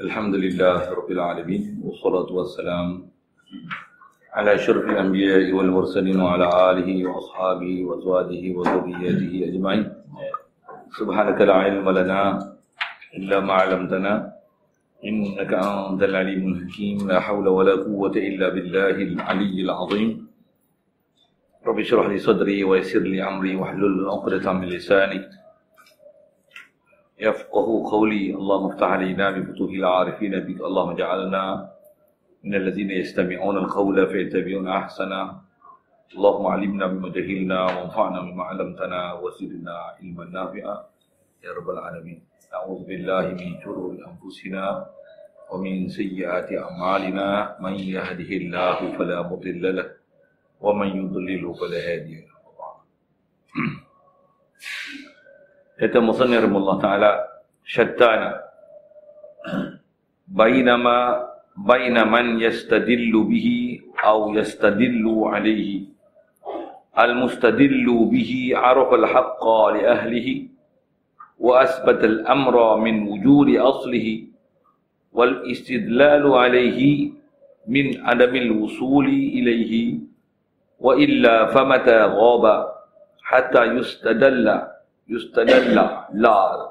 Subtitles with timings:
[0.00, 2.88] الحمد لله رب العالمين والصلاة والسلام
[4.32, 9.84] على أشرف الأنبياء والمرسلين وعلى آله وأصحابه وأزواجه وذرياته أجمعين.
[10.98, 12.20] سبحانك لا علم لنا
[13.18, 14.32] إلا ما علمتنا
[15.04, 17.08] إنك أنت العليم الحكيم.
[17.08, 20.10] لا حول ولا قوة إلا بالله العلي العظيم.
[21.66, 25.20] رب اشرح لي صدري ويسر لي أمري واحلل عقدة من لساني
[27.20, 28.34] يفقه قولي.
[28.34, 30.60] اللهم افتح علينا بفتوح العارفين بك.
[30.60, 31.44] اللهم اجعلنا
[32.44, 35.40] من الذين يستمعون القول فيتبعون أحسنه.
[36.16, 40.76] اللهم علمنا بما جهلنا وانفعنا بما علمتنا وزدنا علما نافعا.
[41.44, 42.22] يا رب العالمين.
[42.54, 44.86] أعوذ بالله من شرور أنفسنا
[45.50, 47.56] ومن سيئات أعمالنا.
[47.60, 49.88] من يهده الله فلا مضل له
[50.60, 52.30] ومن يضلل فلا هادي له.
[55.82, 57.10] يتم مصنف الله تعالى
[57.64, 58.40] شتانا
[60.28, 60.98] بينما
[61.56, 63.48] بين من يستدل به
[64.04, 65.80] أو يستدل عليه
[66.98, 70.28] المستدل به عرف الحق لأهله
[71.38, 74.22] وأثبت الأمر من وجود أصله
[75.12, 77.10] والاستدلال عليه
[77.66, 79.98] من عدم الوصول إليه
[80.78, 82.68] وإلا فمتى غاب
[83.22, 84.62] حتى يستدل
[85.10, 86.06] yustadalla.
[86.14, 86.70] La.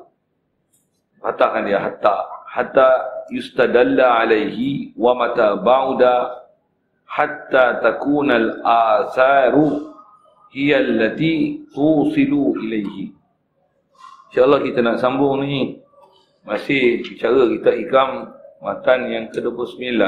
[1.19, 2.23] Hatakan dia hatta.
[2.47, 2.87] Hatta
[3.27, 6.47] yustadalla alaihi wa mata ba'da
[7.03, 9.91] hatta takuna al atharu
[10.55, 13.11] hiya allati tusilu ilaihi.
[14.31, 15.83] Insyaallah kita nak sambung ni.
[16.47, 18.31] Masih bicara kita ikam
[18.63, 19.99] matan yang ke-29.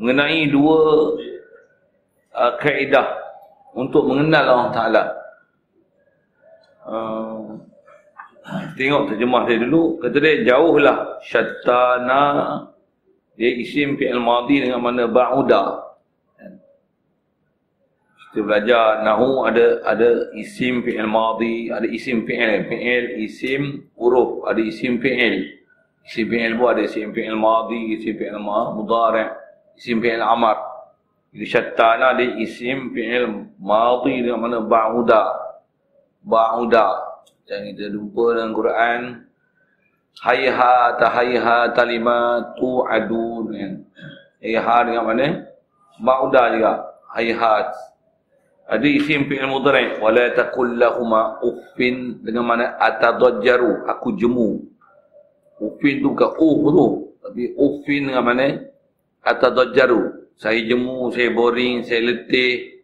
[0.00, 0.80] Mengenai dua
[2.32, 3.06] uh, kaedah
[3.76, 5.19] untuk mengenal Allah Ta'ala.
[6.90, 7.54] Uh,
[8.74, 10.02] tengok terjemah dia dulu.
[10.02, 12.22] Kata dia jauhlah syattana.
[13.38, 15.86] Dia isim fi'il madhi dengan mana ba'udah.
[18.30, 24.60] Kita belajar nahu ada ada isim fi'il madhi, ada isim fi'il, fi'il isim huruf, ada
[24.60, 25.46] isim fi'il.
[26.06, 29.30] Isim fi'il pun ada isim fi'il madhi, isim fi'il mudhari',
[29.78, 30.58] isim fi'il amar.
[31.30, 35.49] Jadi syattana ada isim fi'il madhi dengan mana ba'uda.
[36.24, 36.88] Ba'uda.
[37.50, 39.00] Yang kita jumpa dalam Quran
[40.22, 43.82] hayha tahayha talima tu'adun.
[44.40, 45.26] Hayha dengan mana?
[45.98, 46.72] Ba'uda juga.
[47.10, 47.90] Hayhat
[48.70, 54.62] ada isim fi'il mudhari' wala taqul lahumma uffin dengan mana atadajjaru aku jemu.
[55.58, 56.86] Uffin tu bukan uh tu,
[57.18, 58.46] tapi uffin dengan mana
[59.26, 60.30] atadajjaru.
[60.38, 62.79] Saya jemu, saya boring, saya letih.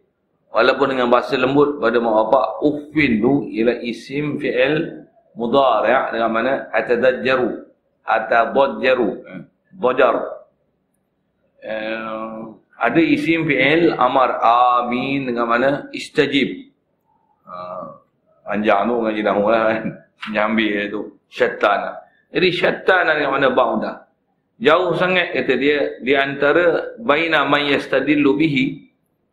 [0.51, 6.53] Walaupun dengan bahasa lembut pada mak bapak, uffin tu ialah isim fi'il mudhari' dengan mana
[6.71, 7.51] atadajjaru.
[8.07, 9.09] Atadajjaru.
[9.77, 10.15] Dajar.
[11.61, 12.41] Eh,
[12.79, 16.67] ada isim fi'il amar amin dengan mana istajib.
[18.47, 19.85] Panjang tu ngaji dah lah kan.
[20.33, 21.01] Nyambil tu.
[21.27, 21.99] Syaitan.
[22.31, 23.95] Jadi syaitan dengan mana ba'udah.
[24.63, 25.99] Jauh sangat kata dia.
[25.99, 28.86] Di antara baina man yastadillu bihi.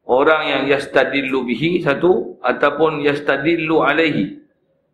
[0.04, 2.40] Orang yang yastadillu bihi satu.
[2.44, 4.40] Ataupun yastadillu alaihi.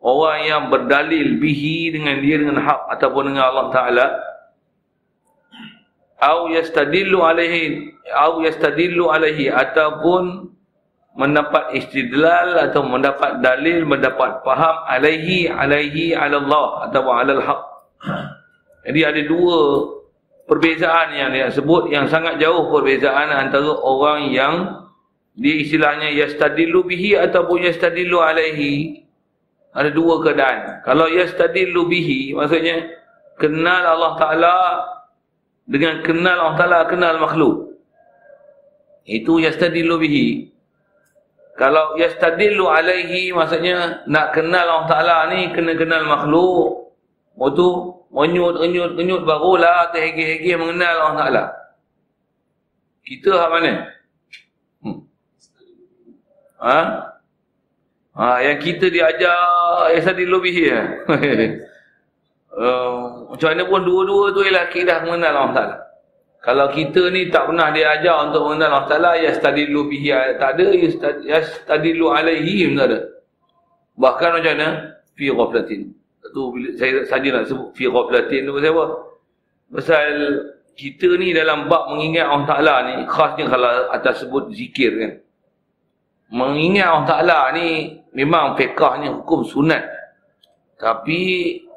[0.01, 2.95] Orang yang berdalil bihi dengan dia dengan hak.
[2.99, 4.07] Ataupun dengan Allah Ta'ala
[6.21, 10.53] au yastadillu alaihi au yastadillu alaihi ataupun
[11.17, 17.63] mendapat istidlal atau mendapat dalil mendapat faham alaihi alaihi ala Allah atau ala al-haq
[18.87, 19.59] jadi ada dua
[20.47, 24.55] perbezaan yang dia sebut yang sangat jauh perbezaan antara orang yang
[25.41, 29.03] dia istilahnya yastadillu bihi ataupun yastadillu alaihi
[29.73, 32.93] ada dua keadaan kalau yastadillu bihi maksudnya
[33.41, 34.57] kenal Allah Taala
[35.71, 37.79] dengan kenal Allah Ta'ala, kenal makhluk.
[39.07, 40.51] Itu yastadillu bihi.
[41.55, 46.91] Kalau yastadillu alaihi, maksudnya nak kenal Allah Ta'ala ni, kena kenal makhluk.
[47.39, 47.67] Waktu
[48.11, 51.45] menyut, menyut, menyut, barulah terhegi-hegi mengenal Allah Ta'ala.
[53.07, 53.73] Kita hak mana?
[56.61, 56.81] Ha?
[58.21, 59.37] Ha, yang kita diajar
[59.97, 60.83] yastadillu bihi ya?
[62.53, 65.77] Uh, macam mana pun dua-dua tu ialah akidah mengenal Allah Ta'ala.
[66.41, 70.67] Kalau kita ni tak pernah diajar untuk mengenal Allah Ta'ala, ya stadilu bihi tak ada,
[71.25, 72.99] ya stadilu alaihi tak ada.
[73.97, 74.69] Bahkan macam mana?
[75.17, 75.81] Fi ghaflatin.
[76.31, 76.43] Tu
[76.77, 78.85] saya saja nak sebut fi ghaflatin tu pasal apa?
[79.71, 80.09] Pasal
[80.75, 85.13] kita ni dalam bab mengingat Allah Ta'ala ni, khasnya kalau atas sebut zikir kan.
[86.31, 89.83] Mengingat Allah Ta'ala ni memang fiqahnya hukum sunat.
[90.79, 91.21] Tapi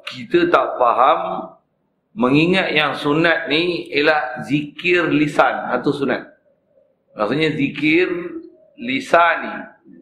[0.05, 1.49] kita tak faham
[2.13, 6.21] mengingat yang sunat ni ialah zikir lisan atau sunat.
[7.17, 8.09] Maksudnya zikir
[8.77, 9.53] lisan ni,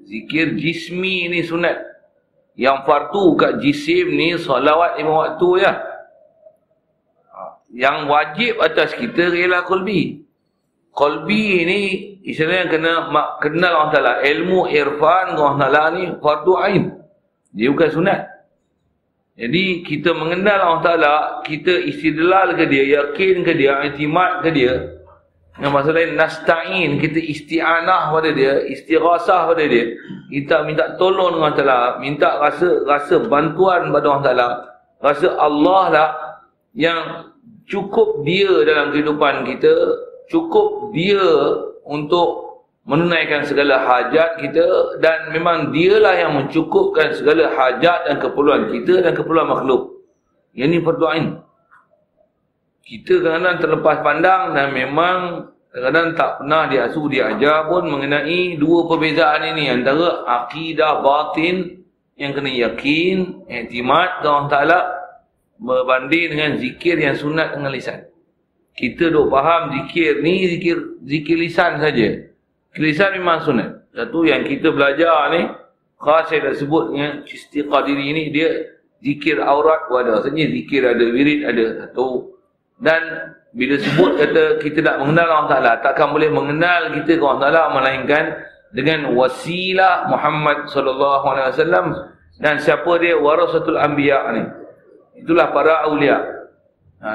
[0.08, 1.80] zikir jismi ni sunat.
[2.60, 5.74] Yang fardu kat jisim ni salawat lima waktu ya.
[7.72, 10.28] Yang wajib atas kita ialah kolbi.
[10.92, 11.82] Kolbi ni
[12.28, 12.94] istilahnya kena
[13.40, 14.14] kenal Allah Ta'ala.
[14.28, 16.84] Ilmu irfan Allah Ta'ala ni fardu ain.
[17.56, 18.22] Dia bukan sunat.
[19.40, 21.16] Jadi kita mengenal Allah Ta'ala,
[21.48, 25.02] kita istidlal ke dia, yakin ke dia, intimat ke dia.
[25.60, 29.98] Yang maksud lain, nasta'in, kita isti'anah pada dia, istighasah pada dia.
[30.32, 34.50] Kita minta tolong dengan Allah Ta'ala, minta rasa rasa bantuan pada Allah Ta'ala.
[35.02, 36.10] Rasa Allah lah
[36.76, 37.32] yang
[37.68, 39.74] cukup dia dalam kehidupan kita,
[40.32, 41.22] cukup dia
[41.84, 42.52] untuk
[42.82, 49.14] menunaikan segala hajat kita dan memang dialah yang mencukupkan segala hajat dan keperluan kita dan
[49.14, 50.02] keperluan makhluk.
[50.58, 51.28] Yang ini berdoain.
[52.82, 55.18] Kita kadang-kadang terlepas pandang dan memang
[55.72, 61.86] kadang-kadang tak pernah diasuh diajar pun mengenai dua perbezaan ini antara akidah batin
[62.20, 64.80] yang kena yakin, iktimat ke Allah Ta'ala
[65.62, 68.11] berbanding dengan zikir yang sunat dengan lisan.
[68.72, 72.32] Kita duk faham zikir ni zikir zikir lisan saja.
[72.80, 73.70] Lisan memang sunat.
[73.92, 75.52] Satu yang kita belajar ni
[76.00, 80.24] khas saya dah sebut dengan istiqah diri ni dia zikir aurat pun ada.
[80.24, 82.32] Maksudnya zikir ada wirid ada satu.
[82.80, 83.02] Dan
[83.52, 87.64] bila sebut kata kita nak mengenal Allah Ta'ala takkan boleh mengenal kita ke Allah Ta'ala
[87.76, 88.24] melainkan
[88.72, 91.88] dengan wasilah Muhammad sallallahu alaihi wasallam
[92.40, 94.44] dan siapa dia warasatul anbiya ni.
[95.22, 96.18] Itulah para awliya.
[97.04, 97.10] Ha,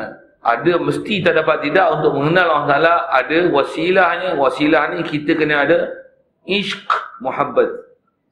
[0.47, 4.39] ada mesti tak dapat tidak untuk mengenal Allah Ta'ala ada wasilahnya.
[4.39, 5.91] Wasilah ni kita kena ada
[6.47, 6.87] ishq
[7.19, 7.67] muhabbat.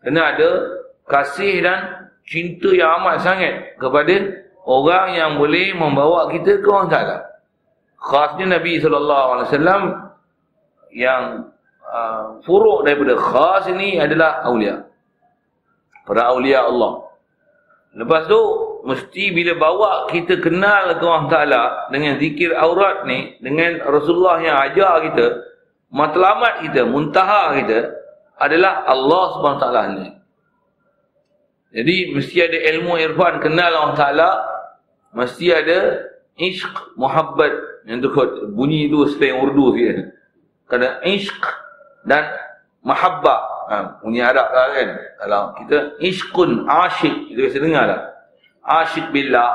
[0.07, 0.51] Kena ada
[1.11, 7.19] kasih dan cinta yang amat sangat kepada orang yang boleh membawa kita ke Allah Ta'ala.
[7.99, 9.51] Khasnya Nabi SAW
[10.95, 11.51] yang
[11.83, 14.87] uh, furuk daripada khas ini adalah awliya.
[16.07, 17.11] Para awliya Allah.
[17.97, 18.41] Lepas tu,
[18.85, 24.57] mesti bila bawa kita kenal ke Allah Ta'ala dengan zikir aurat ni, dengan Rasulullah yang
[24.71, 25.27] ajar kita,
[25.89, 27.91] matlamat kita, muntaha kita,
[28.37, 29.67] adalah Allah SWT
[29.97, 30.09] ni.
[31.75, 34.31] Jadi, mesti ada ilmu irfan kenal Allah Ta'ala,
[35.17, 36.07] mesti ada
[36.39, 36.71] ishq,
[37.01, 39.97] muhabbat, yang tu kot, bunyi tu selain urdu sikit.
[40.69, 41.41] Kena ishq
[42.05, 42.25] dan
[42.85, 44.89] mahabbah ha, bunyi Arab lah kan
[45.21, 48.01] kalau kita ishqun asyik kita biasa dengar lah
[48.65, 49.55] asyik billah.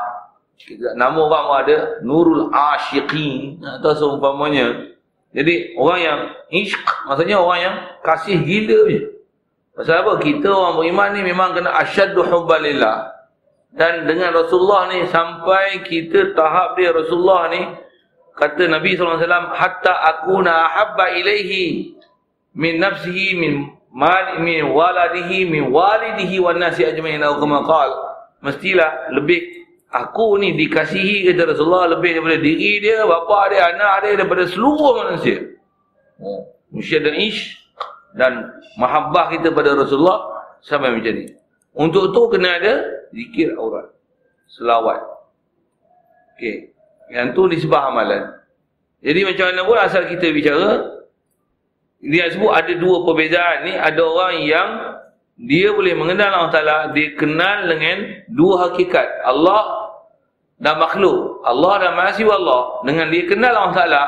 [0.95, 4.95] Nama orang ada nurul asyiqin atau seumpamanya.
[5.33, 6.19] Jadi orang yang
[6.49, 9.01] ishq maksudnya orang yang kasih gila je.
[9.77, 10.19] Pasal apa?
[10.19, 13.15] Kita orang beriman ni memang kena asyaddu hubbalillah.
[13.69, 17.61] Dan dengan Rasulullah ni sampai kita tahap dia Rasulullah ni
[18.33, 19.21] kata Nabi SAW
[19.53, 21.93] hatta akuna ahabba ilaihi
[22.57, 27.89] min nafsihi min mal min waladihi min walidihi wan nasi ajmain atau kama qal
[28.39, 34.11] mestilah lebih aku ni dikasihi kata Rasulullah lebih daripada diri dia bapa dia anak dia
[34.19, 35.57] daripada seluruh manusia.
[36.19, 37.57] Oh manusia dan ish
[38.13, 41.29] dan mahabbah kita pada Rasulullah sampai macam ni.
[41.77, 42.73] Untuk tu kena ada
[43.13, 43.93] zikir aurat
[44.49, 45.01] selawat.
[46.37, 46.73] Okey.
[47.13, 48.37] Yang tu disebab amalan.
[49.01, 50.99] Jadi macam mana pun asal kita bicara
[51.99, 53.73] dia sebut ada dua perbezaan ni.
[53.77, 54.69] Ada orang yang
[55.39, 59.23] dia boleh mengenal Allah Ta'ala dia kenal dengan dua hakikat.
[59.23, 59.95] Allah
[60.59, 61.39] dan makhluk.
[61.47, 62.61] Allah dan mahasiswa Allah.
[62.83, 64.03] Dengan dia kenal Allah Ta'ala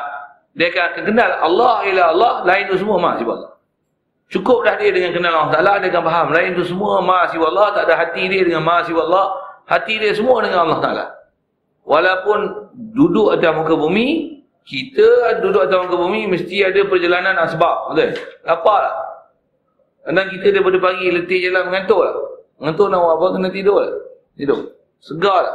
[0.52, 3.52] dia akan kenal Allah ialah Allah lain tu semua mahasiswa Allah.
[4.28, 6.28] Cukup dah dia dengan kenal Allah Ta'ala dia akan faham.
[6.36, 9.26] Lain tu semua mahasiswa Allah tak ada hati dia dengan mahasiswa Allah.
[9.72, 11.06] Hati dia semua dengan Allah Ta'ala.
[11.88, 12.40] Walaupun
[12.92, 18.20] duduk atas muka bumi kita duduk atas muka bumi mesti ada perjalanan asbab betul?
[18.46, 18.96] Lapar tak
[20.02, 22.16] kadang kita daripada pagi letih jalan mengantuk tak
[22.58, 23.94] mengantuk nak buat apa kena tidur tak
[24.38, 24.60] tidur.
[25.02, 25.46] Segar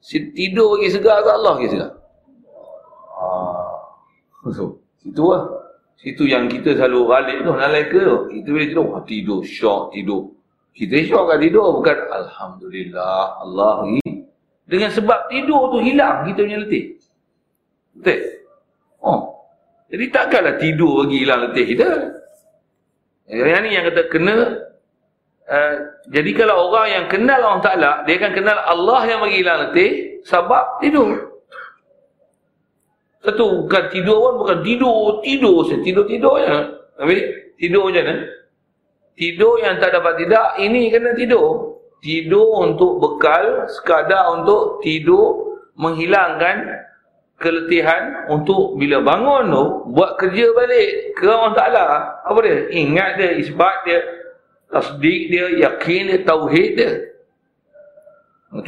[0.00, 1.90] si tidur lagi segar ke Allah lagi segar.
[3.20, 3.76] Ah.
[4.52, 5.44] so, situ lah.
[6.00, 8.18] Situ yang kita selalu balik tu nalai ke tu.
[8.32, 8.86] Kita boleh tidur.
[8.88, 9.40] Oh, tidur.
[9.44, 10.22] Syok tidur.
[10.72, 14.24] Kita syok kan tidur bukan Alhamdulillah Allah lagi
[14.70, 16.84] dengan sebab tidur tu hilang kita punya letih.
[17.98, 18.20] Betul?
[19.02, 19.20] Oh.
[19.90, 21.88] Jadi takkanlah tidur bagi hilang letih kita.
[23.30, 24.36] Yang ni yang kata kena
[25.46, 25.74] uh,
[26.10, 29.90] jadi kalau orang yang kenal Allah Ta'ala, dia akan kenal Allah yang bagi hilang letih
[30.26, 31.30] sebab tidur.
[33.20, 36.48] Satu, bukan tidur pun, bukan tidur, tidur saya tidur-tidur je.
[36.98, 37.16] Tapi
[37.60, 38.18] tidur je kan?
[39.14, 41.78] Tidur yang tak dapat tidak, ini kena tidur.
[42.00, 46.88] Tidur untuk bekal, sekadar untuk tidur menghilangkan
[47.40, 49.64] keletihan untuk bila bangun tu
[49.96, 51.84] buat kerja balik ke Allah Taala
[52.28, 52.68] apa dia?
[52.68, 53.98] Ingat dia isbat dia
[54.68, 56.92] tasdik dia yakin dia tauhid dia.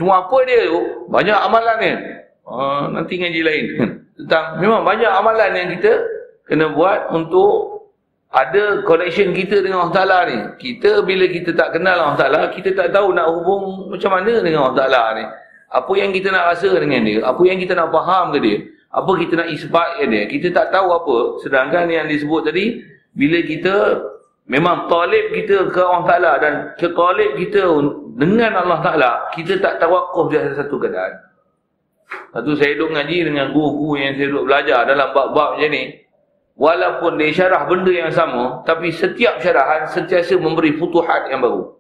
[0.01, 1.07] Cuma apa dia tu?
[1.13, 1.97] Banyak amalan dia.
[2.49, 2.57] Ha,
[2.97, 3.65] nanti ngaji lain.
[4.25, 5.93] Tentang memang banyak amalan yang kita
[6.49, 7.85] kena buat untuk
[8.33, 10.39] ada connection kita dengan Allah Ta'ala ni.
[10.57, 14.65] Kita bila kita tak kenal Allah Ta'ala kita tak tahu nak hubung macam mana dengan
[14.65, 15.25] Allah Ta'ala ni
[15.73, 17.25] apa yang kita nak rasa dengan dia?
[17.25, 18.57] Apa yang kita nak faham ke dia?
[18.93, 20.23] Apa kita nak isbat ke dia?
[20.29, 21.17] Kita tak tahu apa.
[21.41, 22.85] Sedangkan yang disebut tadi,
[23.17, 23.75] bila kita
[24.53, 27.65] memang talib kita ke Allah Ta'ala dan ke talib kita
[28.21, 31.33] dengan Allah Ta'ala, kita tak tawakuf di atas satu keadaan.
[32.37, 35.85] Lepas saya duduk ngaji dengan guru-guru yang saya duduk belajar dalam bab-bab macam ni.
[36.53, 41.73] Walaupun dia syarah benda yang sama, tapi setiap syarahan sentiasa memberi futuhat yang baru.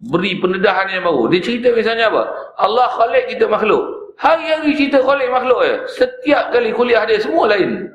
[0.00, 1.28] Beri pendedahan yang baru.
[1.28, 2.22] Dia cerita misalnya apa?
[2.56, 4.16] Allah khalik kita makhluk.
[4.16, 5.76] Hari-hari cerita khalik makhluk ya.
[5.96, 7.92] Setiap kali kuliah dia semua lain.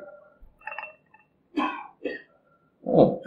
[2.86, 3.18] Oh.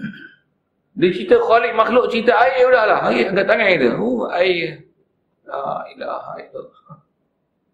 [0.94, 3.10] Dia cerita khalik makhluk cerita air udahlah.
[3.10, 3.88] Air angkat tangan kita.
[3.98, 4.86] Oh, air.
[5.46, 6.94] La ilaha illallah.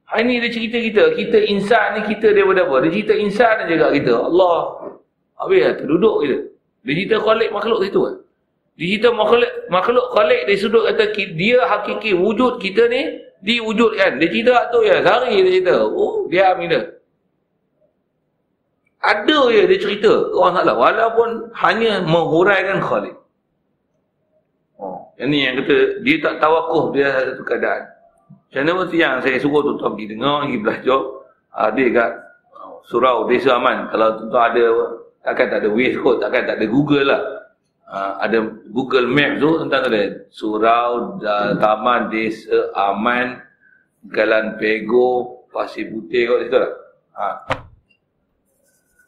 [0.09, 1.05] Hari ni dia cerita kita.
[1.17, 2.85] Kita insan ni kita daripada apa?
[2.89, 4.13] Dia cerita insan juga kita.
[4.25, 4.57] Allah.
[5.41, 6.39] Habis lah terduduk kita.
[6.85, 8.15] Dia cerita khalik makhluk itu kan.
[8.21, 8.24] Di
[8.75, 14.19] kita makhluk, makhluk khalik dari sudut kata dia hakiki wujud kita ni diwujudkan.
[14.19, 15.77] Dia cerita tu ya, sehari dia cerita.
[15.87, 16.81] Oh, dia dia.
[19.05, 23.15] Ada je dia cerita orang salah walaupun hanya menghuraikan khalik.
[24.75, 27.95] Oh, yang ni yang kata dia tak tawakuf dia satu keadaan.
[28.51, 31.03] Macam mana yang saya suruh tuan pergi dengar, pergi belajar.
[31.55, 32.11] Ada kat
[32.91, 33.87] surau desa aman.
[33.91, 34.65] Kalau tuan ada,
[35.23, 37.44] takkan tak ada Waze kot, takkan tak ada Google lah
[37.89, 38.39] uh, ada
[38.73, 43.41] Google Map tu tentang ada surau uh, taman desa aman
[44.05, 46.73] Jalan Pego Pasir Putih kat situ lah.
[47.15, 47.27] Ha.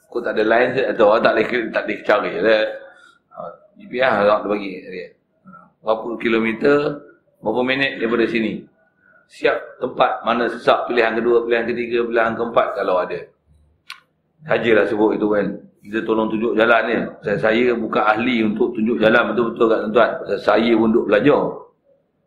[0.09, 2.65] Kau tak ada je atau tak boleh tak boleh cari lah.
[3.37, 3.39] Ha.
[3.77, 4.73] GPS lah dia bagi.
[5.85, 6.77] Berapa kilometer
[7.45, 8.65] berapa minit daripada sini.
[9.27, 13.21] Siap tempat mana sesak pilihan kedua, pilihan ketiga, pilihan keempat kalau ada.
[14.47, 15.47] Sajalah sebut itu kan
[15.87, 16.97] kita tolong tunjuk jalan ni.
[17.23, 20.11] Saya, saya bukan ahli untuk tunjuk jalan betul-betul kat tuan-tuan.
[20.43, 21.43] Saya pun duduk belajar.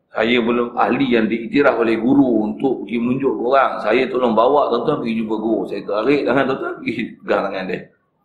[0.10, 3.72] Saya belum ahli yang diiktiraf oleh guru untuk pergi menunjuk orang.
[3.84, 5.62] Saya tolong bawa tuan-tuan pergi jumpa guru.
[5.68, 7.80] Saya tarik tangan tuan-tuan pergi pegang tangan dia.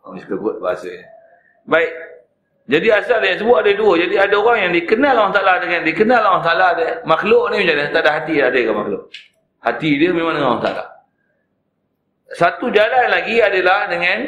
[0.04, 0.92] Orang suka buat bahasa.
[1.66, 1.92] Baik.
[2.64, 3.92] Jadi asal yang sebut ada dua.
[4.00, 6.90] Jadi ada orang yang dikenal Allah Ta'ala dengan dikenal Allah Ta'ala dia.
[7.04, 7.92] Makhluk ni macam mana?
[7.92, 9.02] Tak ada hati ada ke makhluk?
[9.60, 10.84] Hati dia memang dengan Allah Ta'ala.
[12.32, 14.18] Satu jalan lagi adalah dengan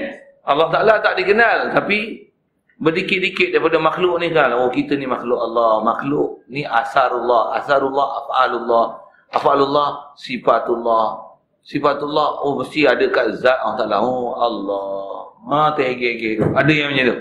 [0.47, 2.31] Allah Ta'ala tak dikenal tapi
[2.79, 8.85] berdikit-dikit daripada makhluk ni kan oh kita ni makhluk Allah makhluk ni asarullah asarullah af'alullah
[9.35, 11.07] af'alullah sifatullah.
[11.67, 15.35] Sifatullah oh mesti ada kat zat Allah Ta'ala oh Allah.
[15.50, 17.19] Ha tehge ada yang macam tu.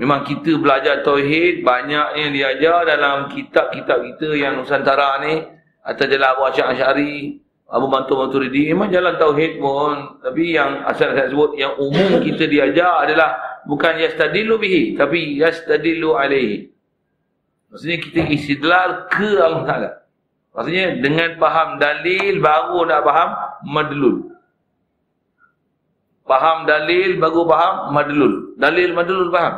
[0.00, 5.44] Memang kita belajar tauhid banyak yang diajar dalam kitab-kitab kita yang Nusantara ni
[5.84, 10.18] atau jalan Abu Asy'ari Abu Bantu Maturidi memang jalan tauhid pun.
[10.18, 16.18] Tapi yang asal saya sebut yang umum kita diajar adalah bukan yastadillu bihi tapi yastadillu
[16.18, 16.66] alaihi.
[17.70, 19.90] Maksudnya kita istidlal ke Allah Taala.
[20.50, 23.30] Maksudnya dengan faham dalil baru nak faham
[23.62, 24.16] madlul.
[26.26, 28.34] Faham dalil baru faham madlul.
[28.58, 29.54] Dalil madlul faham.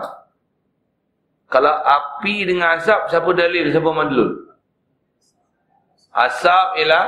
[1.49, 4.53] Kalau api dengan asap siapa dalil siapa madlul?
[6.13, 7.05] Asap ialah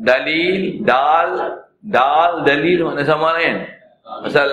[0.00, 3.68] dalil dal dal dalil makna sama kan
[4.24, 4.48] pasal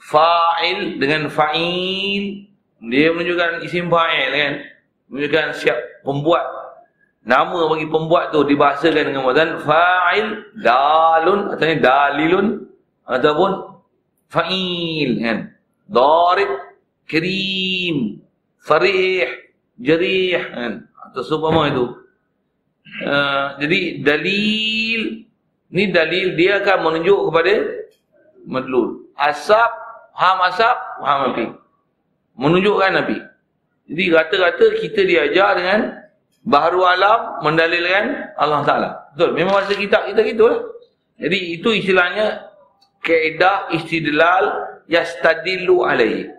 [0.00, 2.46] fa'il dengan fa'il.
[2.86, 4.54] Dia menunjukkan isim fa'il kan?
[5.08, 6.44] Menunjukkan siap pembuat.
[7.26, 12.46] Nama bagi pembuat tu dibahasakan dengan wazan fa'il dalun atau dalilun
[13.02, 13.50] ataupun
[14.30, 15.38] fa'il kan?
[15.86, 16.50] Darib
[17.06, 18.22] kirim
[18.62, 19.26] farih
[19.78, 20.72] jarih kan?
[21.10, 21.94] Atau seumpama itu
[22.96, 25.28] Uh, jadi dalil
[25.68, 27.54] ni dalil dia akan menunjuk kepada
[28.48, 29.10] madlul.
[29.20, 29.72] Asap,
[30.16, 31.46] ham asap, ham api.
[32.40, 33.18] Menunjukkan api.
[33.86, 35.80] Jadi rata-rata kita diajar dengan
[36.46, 38.90] baharu alam mendalilkan Allah Taala.
[39.12, 39.30] Betul.
[39.36, 40.60] Memang masa kita kita gitulah.
[41.16, 42.48] Jadi itu istilahnya
[43.04, 44.44] kaedah istidlal
[44.88, 46.32] yastadillu alaihi.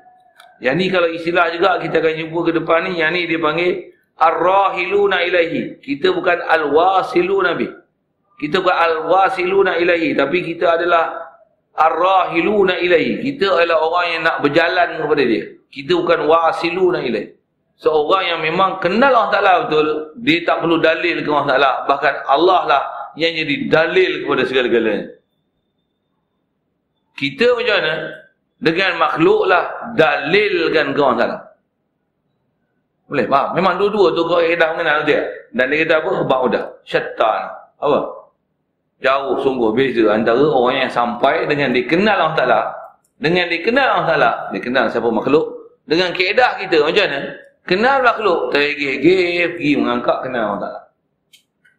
[0.58, 3.94] Yang ni kalau istilah juga kita akan jumpa ke depan ni yang ni dia panggil
[4.18, 5.82] ar-rahiluna ilaihi.
[5.82, 7.72] Kita bukan al-wasiluna bih.
[8.38, 10.18] Kita bukan al-wasiluna ilaihi.
[10.18, 11.14] Tapi kita adalah
[11.78, 13.22] ar-rahiluna ilaihi.
[13.22, 15.44] Kita adalah orang yang nak berjalan kepada dia.
[15.70, 17.38] Kita bukan wasiluna ilaihi.
[17.78, 21.72] seorang yang memang kenal Allah Ta'ala betul, dia tak perlu dalil ke Allah Ta'ala.
[21.86, 22.84] Bahkan Allah lah
[23.14, 25.06] yang jadi dalil kepada segala-galanya.
[27.18, 27.96] Kita macam mana?
[28.58, 31.38] Dengan makhluk lah dalilkan ke Allah Ta'ala.
[33.08, 33.56] Boleh faham?
[33.56, 35.24] Memang dua-dua tu kau dah mengenal dia.
[35.56, 36.12] Dan dia kata apa?
[36.28, 36.64] Ba'udah.
[36.84, 37.48] Syaitan.
[37.80, 38.00] Apa?
[39.00, 42.62] Jauh sungguh beza antara orang yang sampai dengan dikenal Allah Ta'ala.
[43.16, 44.32] Dengan dikenal Allah Ta'ala.
[44.52, 45.46] Dikenal siapa makhluk.
[45.88, 47.20] Dengan keedah kita macam mana?
[47.64, 48.40] Kenal makhluk.
[48.52, 50.82] Tergih-gih pergi mengangkat kenal Allah Ta'ala.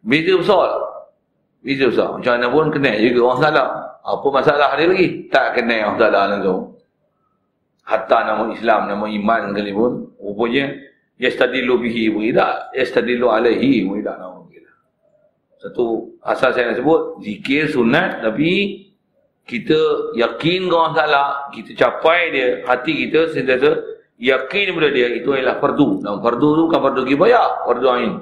[0.01, 0.83] Beza besar lah.
[1.61, 2.09] Beza besar.
[2.17, 3.65] Macam mana pun kenal juga Allah Ta'ala.
[3.99, 5.07] Apa masalah dia lagi?
[5.29, 6.61] Tak kenal Allah Ta'ala langsung.
[7.85, 9.93] Hatta nama Islam, nama iman kali pun.
[10.21, 10.88] Rupanya,
[11.19, 14.39] yastadilu bihi wa ida, yastadilu alaihi wa ida nama
[15.59, 18.87] satu asal saya nak sebut zikir sunat tapi
[19.43, 23.75] kita yakin dengan Allah Taala kita capai dia hati kita sentiasa
[24.15, 25.99] yakin kepada dia itu adalah fardu.
[25.99, 28.13] Dan fardu tu bukan fardu kifayah fardu ain.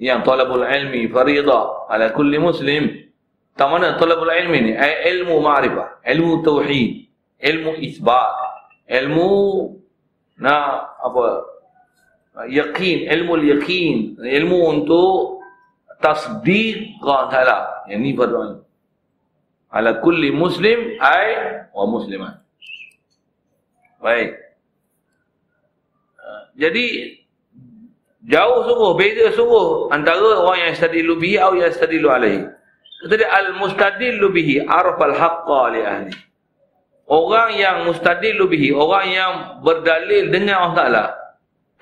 [0.00, 3.04] Yang talabul ilmi faridah ala kulli muslim.
[3.52, 4.72] Tak mana talabul ilmi ni
[5.12, 8.32] ilmu ma'rifah ilmu tauhid ilmu isbat
[8.88, 9.32] ilmu
[10.40, 11.24] na apa
[12.44, 15.40] yakin ilmu yakin ilmu untuk
[16.04, 17.88] tasdiq ta'ala.
[17.88, 18.66] Yang ni berdoa
[19.72, 21.28] ala kulli muslim ay
[21.72, 22.40] wa muslimat.
[24.00, 24.36] Baik.
[26.56, 27.16] Jadi
[28.24, 32.48] jauh sungguh beza sungguh antara orang yang stadilu bihi atau yang stadilu alaihi.
[33.06, 36.12] Jadi al mustadillu bihi araf al haqqa li ahli.
[37.06, 41.04] Orang yang mustadilu bihi orang yang berdalil dengan Allah Taala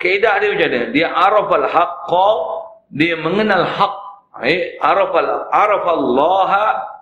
[0.01, 0.81] kaedah dia macam mana?
[0.95, 2.31] Dia araf al haqqa
[2.95, 3.95] dia mengenal hak
[4.43, 6.51] Eh, arafal arafallah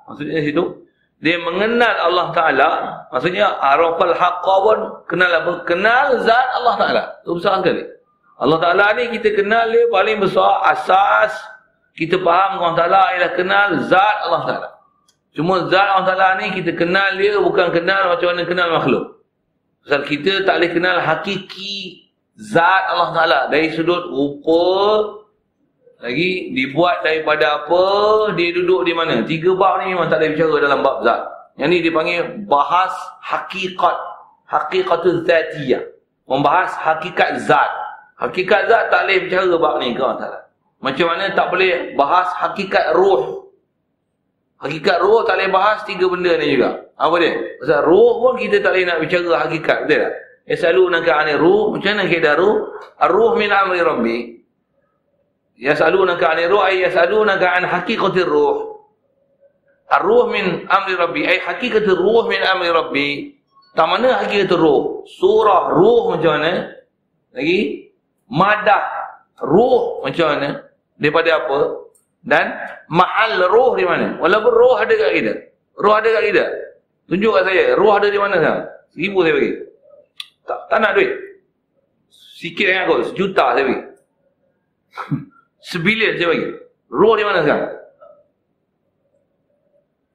[0.05, 0.85] maksudnya situ.
[1.23, 2.71] Dia mengenal Allah Taala
[3.09, 5.65] maksudnya arafal haqqa pun kenal apa?
[5.65, 7.03] Kenal zat Allah Taala.
[7.25, 7.89] Itu besar sekali.
[8.37, 11.33] Allah Taala ni kita kenal dia paling besar asas.
[11.97, 14.69] Kita faham Allah Taala ialah kenal zat Allah Taala.
[15.33, 19.05] Cuma zat Allah Taala ni kita kenal dia bukan kenal macam mana kenal makhluk.
[19.89, 22.12] Pasal kita tak boleh kenal hakiki
[22.43, 25.23] zat Allah Taala dari sudut rupa
[26.03, 27.85] lagi dibuat daripada apa,
[28.35, 29.23] dia duduk di mana.
[29.23, 31.23] Tiga bab ni memang tak ada bicara dalam bab zat.
[31.55, 32.91] Yang ni dipanggil bahas
[33.23, 33.95] hakikat.
[34.51, 35.87] Hakikatul zatiyah.
[36.27, 37.71] Membahas hakikat zat.
[38.19, 40.43] Hakikat zat tak boleh bicara bab ni ke Allah
[40.83, 43.47] Macam mana tak boleh bahas hakikat ruh.
[44.59, 46.83] Hakikat ruh tak boleh bahas tiga benda ni juga.
[46.99, 47.31] Apa dia?
[47.63, 49.79] Pasal ruh pun kita tak boleh nak bicara hakikat.
[49.87, 50.15] Betul tak?
[50.47, 51.77] Ya selalu nak ke ruh.
[51.77, 52.57] Macam mana kita ruh?
[52.99, 54.19] Ar-ruh min amri rabbi.
[55.63, 58.83] Yas'alunaka 'anil ruh ay yas'alunaka 'an haqiqatir ruh.
[59.87, 63.11] Ar-ruh min amri rabbi ay haqiqatir ruh min amri rabbi.
[63.73, 64.83] Tak mana hakikatul ruh?
[65.09, 66.77] Surah ruh macam mana?
[67.33, 67.89] Lagi
[68.29, 68.85] madah
[69.41, 70.69] ruh macam mana?
[71.01, 71.59] Daripada apa?
[72.21, 72.53] Dan
[72.93, 74.21] mahal ruh di mana?
[74.21, 75.33] Walaupun ruh ada kat kita.
[75.81, 76.45] Ruh ada kat kita.
[77.09, 78.63] Tunjuk kat saya, ruh ada di mana sekarang?
[78.93, 79.53] Seribu saya bagi.
[80.47, 81.13] Tak, tak nak duit.
[82.11, 83.83] Sikit dengan aku, sejuta saya bagi.
[85.71, 86.49] Sebilion saya bagi.
[86.93, 87.73] Roh di mana sekarang?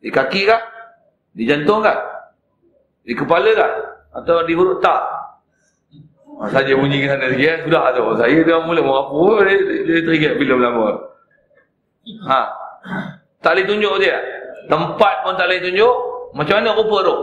[0.04, 0.62] Di kaki kah?
[1.34, 1.98] Di jantung kah?
[3.08, 3.72] Di kepala kah?
[4.20, 5.00] Atau di huruf tak?
[6.38, 7.66] Oh, saja bunyi ke sana sikit.
[7.66, 8.04] Sudah tu.
[8.22, 9.50] Saya dah mula mau apa.
[9.50, 9.58] Dia,
[9.90, 11.02] dia teringat film lama.
[12.30, 12.40] Ha.
[13.42, 14.22] Tak boleh tunjuk dia.
[14.70, 15.96] Tempat pun tak boleh tunjuk.
[16.38, 17.22] Macam mana rupa roh?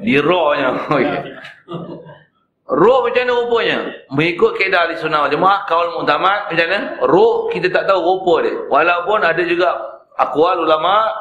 [0.00, 0.68] Di rohnya.
[2.64, 3.76] Roh macam mana rupanya?
[4.08, 6.96] Mengikut keadaan di sunnah jemaah, kaul mu'tamad macam mana?
[7.04, 8.56] Roh kita tak tahu rupa dia.
[8.72, 11.12] Walaupun ada juga akwal ulama,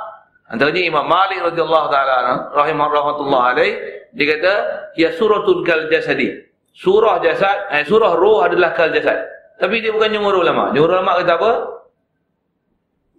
[0.47, 3.71] antaranya Imam Malik radhiyallahu taala rahimah rahmatullah alaih,
[4.15, 4.54] dia kata,
[4.95, 9.19] "Ya suratul kal jasadi." Surah jasad, eh, surah roh adalah kal jasad.
[9.60, 10.71] Tapi dia bukan jumhur ulama.
[10.71, 11.52] Jumhur ulama kata apa?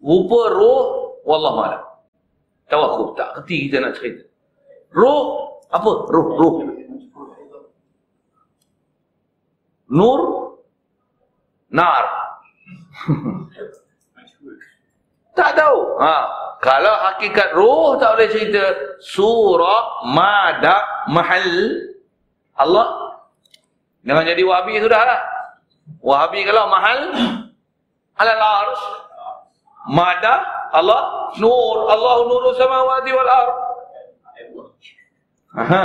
[0.01, 0.81] Rupa roh
[1.29, 1.83] wallahu a'lam.
[2.73, 4.25] Tawakkuf tak kerti kita nak cerita.
[4.95, 5.91] Roh apa?
[6.07, 6.55] Roh, roh.
[9.91, 10.21] Nur
[11.75, 12.05] Nar.
[15.35, 15.99] Tak tahu.
[15.99, 16.17] Ha.
[16.63, 18.63] Kalau hakikat roh tak boleh cerita
[19.03, 20.79] Surah Mada
[21.11, 21.75] Mahal.
[22.55, 23.19] Allah.
[24.07, 25.21] Jangan jadi wahabi sudah lah.
[25.99, 26.99] Wahabi kalau mahal
[28.15, 28.85] Alal arsh.
[29.91, 30.39] Mada
[30.71, 31.35] Allah.
[31.43, 33.74] Nur Allah nuru samawati wal arsh
[35.55, 35.85] Aha.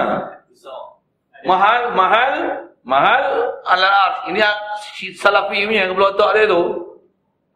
[1.45, 2.33] Mahal Mahal
[2.89, 3.23] Mahal
[3.69, 4.19] alal arsh.
[4.33, 4.41] Ini
[5.13, 6.61] salafi punya kepala otak dia tu.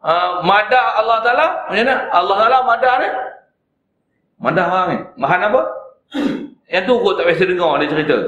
[0.04, 1.46] Uh, madah Allah Ta'ala.
[1.66, 1.96] Macam mana?
[2.14, 3.10] Allah Ta'ala madah dia.
[4.38, 4.98] Madah orang ni.
[5.18, 5.62] Mahal apa?
[6.70, 8.18] Yang tu kot tak biasa dengar dia cerita.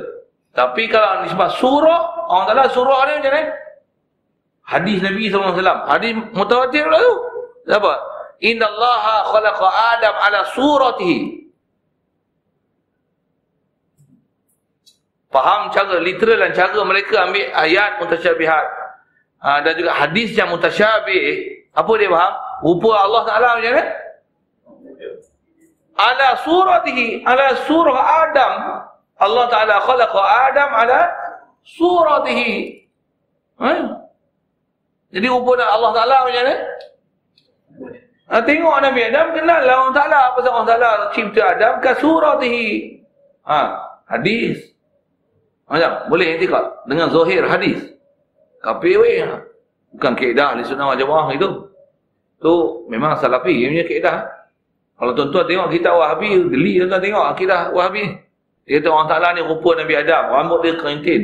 [0.57, 3.53] Tapi kalau disebut surah, orang Ta'ala surah ni macam mana?
[4.67, 5.81] Hadis Nabi SAW.
[5.87, 7.15] Hadis mutawatir pula tu.
[7.71, 7.93] Apa?
[8.43, 11.46] Inna Allah khalaqa Adam ala suratihi.
[15.37, 18.67] Faham cara literal dan cara mereka ambil ayat mutasyabihat.
[19.45, 21.25] Ha, dan juga hadis yang mutasyabih.
[21.77, 22.35] Apa dia faham?
[22.65, 23.85] Rupa Allah Ta'ala macam mana?
[25.93, 27.21] Ala suratihi.
[27.29, 28.53] Ala surah Adam.
[29.21, 31.01] Allah Ta'ala khalaqa Adam ala
[31.69, 32.81] suratihi.
[33.61, 33.73] Ha?
[35.13, 36.57] Jadi rupa Allah Ta'ala macam mana?
[38.33, 40.21] Ha, tengok Nabi Adam, kenal lah Allah Ta'ala.
[40.33, 42.69] Pasal Allah Ta'ala cipta Adam ke suratihi.
[43.45, 43.61] Ha,
[44.09, 44.76] hadis.
[45.67, 47.79] Macam, boleh intikad dengan zahir hadis.
[48.63, 49.23] Kapir weh.
[49.95, 51.49] Bukan keedah di sunnah wajah itu.
[52.39, 52.55] Tu
[52.87, 54.17] memang salafi punya keedah.
[54.97, 58.05] Kalau tuan-tuan tengok kita wahabi, geli tuan-tuan tengok akidah wahabi.
[58.67, 60.23] Dia kata orang Ta'ala ni rupa Nabi Adam.
[60.35, 61.23] Rambut dia kerintin.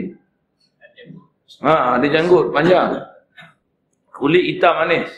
[1.67, 3.03] Ha, dia janggut panjang.
[4.15, 5.11] Kulit hitam manis.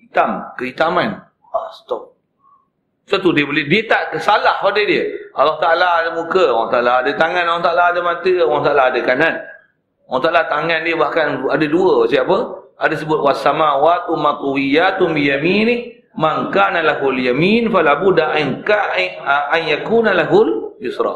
[0.00, 0.56] Hitam.
[0.56, 1.20] Kehitaman.
[1.52, 2.15] Ah, stop.
[3.06, 5.06] Satu dia boleh, dia tak salah pada dia.
[5.30, 9.00] Allah Ta'ala ada muka, Allah Ta'ala ada tangan, Allah Ta'ala ada mata, Allah Ta'ala ada
[9.06, 9.34] kanan.
[10.10, 12.10] Allah Ta'ala tangan dia bahkan ada dua.
[12.10, 12.36] Siapa?
[12.82, 20.74] Ada sebut wasamawatu matuwiyatum biyamini man kana lahul yamin falabuda an ka'in an yakuna lahul
[20.82, 21.14] yusra.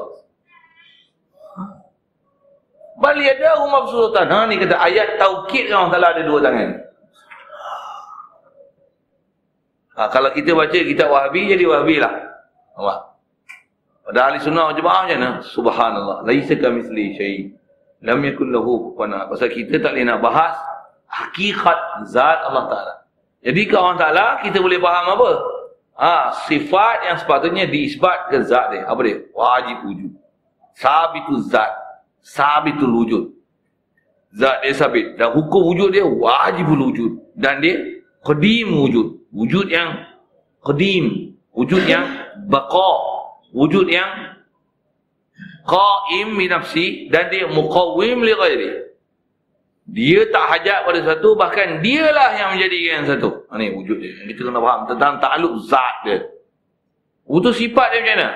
[3.03, 4.31] Bal yadahu mabsutan.
[4.31, 6.71] Ha ni kata ayat taukid Allah Ta'ala ada dua tangan.
[10.01, 12.09] Ha, kalau kita baca kitab Wahabi jadi Wahabi lah.
[12.73, 12.99] Nampak?
[14.09, 15.45] Pada ahli sunnah macam mana?
[15.45, 16.25] Subhanallah.
[16.25, 17.53] Laisa kamitsli syai.
[18.01, 20.57] Lam yakun lahu kufuwan Pasal kita tak boleh nak bahas
[21.05, 22.95] hakikat zat Allah Taala.
[23.45, 25.31] Jadi ke Allah Taala kita boleh faham apa?
[26.01, 26.13] Ha,
[26.49, 28.89] sifat yang sepatutnya diisbat ke zat dia.
[28.89, 29.21] Apa dia?
[29.37, 30.13] Wajib wujud.
[30.81, 31.77] Sabitu zat.
[32.25, 33.37] Sabitul wujud.
[34.33, 35.21] Zat dia sabit.
[35.21, 37.21] Dan hukum wujud dia wajib wujud.
[37.37, 40.07] Dan dia qadim wujud wujud yang
[40.63, 42.05] qadim, wujud yang
[42.47, 42.93] baqa,
[43.55, 44.37] wujud yang
[45.67, 48.71] qaim min nafsi dan dia muqawwim li ghairi.
[49.91, 53.43] Dia tak hajat pada satu bahkan dialah yang menjadikan satu.
[53.51, 54.15] Ha ni wujud dia.
[54.23, 56.19] Kita kena faham tentang takluk zat dia.
[57.27, 58.29] Itu sifat dia macam mana?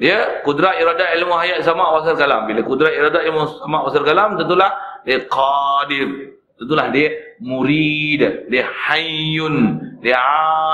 [0.00, 2.48] Dia kudrat iradat ilmu hayat sama wasal kalam.
[2.48, 4.72] Bila kudrat iradat ilmu sama wasal kalam tentulah
[5.04, 6.31] dia qadir.
[6.62, 7.10] Tentulah dia
[7.42, 10.14] murid, dia hayyun, dia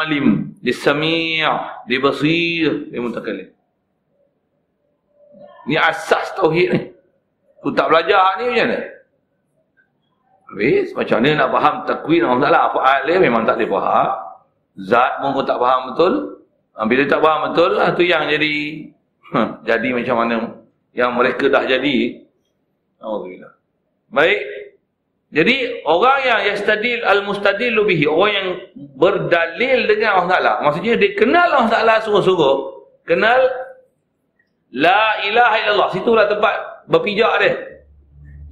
[0.05, 1.41] alim, dia sami'
[1.89, 3.49] dia basir, dia mutakallim.
[5.65, 6.81] Ni asas tauhid ni.
[7.65, 8.81] Tu tak belajar ni macam mana?
[10.53, 12.61] Habis, macam mana nak faham takwin Allah Ta'ala?
[12.69, 14.09] Apa alim memang tak boleh faham.
[14.85, 16.15] Zat pun pun tak faham betul.
[16.77, 18.57] Ha, bila tak faham betul, lah, tu yang jadi
[19.65, 20.37] jadi macam mana
[20.93, 22.29] yang mereka dah jadi.
[23.01, 23.57] Alhamdulillah.
[24.13, 24.68] Baik.
[25.29, 28.49] Jadi orang yang yastadil al-mustadil bihi, orang yang
[28.97, 32.57] berdalil dengan Allah Taala, maksudnya dia kenal Allah Taala sungguh-sungguh,
[33.05, 33.41] kenal
[34.73, 35.89] la ilaha illallah.
[35.93, 37.53] Situlah tempat berpijak dia.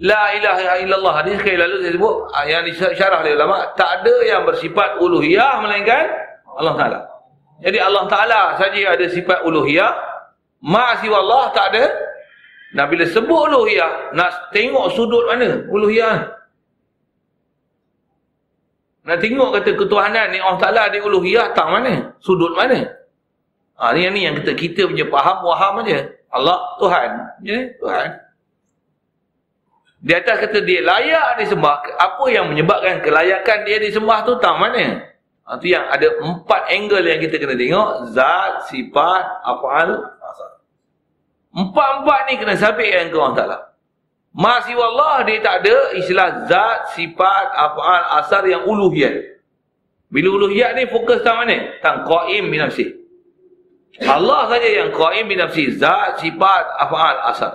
[0.05, 1.25] La ilaha illallah.
[1.25, 5.65] Hadis sekali lalu saya sebut ah, yang disyarah oleh ulama, tak ada yang bersifat uluhiyah
[5.65, 6.13] melainkan
[6.61, 7.01] Allah Taala.
[7.65, 9.97] Jadi Allah Taala saja ada sifat uluhiyah,
[10.61, 11.89] ma siwa Allah tak ada.
[12.77, 16.36] Nah bila sebut uluhiyah, nak tengok sudut mana uluhiyah?
[19.07, 22.11] Nak tengok kata ketuhanan ni Allah Ta'ala di uluhiyah tak mana?
[22.19, 22.91] Sudut mana?
[23.79, 26.11] Ha, ni yang ni yang kita, kita punya faham, waham aja.
[26.35, 27.11] Allah Tuhan.
[27.47, 28.09] Ya, Tuhan.
[30.03, 31.87] Di atas kata dia layak disembah.
[32.03, 35.07] Apa yang menyebabkan kelayakan dia disembah tu tak mana?
[35.47, 38.11] Ha, tu yang ada empat angle yang kita kena tengok.
[38.11, 40.51] Zat, sifat, afal, asal.
[41.55, 43.59] Empat-empat ni kena sabitkan ke Allah Ta'ala.
[44.37, 49.41] Masih Allah dia tak ada istilah zat, sifat, af'al, asar yang uluhiyat.
[50.13, 51.81] Bila uluhiyat ni fokus tak mana?
[51.81, 52.85] Tang qaim bin nafsi.
[54.05, 57.53] Allah saja yang qaim bin nafsi, zat, sifat, af'al, asar.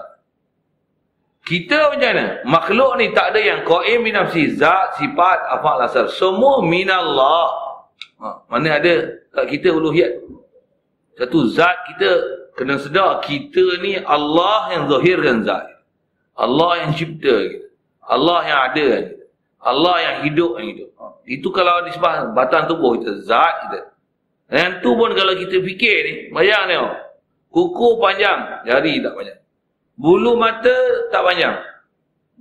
[1.46, 2.26] Kita macam mana?
[2.50, 6.10] Makhluk ni tak ada yang qaim bin nafsi, zat, sifat, af'al, asar.
[6.10, 7.78] Semua minallah.
[8.26, 10.18] Ha, mana ada kat kita uluhiyat?
[11.14, 12.10] Satu zat kita
[12.58, 15.81] kena sedar kita ni Allah yang zahirkan zat.
[16.42, 17.68] Allah yang cipta kita.
[18.02, 19.26] Allah yang ada kita.
[19.62, 20.90] Allah yang hidup yang hidup.
[20.98, 21.04] Ha.
[21.30, 23.80] Itu kalau disebut batang tubuh kita, zat kita.
[24.50, 26.76] Dan tu pun kalau kita fikir ni, bayang ni.
[27.54, 29.40] Kuku panjang, jari tak panjang.
[30.02, 30.78] Bulu mata
[31.14, 31.56] tak panjang.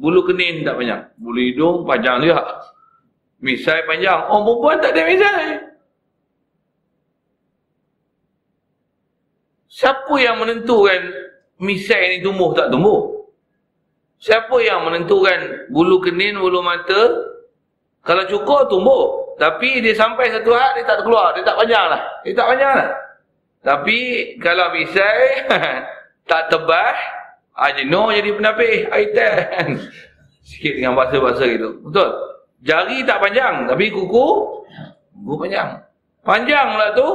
[0.01, 1.03] Bulu kening tak panjang.
[1.21, 2.41] Bulu hidung panjang juga.
[3.45, 4.33] Misai panjang.
[4.33, 5.61] Oh, perempuan tak ada misai.
[9.69, 11.01] Siapa yang menentukan
[11.61, 13.20] misai ni tumbuh tak tumbuh?
[14.21, 17.25] Siapa yang menentukan bulu kenin, bulu mata?
[18.05, 19.33] Kalau cukur, tumbuh.
[19.41, 21.33] Tapi dia sampai satu had, dia tak keluar.
[21.33, 22.03] Dia tak panjang lah.
[22.21, 22.89] Dia tak panjang lah.
[23.65, 23.99] Tapi
[24.45, 25.49] kalau misai,
[26.31, 26.93] tak tebal,
[27.57, 28.77] ah, jenuh jadi penapih.
[28.93, 29.67] Aitan.
[30.49, 31.81] Sikit dengan bahasa-bahasa gitu.
[31.89, 32.09] Betul?
[32.61, 33.73] Jari tak panjang.
[33.73, 34.27] Tapi kuku,
[35.17, 35.81] kuku panjang.
[36.21, 37.09] Panjang lah tu,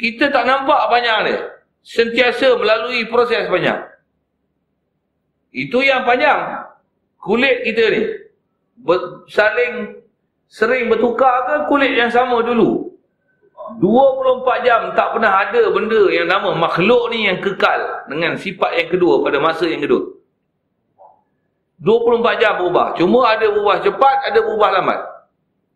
[0.00, 1.40] kita tak nampak panjang dia.
[1.84, 3.92] Sentiasa melalui proses panjang.
[5.54, 6.66] Itu yang panjang.
[7.22, 8.02] Kulit kita ni.
[9.30, 10.02] Saling
[10.50, 12.90] sering bertukar ke kulit yang sama dulu.
[13.80, 18.88] 24 jam tak pernah ada benda yang nama makhluk ni yang kekal dengan sifat yang
[18.92, 20.20] kedua pada masa yang kedua.
[21.80, 22.92] 24 jam berubah.
[22.98, 25.00] Cuma ada berubah cepat, ada berubah lambat.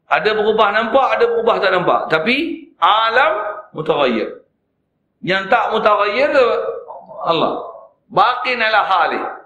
[0.08, 2.00] Ada berubah nampak, ada berubah tak nampak.
[2.08, 2.36] Tapi
[2.80, 3.32] alam
[3.76, 4.40] mutaghayyir.
[5.20, 6.32] Yang tak mutaghayyir
[7.28, 7.54] Allah.
[8.08, 9.37] Baqin ala halih.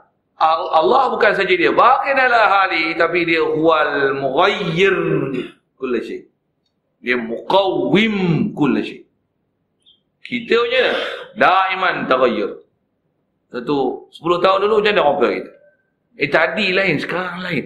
[0.43, 4.99] Allah bukan saja dia baqin ala hali tapi dia huwal mughayyir
[5.79, 6.27] kull shay.
[6.99, 9.07] Dia muqawwim kull shay.
[10.27, 10.85] Kita punya
[11.39, 12.63] daiman taghayyur.
[13.55, 15.53] Satu 10 tahun dulu macam mana orang kita?
[16.17, 17.65] Eh tadi lain, sekarang lain.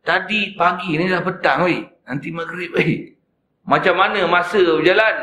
[0.00, 1.84] Tadi pagi ni dah petang weh.
[2.08, 3.12] Nanti maghrib weh.
[3.68, 5.14] Macam mana masa berjalan?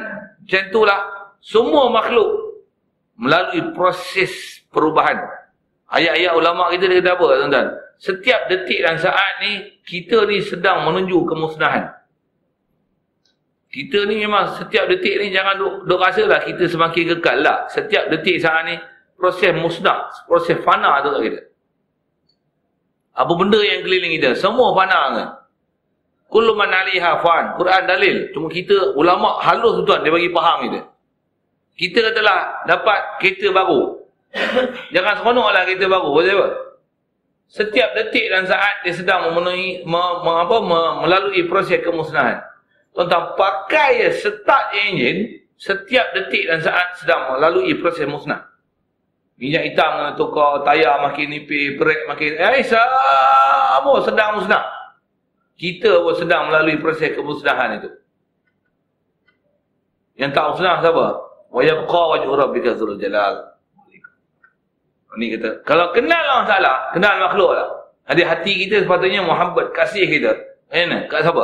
[0.46, 1.00] Macam itulah
[1.42, 2.62] semua makhluk
[3.18, 5.18] melalui proses perubahan
[5.88, 7.68] Ayat-ayat ulama kita dia kata apa tuan-tuan?
[7.98, 9.52] Setiap detik dan saat ni
[9.88, 11.88] kita ni sedang menuju kemusnahan.
[13.72, 17.68] Kita ni memang setiap detik ni jangan duk, duk rasa lah kita semakin kekal lah.
[17.72, 18.76] Setiap detik saat ni
[19.16, 21.42] proses musnah, proses fana tu kat kita.
[23.18, 24.38] Apa benda yang keliling kita?
[24.38, 25.30] Semua fana kan?
[26.28, 27.56] Kullu man aliha fan.
[27.56, 28.16] Quran dalil.
[28.36, 30.82] Cuma kita ulama halus tuan dia bagi faham kita.
[31.78, 34.07] Kita katalah dapat kereta baru.
[34.96, 36.10] Jangan seronoklah kita baru.
[36.14, 36.48] Apa?
[37.48, 42.44] Setiap detik dan saat dia sedang memenuhi me, me, apa, me, melalui proses kemusnahan.
[42.92, 48.52] Tuan-tuan pakai ya start engine setiap detik dan saat sedang melalui proses musnah.
[49.38, 54.66] Minyak hitam kena tukar, tayar makin nipis, brek makin eh sama sedang musnah.
[55.56, 57.90] Kita pun sedang melalui proses kemusnahan itu.
[60.20, 61.08] Yang tak musnah siapa?
[61.48, 63.57] Wa yabqa wajhu rabbika dzul jalal
[65.16, 67.68] ni kata, kalau kenal Allah Ta'ala, kenal makhluk lah.
[68.08, 70.32] Hati hati kita sepatutnya Muhammad kasih kita.
[70.72, 71.08] Eh, mana?
[71.08, 71.44] Kat siapa?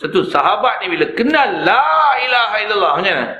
[0.00, 1.84] Satu sahabat ni bila kenal la
[2.24, 3.36] ilaha illallah macam mana?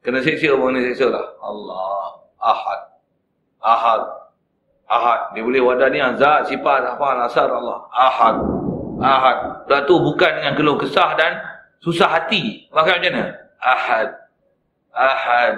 [0.00, 1.26] Kena seksa pun kena seksa lah.
[1.42, 2.02] Allah.
[2.40, 2.80] Ahad.
[3.60, 4.02] Ahad.
[4.88, 5.20] Ahad.
[5.34, 7.78] Dia boleh wadah ni azad, sifat, apa, nasar Allah.
[7.92, 8.36] Ahad.
[9.00, 9.38] Ahad.
[9.66, 11.40] Dah tu bukan dengan keluh kesah dan
[11.82, 12.68] susah hati.
[12.70, 13.26] Maka macam mana?
[13.58, 14.08] Ahad.
[14.94, 15.54] Ahad.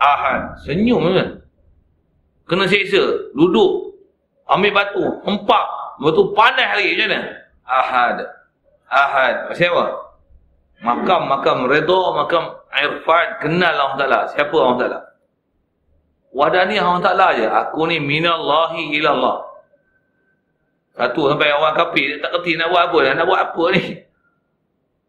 [0.00, 0.56] Ahad.
[0.64, 1.44] Senyum kan?
[2.48, 3.30] Kena seksa.
[3.36, 4.00] Duduk.
[4.48, 5.04] Ambil batu.
[5.28, 5.64] Empak.
[6.00, 6.96] Batu panas lagi.
[6.96, 7.20] Macam mana?
[7.68, 8.16] Ahad.
[8.88, 9.34] Ahad.
[9.54, 9.84] Siapa?
[10.80, 13.26] Makam, makam redha, makam irfan.
[13.44, 14.20] Kenal Allah Ta'ala.
[14.32, 15.00] Siapa Allah Ta'ala?
[16.32, 17.46] Wadah ni Allah Ta'ala je.
[17.46, 19.44] Aku ni minallahi ilallah.
[20.96, 22.18] Satu sampai orang kapir.
[22.18, 22.98] Tak kerti nak buat apa.
[23.14, 23.82] Nak buat apa ni?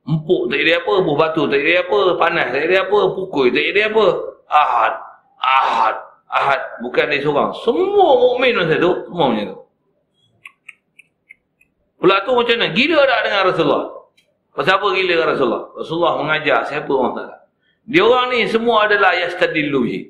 [0.01, 0.93] Empuk tak jadi apa.
[1.01, 1.99] Buh batu tak jadi apa.
[2.19, 2.99] Panas tak jadi apa.
[3.15, 4.05] Pukul tak jadi apa.
[4.51, 4.93] Ahad.
[5.39, 5.95] Ahad.
[6.27, 6.61] Ahad.
[6.83, 7.55] Bukan dia seorang.
[7.63, 8.91] Semua mukmin masa tu.
[9.07, 9.57] Semua macam tu.
[12.01, 12.67] Pula tu macam mana?
[12.73, 13.85] Gila tak dengan Rasulullah?
[14.51, 15.63] Pasal apa gila dengan Rasulullah?
[15.77, 17.45] Rasulullah mengajar siapa orang tak
[17.85, 20.01] Dia orang ni semua adalah yastadillu bihi.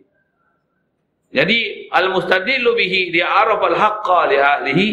[1.31, 1.59] Jadi
[1.91, 4.87] al-mustadillu bihi dia araf al-haqqa li ahlihi.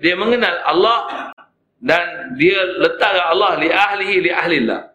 [0.00, 0.98] Dia mengenal Allah
[1.80, 4.92] dan dia letakkan Allah li ahlihi li ahlillah.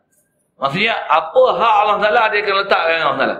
[0.57, 3.37] Maksudnya apa hak Allah Taala dia akan letakkan Allah Taala.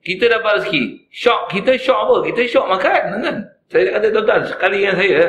[0.00, 0.82] Kita dapat rezeki.
[1.12, 1.40] Syok.
[1.52, 2.16] Kita syok apa?
[2.32, 3.02] Kita syok makan.
[3.20, 3.36] Kan?
[3.70, 5.20] Saya kata tuan-tuan, sekali dengan saya,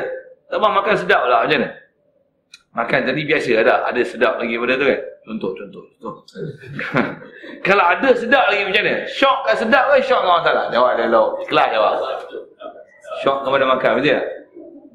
[0.50, 1.70] tak makan sedap lah macam mana?
[2.72, 3.74] Makan tadi biasa ada.
[3.92, 5.00] Ada sedap lagi pada tu kan?
[5.22, 5.84] Contoh, contoh.
[6.00, 6.14] contoh.
[7.68, 9.04] Kalau ada sedap lagi macam mana?
[9.06, 10.66] Syok kan sedap ke syok dengan salah?
[10.72, 11.30] Jawab dia lauk.
[11.46, 11.94] Kelas jawab.
[13.20, 14.24] Syok kepada makan, betul tak?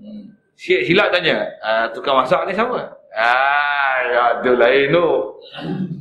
[0.02, 0.24] Hmm.
[0.58, 1.38] Silap tanya.
[1.62, 2.98] Uh, tukang masak ni sama?
[3.14, 5.08] Ah, ya, ada lain tu.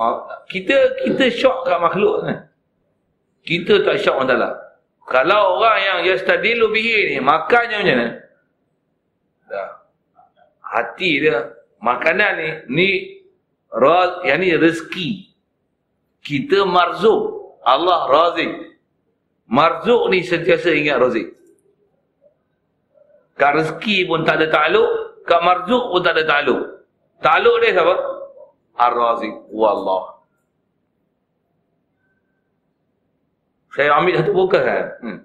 [0.00, 0.16] Oh,
[0.48, 2.48] kita kita syok kat makhluk kan?
[3.44, 4.50] Kita tak syak orang Ta'ala.
[5.10, 8.08] Kalau orang yang yastadilu bihi ni, makannya macam mana?
[9.50, 9.70] Dah.
[10.62, 11.50] Hati dia,
[11.82, 12.88] makanan ni, ni,
[13.74, 15.34] raz, yang ni rezeki.
[16.22, 17.58] Kita marzuk.
[17.66, 18.78] Allah razik.
[19.50, 21.34] Marzuk ni sentiasa ingat razik.
[23.34, 24.90] Kat rezeki pun tak ada ta'aluk.
[25.26, 26.62] Kat marzuk pun tak ada ta'aluk.
[27.18, 27.94] Ta'aluk dia siapa?
[28.78, 29.34] Ar-razik.
[29.50, 30.09] Wallah.
[33.70, 34.86] Saya ambil satu fokus kan.
[35.00, 35.18] Hmm.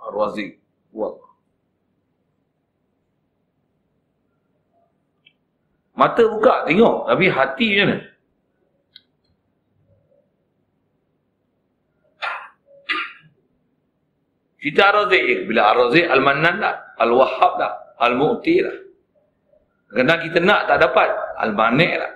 [0.00, 0.60] Ar-Razik.
[0.92, 1.16] Wah.
[5.96, 7.96] Mata buka tengok tapi hati macam mana?
[14.60, 18.76] Kita Ar-Razik bila Ar-Razik Al-Mannan dah, Al-Wahhab dah, Al-Mu'ti dah.
[19.96, 21.08] Kadang kita nak tak dapat,
[21.40, 22.12] Al-Manik dah,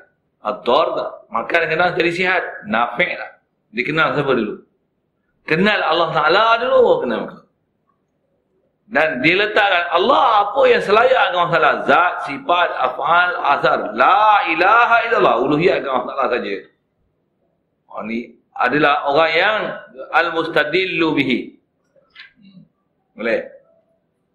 [0.50, 1.10] Ad-Dar dah.
[1.30, 3.30] Maka kadang jadi sihat, Nafi' dah.
[3.70, 4.69] Dikenal siapa dulu?
[5.48, 7.40] Kenal Allah Ta'ala dulu, kenal
[8.90, 11.72] dan dia letakkan Allah apa yang selayak dengan Allah Ta'ala.
[11.86, 13.78] Zat, sifat, af'al, asar.
[13.94, 15.34] La ilaha illallah.
[15.46, 16.54] Uluhiyat dengan Allah Ta'ala saja.
[17.86, 19.56] Oh, ni adalah orang yang
[20.10, 21.38] al-mustadillu bihi.
[23.14, 23.46] Boleh?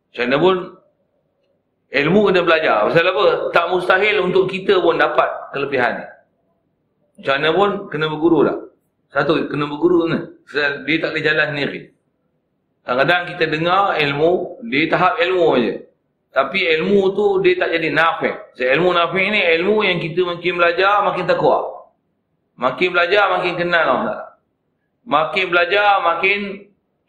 [0.07, 0.55] Macam mana pun
[1.91, 2.75] ilmu kena belajar.
[2.87, 3.25] Pasal apa?
[3.51, 6.07] Tak mustahil untuk kita pun dapat kelebihan ni.
[7.19, 8.57] Macam mana pun kena berguru lah.
[9.13, 10.19] Satu, kena berguru ni.
[10.49, 11.81] Sebab dia tak boleh jalan sendiri.
[12.85, 15.75] Kadang-kadang kita dengar ilmu di tahap ilmu aja.
[16.35, 18.35] Tapi ilmu tu dia tak jadi nafik.
[18.53, 21.59] So, ilmu nafik ni ilmu yang kita makin belajar makin takwa.
[22.59, 24.27] Makin belajar makin kenal Allah Ta'ala.
[25.05, 26.39] Makin belajar makin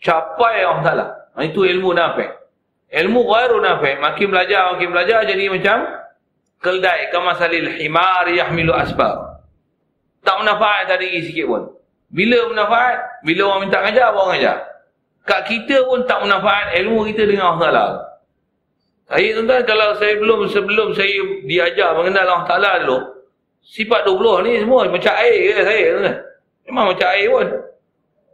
[0.00, 1.06] capai Allah Ta'ala.
[1.44, 2.30] Itu ilmu nafik.
[2.88, 4.00] Ilmu ghairu nafik.
[4.00, 5.76] Makin belajar makin belajar jadi macam
[6.64, 9.44] keldai kamasalil himar yahmilu asbab.
[10.24, 11.75] Tak menafaat tadi sikit pun.
[12.10, 13.22] Bila menafaat?
[13.26, 14.56] Bila orang minta ngajar, orang ngajar.
[15.26, 17.86] Kak kita pun tak manfaat ilmu kita dengan Allah Ta'ala.
[19.06, 22.98] Saya tuan-tuan, kalau saya belum, sebelum saya diajar mengenal Allah Ta'ala dulu,
[23.66, 26.16] sifat 20 ni semua macam air ke saya tuan-tuan.
[26.66, 27.46] Memang macam air pun.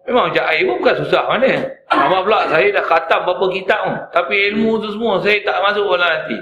[0.02, 1.52] Memang macam air pun bukan susah mana.
[1.92, 3.96] Nama pula saya dah khatam beberapa kitab pun.
[4.12, 6.38] Tapi ilmu tu semua saya tak masuk dalam hati.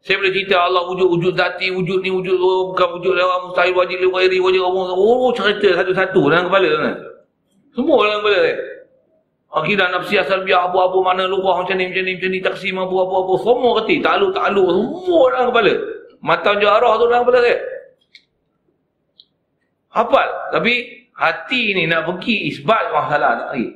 [0.00, 4.00] Saya boleh cerita Allah wujud-wujud zati, wujud ni wujud, oh, bukan wujud lewat mustahil, wajib
[4.00, 4.96] lewat iri, wajib Allah.
[4.96, 6.96] Oh, cerita satu-satu dalam kepala tuan-tuan.
[7.76, 8.56] Semua dalam kepala saya.
[9.50, 13.34] Akidah nafsi asal biar abu-abu mana luah macam ni, macam ni, macam ni, taksim abu-abu,
[13.44, 15.74] semua keti, takluk, takluk, semua dalam kepala.
[16.24, 17.58] Mata jarah tu dalam kepala saya.
[19.90, 20.28] Hafal.
[20.54, 20.72] Tapi
[21.12, 23.68] hati ni nak pergi isbat masalah nak pergi.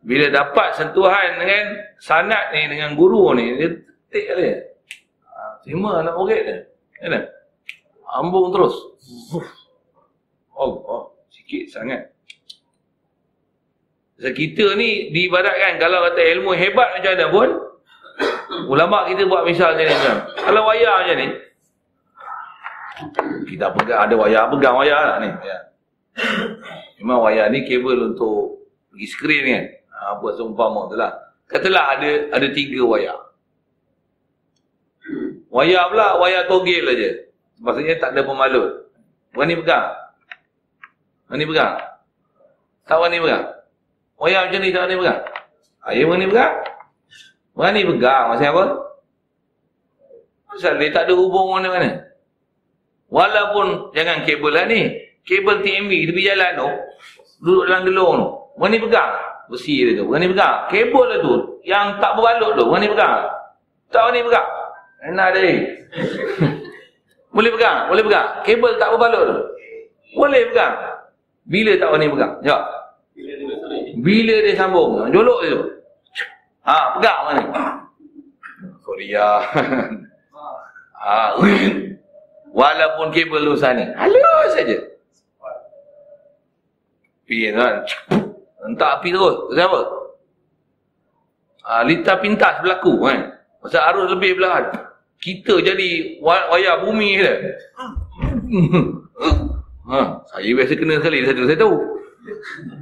[0.00, 1.64] Bila dapat sentuhan dengan
[2.00, 3.68] sanat ni, dengan guru ni, dia
[4.10, 4.54] tik dia.
[5.24, 6.58] Ha, terima anak murid dia.
[7.00, 7.24] Kan?
[8.10, 8.74] Ambung terus.
[10.52, 12.10] Oh, oh, sikit sangat.
[14.20, 17.48] So, kita ni diibaratkan kalau kata ilmu hebat macam mana pun
[18.72, 20.16] ulama kita buat misal macam ni kan.
[20.44, 21.28] Kalau wayar macam ni
[23.48, 25.30] kita pegang ada wayar pegang wayar lah ni.
[25.40, 25.58] Ya.
[27.00, 29.64] Memang wayar ni kabel untuk pergi skrin kan.
[29.88, 31.16] Ha, buat seumpama tu lah.
[31.48, 33.29] Katalah ada ada tiga wayar.
[35.50, 37.10] Wayar pula wayar togel aja.
[37.58, 38.86] Maksudnya tak ada pemalut.
[39.34, 39.86] Berani pegang?
[41.26, 41.74] Berani pegang?
[42.86, 43.44] Tak berani pegang?
[44.16, 45.20] Wayang macam ni tak berani pegang.
[45.90, 46.54] Ayah berani pegang.
[47.58, 48.24] Berani pegang.
[48.30, 48.64] Maksudnya apa?
[50.50, 51.90] Pasal dia tak ada hubung mana-mana.
[53.10, 54.80] Walaupun jangan kabel lah ni.
[55.26, 56.68] Kabel TMV tepi jalan tu.
[57.42, 58.26] Duduk dalam gelung tu.
[58.54, 59.12] Berani pegang.
[59.50, 60.06] Besi dia tu.
[60.06, 60.70] Berani pegang.
[60.70, 61.32] Kabel lah tu.
[61.66, 62.64] Yang tak berbalut tu.
[62.70, 63.14] Berani pegang.
[63.90, 64.48] Tak berani pegang.
[65.00, 65.48] Enak dia.
[67.34, 67.88] Boleh pegang.
[67.88, 68.28] Boleh pegang.
[68.44, 69.36] Kabel tak berbalut tu.
[70.18, 70.74] Boleh pegang.
[71.48, 72.32] Bila tak berani pegang?
[72.44, 72.64] Jawab.
[74.00, 75.62] Bila dia sambung, jolok dia tu.
[76.68, 77.42] Ha, pegang mana?
[78.84, 79.28] Korea.
[81.02, 81.34] ha,
[82.58, 83.94] walaupun kabel lu sana.
[83.96, 84.78] Halus saja.
[87.24, 87.86] Pergi kan.
[88.66, 89.36] Entah api terus.
[89.54, 89.80] Kenapa?
[91.62, 93.18] Ha, lita pintas berlaku kan.
[93.62, 94.89] Pasal arus lebih belahan.
[95.20, 97.34] Kita jadi wayar bumi kita.
[99.90, 101.74] Ha, saya biasa kena sekali satu saya tahu.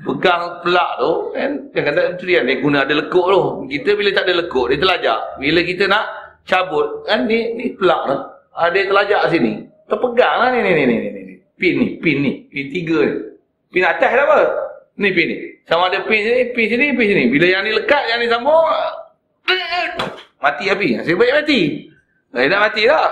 [0.05, 1.51] Pegang pelak tu kan?
[1.73, 3.41] Kadang-kadang tu dia, dia guna ada lekuk tu.
[3.65, 5.21] Kita bila tak ada lekuk dia terlajak.
[5.41, 6.05] Bila kita nak
[6.45, 8.17] cabut kan ni ni pelak tu
[8.61, 9.65] ha, dia terlajak sini.
[9.89, 11.35] Terpegang lah ni ni ni ni ni ni.
[11.57, 13.15] Pin ni pin ni pin tiga ni.
[13.73, 14.41] Pin atas dah apa?
[15.01, 15.37] Ni pin ni.
[15.65, 17.25] Sama ada pin sini pin sini pin sini.
[17.33, 18.69] Bila yang ni lekat yang ni sambung
[20.45, 20.89] mati api.
[21.01, 21.89] Saya baik mati
[22.35, 23.09] saya dah mati lah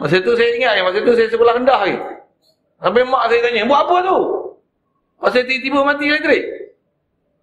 [0.00, 1.98] masa tu saya ingat masa tu saya sebelah rendah lagi
[2.80, 4.18] Sampai mak saya tanya, buat apa tu?
[5.20, 6.44] Pasal tiba-tiba mati elektrik.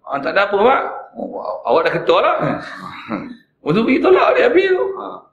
[0.01, 0.81] Ah, tak ada apa, Mak.
[1.13, 2.35] Oh, awak dah ketua lah.
[3.67, 4.83] Untuk pergi tolak dia habis tu.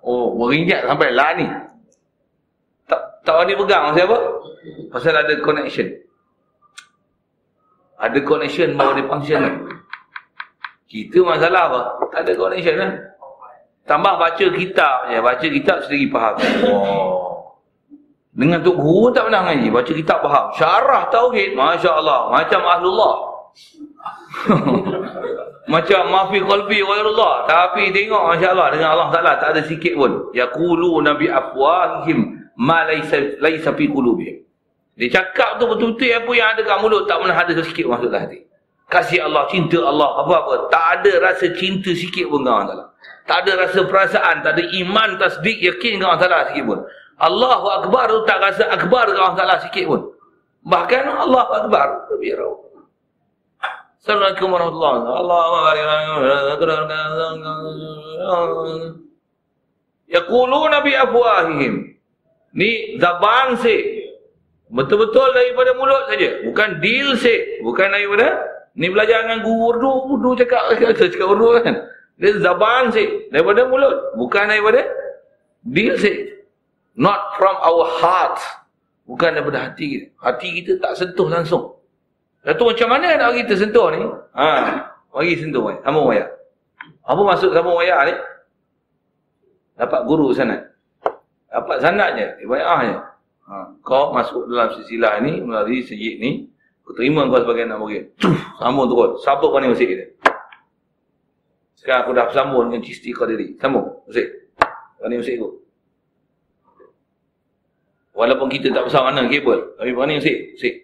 [0.04, 1.46] Oh, berinjak sampai lah ni.
[2.84, 4.18] Tak tak berani pegang pasal apa?
[4.92, 5.88] Pasal ada connection.
[7.96, 9.42] Ada connection baru dia function.
[10.90, 11.80] Kita masalah apa?
[12.12, 12.92] Tak ada connection lah.
[13.84, 15.18] Tambah baca kitab je.
[15.20, 16.34] Baca kitab sendiri faham.
[16.68, 17.60] Oh.
[18.34, 19.68] Dengan Tok Guru tak pernah ngaji.
[19.68, 20.44] Baca kitab faham.
[20.56, 21.52] Syarah Tauhid.
[21.52, 22.32] Masya Allah.
[22.32, 23.14] Macam Ahlullah.
[25.72, 27.48] Macam mafi qalbi ghairullah.
[27.48, 30.28] Tapi tengok masya-Allah dengan Allah Taala tak ada sikit pun.
[30.36, 34.44] Yaqulu nabi afwahihim ma laysa laysa fi qulubihim.
[34.94, 38.30] Dia cakap tu betul-betul apa yang ada kat mulut tak pernah ada sikit masuk dalam
[38.30, 38.46] hati.
[38.86, 40.70] Kasih Allah, cinta Allah, apa-apa.
[40.70, 42.93] Tak ada rasa cinta sikit pun dengan Allah.
[43.24, 46.84] Tak ada rasa perasaan, tak ada iman, tasdik, yakin dengan Allah Ta'ala sikit pun.
[47.16, 50.12] Allahu Akbar tu tak rasa Akbar dengan Allah Ta'ala sikit pun.
[50.68, 52.04] Bahkan Allah Akbar.
[54.04, 55.40] Assalamualaikum warahmatullahi wabarakatuh.
[60.12, 61.96] Yaquluna bi afwahihim.
[62.52, 64.04] Ni zaban si.
[64.68, 66.44] Betul-betul daripada mulut saja.
[66.44, 67.64] Bukan deal si.
[67.64, 71.88] Bukan daripada ni belajar dengan guru urdu, cakap, cakap urdu kan.
[72.14, 74.86] Dia zaban si daripada mulut, bukan daripada
[75.66, 76.30] deal si.
[76.94, 78.38] Not from our heart.
[79.04, 80.06] Bukan daripada hati kita.
[80.22, 81.74] Hati kita tak sentuh langsung.
[82.46, 84.00] Satu macam mana nak kita sentuh ni?
[84.36, 84.48] Ha,
[85.10, 85.76] bagi sentuh mai.
[85.82, 86.28] Sambung wayar.
[87.04, 88.14] Apa maksud sambung wayar ni?
[89.74, 90.70] Dapat guru sanad.
[91.50, 93.00] Dapat sanadnya, riwayahnya.
[93.44, 96.48] Ha, kau masuk dalam silsilah ni melalui sejid ni,
[96.86, 98.04] kau terima kau sebagai anak murid.
[98.62, 99.18] Sambung turun.
[99.20, 100.04] Siapa kau ni musik kita?
[101.84, 103.60] Sekarang aku dah sambung dengan cisti kau diri.
[103.60, 103.84] Sambung.
[104.08, 104.24] Musik.
[104.96, 105.48] Kau ni musik aku.
[108.16, 109.76] Walaupun kita tak besar mana kabel.
[109.76, 110.56] Tapi kau ni musik.
[110.56, 110.74] Musik.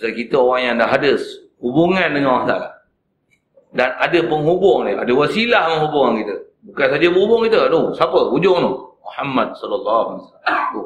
[0.00, 1.12] Sebab kita orang yang dah ada
[1.60, 2.70] hubungan dengan Allah Ta'ala.
[3.76, 4.96] Dan ada penghubung ni.
[4.96, 6.36] Ada wasilah menghubung kita.
[6.72, 7.68] Bukan saja menghubung kita.
[7.68, 7.82] Tu.
[7.92, 8.20] Siapa?
[8.32, 8.72] Ujung tu.
[9.04, 10.64] Muhammad sallallahu alaihi wasallam.
[10.72, 10.82] Tu?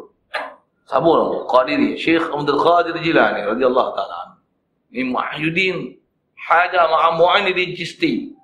[1.47, 1.91] Qadiri.
[1.95, 4.43] Syekh Abdul Qadir Jilani radhiyallahu ta'ala.
[4.91, 6.02] Ini Muhyiddin
[6.43, 8.35] Haja Ma'a Mu'anidin Cisti.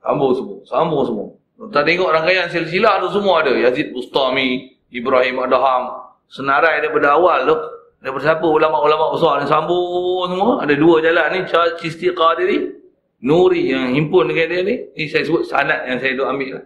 [0.00, 0.58] Sambung semua.
[0.64, 1.28] Sambung semua.
[1.70, 3.52] Tak tengok rangkaian silsilah tu semua ada.
[3.54, 6.02] Yazid Bustami, Ibrahim Adham.
[6.28, 7.56] Senarai daripada awal tu
[8.04, 10.60] Daripada siapa ulama-ulama besar ni sambung semua.
[10.60, 11.40] Ada dua jalan ni.
[11.80, 12.84] Cisti Qadiri.
[13.24, 14.76] Nuri yang himpun dengan dia ni.
[14.92, 16.64] Ni saya sebut sanat yang saya duk ambil lah.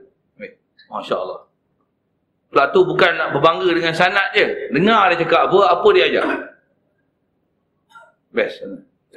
[0.90, 1.40] Masya Allah.
[2.50, 4.72] Pula tu bukan nak berbangga dengan sanat je.
[4.74, 6.26] Dengar dia cakap apa, apa dia ajar.
[8.34, 8.58] Best.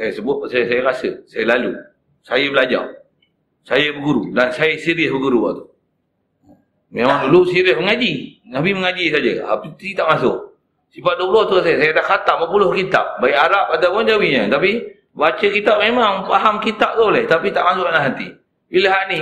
[0.02, 1.10] Saya sebut, saya, saya rasa.
[1.30, 1.78] Saya lalu.
[2.26, 2.90] Saya belajar.
[3.62, 4.34] Saya berguru.
[4.34, 5.66] Dan saya serius berguru waktu.
[6.90, 8.42] Memang dulu serius mengaji.
[8.50, 9.46] Nabi mengaji saja.
[9.46, 10.58] Tapi tak masuk.
[10.90, 13.22] Sifat 20 tu saya, saya dah khatam berpuluh kitab.
[13.22, 14.50] Baik Arab ataupun Jawinya.
[14.50, 17.30] Tapi baca kitab memang faham kitab tu boleh.
[17.30, 18.34] Tapi tak masuk dalam hati.
[18.74, 19.22] Bila ni,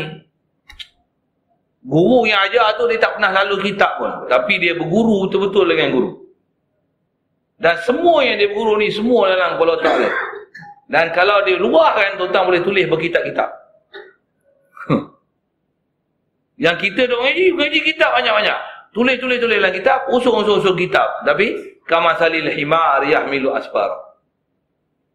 [1.84, 4.32] guru yang ajar tu dia tak pernah lalu kitab pun.
[4.32, 6.11] Tapi dia berguru betul-betul dengan guru.
[7.59, 10.11] Dan semua yang dia berguru ni, semua dalam kepala otak dia.
[10.89, 13.49] Dan kalau dia luahkan, tuan boleh tulis berkitab-kitab.
[16.65, 18.57] yang kita duk ngaji, ngaji kitab banyak-banyak.
[18.97, 21.21] Tulis-tulis-tulis dalam kitab, usung-usung kitab.
[21.29, 24.17] Tapi, kamasalil himar yahmilu asfar.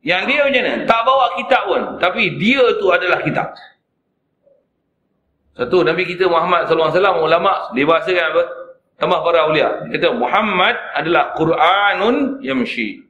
[0.07, 0.75] Yang dia macam mana?
[0.87, 1.83] Tak bawa kitab pun.
[1.99, 3.51] Tapi dia tu adalah kitab.
[5.59, 8.43] Satu, Nabi kita Muhammad SAW, ulama, dia bahasakan apa?
[8.95, 9.91] Tambah para awliya.
[9.91, 13.03] Dia kata, Muhammad adalah Quranun yamshi.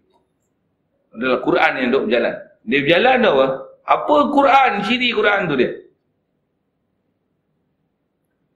[1.12, 2.53] Adalah Quran yang duduk berjalan.
[2.64, 3.46] Dia berjalan tu apa?
[3.84, 4.70] Apa Quran?
[4.88, 5.70] Ciri Quran tu dia.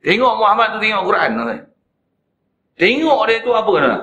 [0.00, 1.30] Tengok Muhammad tu tengok Quran.
[2.80, 3.94] Tengok dia tu apa kena?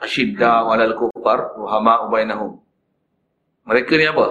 [0.00, 2.60] Asyidda walal kufar ruhama ubainahum.
[3.68, 4.26] Mereka ni apa?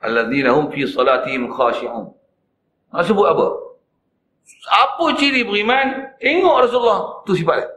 [0.00, 2.14] Alladzina hum fi salatihim khashi'un.
[2.94, 3.46] Nak sebut apa?
[4.72, 6.16] Apa ciri beriman?
[6.16, 7.20] Tengok Rasulullah.
[7.28, 7.68] Tu sifat dia.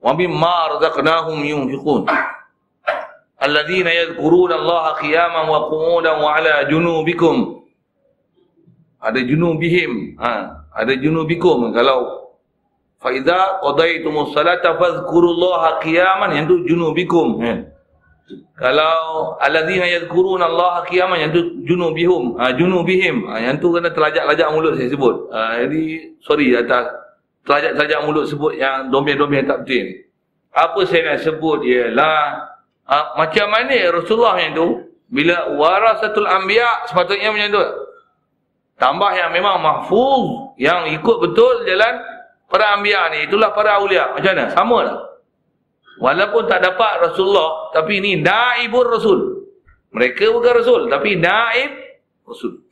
[0.00, 2.08] Wa mimma razaqnahum yunfiqun.
[3.38, 7.62] Alladzina yadhkuruna Allah qiyaman wa qu'udan wa ala junubikum.
[8.98, 10.18] Ada junubihim.
[10.18, 12.18] Ha, ada junubikum kalau
[12.98, 17.38] Faiza qadaytumus salata fadhkurullaha qiyaman yang tu junubikum.
[17.38, 17.54] Ya.
[18.58, 23.30] Kalau alladzina yadhkuruna Allah qiyaman yang tu junubihum, ha, junubihim.
[23.30, 25.14] Ha, yang tu kena terlajak-lajak mulut saya sebut.
[25.30, 25.82] Ha, jadi
[26.26, 26.90] sorry atas
[27.46, 29.86] terlajak-lajak mulut sebut yang dombia-dombia tak betul.
[30.50, 32.47] Apa saya nak sebut ialah
[32.88, 34.68] ha, macam mana Rasulullah yang tu?
[35.08, 37.64] Bila warasatul anbiya sepatutnya macam tu.
[38.78, 41.94] Tambah yang memang mahfuz yang ikut betul jalan
[42.48, 43.24] para anbiya ni.
[43.28, 44.12] Itulah para aulia.
[44.12, 44.52] Macam mana?
[44.52, 44.98] Sama tak
[45.98, 49.44] walaupun tak dapat Rasulullah tapi ini naibur Rasul.
[49.92, 51.70] Mereka bukan Rasul tapi naib
[52.24, 52.64] Rasul.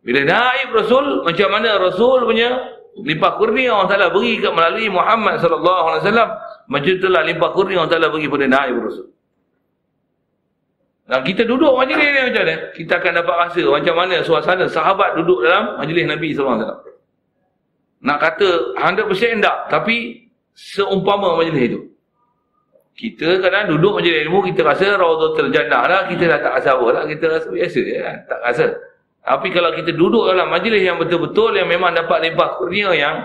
[0.00, 5.38] Bila naib Rasul macam mana Rasul punya limpah kurnia Allah Ta'ala beri kat melalui Muhammad
[5.38, 6.30] sallallahu alaihi wasallam
[6.70, 9.06] macam itulah limpah kurnia Allah Ta'ala beri pada naib Rasul
[11.10, 15.18] dan kita duduk majlis ni macam mana kita akan dapat rasa macam mana suasana sahabat
[15.18, 16.78] duduk dalam majlis Nabi wasallam
[18.00, 19.56] nak kata 100% tak.
[19.68, 20.24] Tapi
[20.56, 21.80] seumpama majlis itu.
[22.96, 26.86] Kita kadang duduk majlis ilmu, kita rasa rawdatul jannah lah, kita dah tak rasa apa
[26.92, 28.66] lah, kita rasa biasa je kan, tak rasa.
[29.20, 33.24] Tapi kalau kita duduk dalam majlis yang betul-betul, yang memang dapat limpah kurnia yang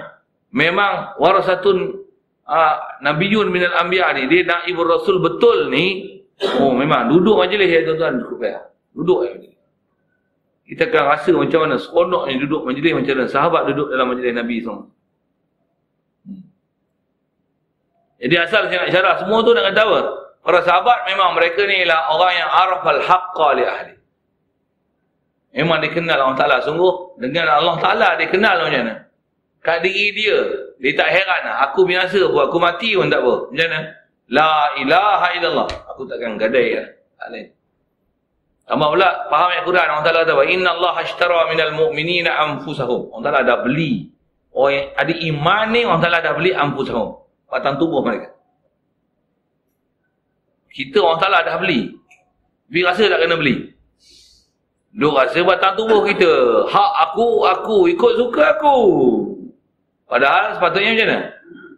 [0.56, 2.08] memang warasatun
[2.48, 7.82] uh, Nabiyun minal Anbiya ni, dia naib Rasul betul ni, oh memang duduk majlis ya
[7.88, 8.60] tuan-tuan, cukup ya.
[8.96, 9.32] Duduk ya
[10.66, 14.56] Kita akan rasa macam mana seronoknya duduk majlis macam mana sahabat duduk dalam majlis Nabi
[14.64, 14.90] SAW.
[18.16, 20.00] Jadi asal saya nak syarah semua tu nak kata apa?
[20.46, 23.96] Para sahabat memang mereka ni ialah orang yang arafal haqqa li ahli.
[25.56, 26.58] Memang dia kenal Allah Ta'ala.
[26.68, 28.96] Sungguh dengan Allah Ta'ala dia kenal macam mana.
[29.64, 30.38] Kat diri dia,
[30.78, 31.56] dia tak heran lah.
[31.72, 33.50] Aku biasa pun, aku mati pun tak apa.
[33.50, 33.80] Macam mana?
[34.32, 35.70] La ilaha illallah.
[35.94, 36.88] Aku takkan gadai lah.
[37.22, 37.48] Tak lain.
[38.66, 39.88] Tambah pula, faham ayat Quran.
[39.94, 43.14] Allah Ta'ala kata, Inna Allah ashtara minal mu'minina anfusahum.
[43.14, 44.10] Allah Ta'ala dah beli.
[44.50, 48.36] Orang yang ada iman ni, Allah Ta'ala dah beli anfusahum batang tubuh mereka.
[50.76, 51.96] Kita orang salah dah beli.
[52.68, 53.72] Tapi rasa tak kena beli.
[54.92, 56.32] Duk rasa batang tubuh kita.
[56.68, 57.78] Hak aku, aku.
[57.88, 58.78] Ikut suka aku.
[60.12, 61.20] Padahal sepatutnya macam mana?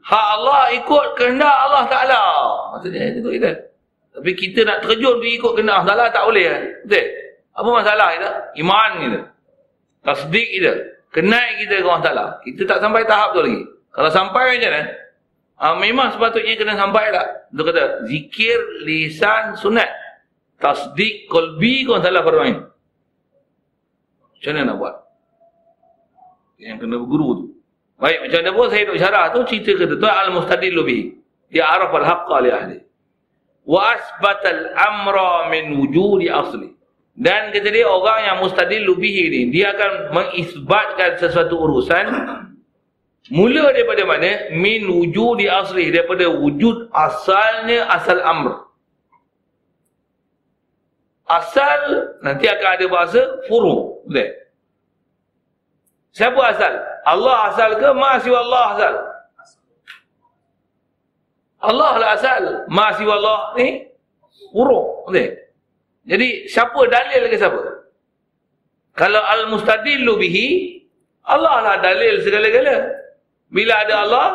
[0.08, 2.24] Hak Allah ikut kehendak Allah Ta'ala.
[2.72, 3.52] Maksudnya itu kita.
[4.16, 6.48] Tapi kita nak terjun pergi ikut kehendak Allah Ta'ala tak boleh.
[6.88, 7.06] Betul?
[7.52, 8.30] Apa masalah kita?
[8.56, 9.20] Iman kita.
[10.08, 10.74] Tasdik kita.
[11.12, 12.26] Kenai kita ke Allah Ta'ala.
[12.48, 13.62] Kita tak sampai tahap tu lagi.
[13.92, 14.84] Kalau sampai macam mana?
[15.58, 17.28] Ha, memang sepatutnya kena sampai tak?
[17.50, 19.90] Dia kata, zikir, lisan, sunat.
[20.62, 22.64] Tasdik, kolbi, kau salah farmain.
[24.38, 24.96] Macam mana nak buat?
[26.62, 27.57] Yang kena berguru tu.
[27.98, 31.02] Baik, macam mana pun saya duk syarah tu, cerita kata tu, al-mustadil lebih.
[31.50, 32.80] Dia araf al-haqqa li ahli.
[33.66, 36.70] Wa asbatal amra min wujudi asli.
[37.18, 42.06] Dan kata dia, orang yang mustadil lebih ni, dia akan mengisbatkan sesuatu urusan
[43.28, 44.56] Mula daripada mana?
[44.56, 45.92] Min wujud di asli.
[45.92, 48.64] Daripada wujud asalnya asal amr.
[51.28, 53.22] Asal, nanti akan ada bahasa
[53.52, 54.00] furu.
[54.08, 54.47] Betul?
[56.18, 56.74] Siapa asal?
[57.06, 57.90] Allah asal ke?
[57.94, 58.94] Masih Allah asal?
[61.62, 62.44] Allah lah asal.
[62.74, 63.86] Masih Allah ni
[64.50, 65.06] furu.
[65.06, 65.38] Betul?
[66.10, 67.62] Jadi, siapa dalil ke siapa?
[68.98, 70.82] Kalau al-mustadillu bihi,
[71.30, 72.90] Allah lah dalil segala-gala.
[73.54, 74.28] Bila ada Allah,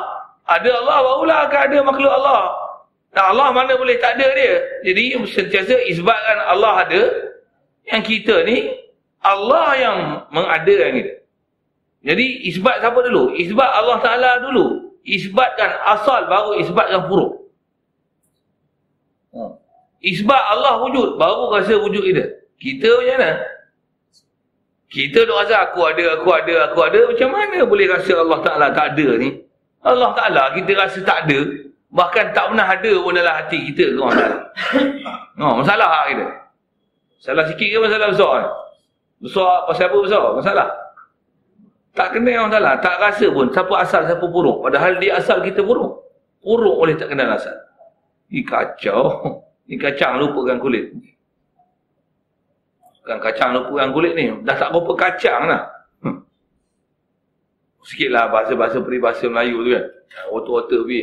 [0.46, 2.42] ada Allah barulah akan ada makhluk Allah.
[3.10, 4.54] Dan Allah mana boleh tak ada dia.
[4.86, 7.02] Jadi sentiasa isbatkan Allah ada.
[7.90, 8.70] Yang kita ni,
[9.24, 9.96] Allah yang
[10.30, 11.21] mengadakan kita.
[12.02, 13.30] Jadi isbat siapa dulu?
[13.38, 14.90] Isbat Allah Ta'ala dulu.
[15.06, 17.32] Isbatkan asal baru isbatkan furuk.
[19.30, 19.54] Hmm.
[20.02, 22.24] Isbat Allah wujud, baru rasa wujud kita.
[22.58, 23.30] Kita macam mana?
[24.92, 27.00] Kita duk rasa aku ada, aku ada, aku ada.
[27.08, 29.30] Macam mana boleh rasa Allah Ta'ala tak ada ni?
[29.82, 31.38] Allah Ta'ala kita rasa tak ada.
[31.92, 33.94] Bahkan tak pernah ada pun dalam hati kita.
[35.32, 36.26] No, masalah lah kita.
[37.22, 38.38] Masalah sikit ke masalah besar?
[39.22, 40.24] Besar pasal apa besar?
[40.34, 40.68] Masalah.
[41.92, 42.80] Tak kena yang masalah.
[42.80, 44.64] Tak rasa pun siapa asal, siapa buruk.
[44.64, 46.00] Padahal dia asal kita buruk.
[46.40, 47.52] Buruk boleh tak kenal asal.
[48.32, 49.00] Ini kacau.
[49.68, 50.90] Ini kacang lupakan kulit.
[53.02, 54.30] Bukan kacang lupa yang kulit ni.
[54.46, 55.62] Dah tak berapa kacang lah.
[56.06, 56.22] Hmm.
[57.82, 59.84] Sikit lah bahasa-bahasa peribahasa Melayu tu kan.
[60.30, 61.02] Water-water pergi.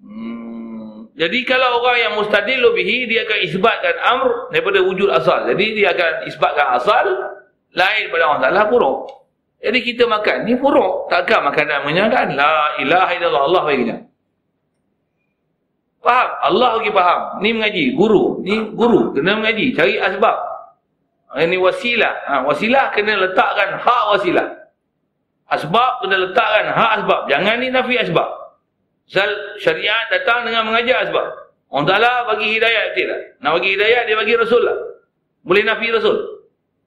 [0.00, 1.12] Hmm.
[1.12, 5.44] Jadi kalau orang yang mustadil lebihi, dia akan isbatkan amr daripada wujud asal.
[5.44, 7.06] Jadi dia akan isbatkan asal
[7.72, 8.98] lain pada orang Ta'ala buruk.
[9.62, 11.06] Jadi kita makan, ni buruk.
[11.06, 12.34] Takkan makanan menyenangkan.
[12.34, 13.96] La ilaha illallah Allah baginya.
[16.02, 16.28] Faham?
[16.42, 17.20] Allah bagi faham.
[17.38, 17.84] Ni mengaji.
[17.94, 18.42] Guru.
[18.42, 19.14] Ni guru.
[19.14, 19.70] Kena mengaji.
[19.78, 20.34] Cari asbab.
[21.38, 22.14] Ini wasilah.
[22.26, 24.46] Ha, wasilah kena letakkan hak wasilah.
[25.46, 27.20] Asbab kena letakkan hak asbab.
[27.30, 28.28] Jangan ni nafi asbab.
[29.06, 29.30] Sal
[29.62, 31.54] syariat datang dengan mengajar asbab.
[31.72, 33.20] Orang Ta'ala bagi hidayat betul tak?
[33.40, 34.76] Nak bagi hidayat dia bagi Rasul lah.
[35.40, 36.16] Boleh nafi Rasul?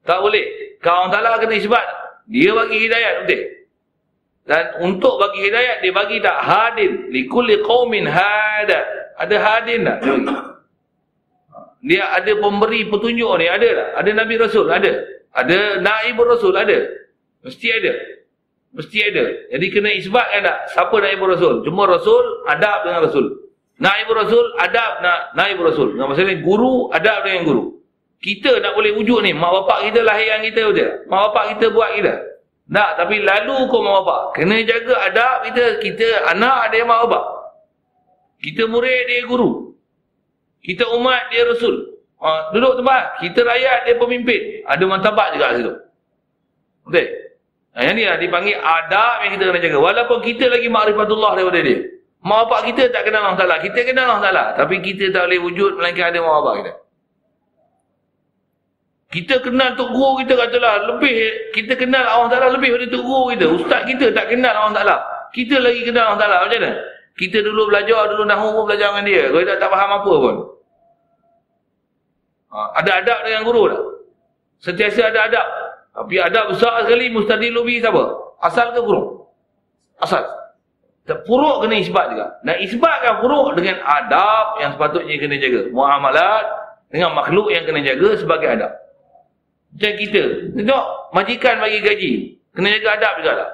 [0.06, 0.65] Tak boleh.
[0.84, 1.86] Orang Ta'ala kena isbat.
[2.26, 3.42] Dia bagi hidayat betul.
[4.46, 7.10] Dan untuk bagi hidayat dia bagi tak hadin.
[7.10, 8.84] Likulli qawmin hadat.
[9.18, 9.98] Ada hadin tak?
[11.86, 13.88] Dia ada pemberi petunjuk ni, ada tak?
[14.02, 14.66] Ada Nabi Rasul?
[14.70, 14.92] Ada.
[15.34, 16.54] Ada Naib Rasul?
[16.54, 16.78] Ada.
[17.46, 17.92] Mesti ada.
[18.74, 19.24] Mesti ada.
[19.54, 20.58] Jadi kena isbatkan tak?
[20.74, 21.62] Siapa Naib Rasul?
[21.62, 23.26] Cuma Rasul, adab dengan Rasul.
[23.78, 25.94] Naib Rasul, adab nak Naib Rasul.
[25.94, 27.64] Maksudnya guru, adab dengan guru.
[28.26, 29.30] Kita nak boleh wujud ni.
[29.30, 30.90] Mak bapak kita lahiran kita betul.
[31.06, 32.14] Mak bapak kita buat kita.
[32.66, 34.20] Tak, tapi lalu kau mak bapak.
[34.34, 35.78] Kena jaga adab kita.
[35.78, 37.24] Kita anak yang mak bapak.
[38.42, 39.70] Kita murid dia guru.
[40.58, 42.02] Kita umat dia rasul.
[42.18, 43.22] Ha, duduk tempat.
[43.22, 44.40] Kita rakyat dia pemimpin.
[44.66, 45.72] Ada mantabat juga situ.
[46.82, 47.06] Betul?
[47.78, 49.78] Ha, yang ni lah dipanggil adab yang kita kena jaga.
[49.78, 51.78] Walaupun kita lagi ma'rifatullah daripada dia.
[52.26, 53.56] Mak bapak kita tak kenal Allah Ta'ala.
[53.62, 54.44] Kita kenal Allah Ta'ala.
[54.58, 56.72] Tapi kita tak boleh wujud melainkan ada mak bapak kita.
[59.06, 61.14] Kita kenal Tok Guru kita katalah lebih.
[61.54, 63.46] Kita kenal Allah Ta'ala lebih daripada Tok Guru kita.
[63.54, 64.96] Ustaz kita tak kenal Allah Ta'ala.
[65.30, 66.36] Kita lagi kenal Allah Ta'ala.
[66.46, 66.72] Macam mana?
[67.16, 69.22] Kita dulu belajar, dulu nahu pun belajar dengan dia.
[69.32, 70.36] Kalau tak, tak faham apa pun.
[72.52, 73.84] Ha, ada adab dengan guru tak?
[74.60, 75.46] Sentiasa ada adab.
[75.96, 78.04] Tapi adab besar sekali mustadi lubi siapa?
[78.44, 79.32] Asal ke buruk?
[79.96, 80.24] Asal.
[81.06, 82.26] Puruk kena isbat juga.
[82.42, 85.60] Dan isbatkan puruk dengan adab yang sepatutnya kena jaga.
[85.70, 86.44] Muamalat
[86.90, 88.72] dengan makhluk yang kena jaga sebagai adab.
[89.76, 90.22] Macam kita.
[90.56, 92.12] Tengok, majikan bagi gaji.
[92.56, 93.50] Kena jaga adab juga tak?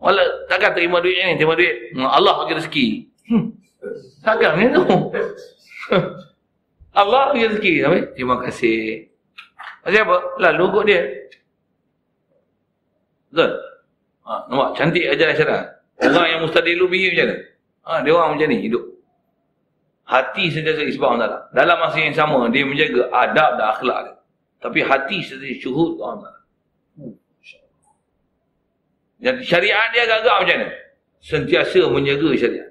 [0.00, 1.92] Walau takkan terima duit ni, terima duit.
[1.92, 2.86] Hmm, Allah bagi rezeki.
[3.28, 3.44] Hmm.
[4.24, 4.82] Takkan ni tu.
[7.04, 7.72] Allah bagi rezeki.
[7.84, 9.04] Sampai, terima kasih.
[9.84, 10.16] Macam apa?
[10.40, 11.02] Lalu kot dia.
[13.28, 13.50] Betul?
[14.24, 14.68] Ha, nampak?
[14.80, 15.62] Cantik ajaran syarah.
[16.00, 17.36] Orang yang mustadilu bihi macam mana?
[17.84, 18.84] Ha, dia orang macam ni hidup.
[20.08, 21.14] Hati sentiasa isbah
[21.52, 24.19] Dalam masa yang sama, dia menjaga adab dan akhlak dia.
[24.60, 26.36] Tapi hati sentiasa syuhud Allah
[29.20, 30.68] Jadi syariat dia agak-agak macam mana?
[31.20, 32.70] Sentiasa menjaga syariat.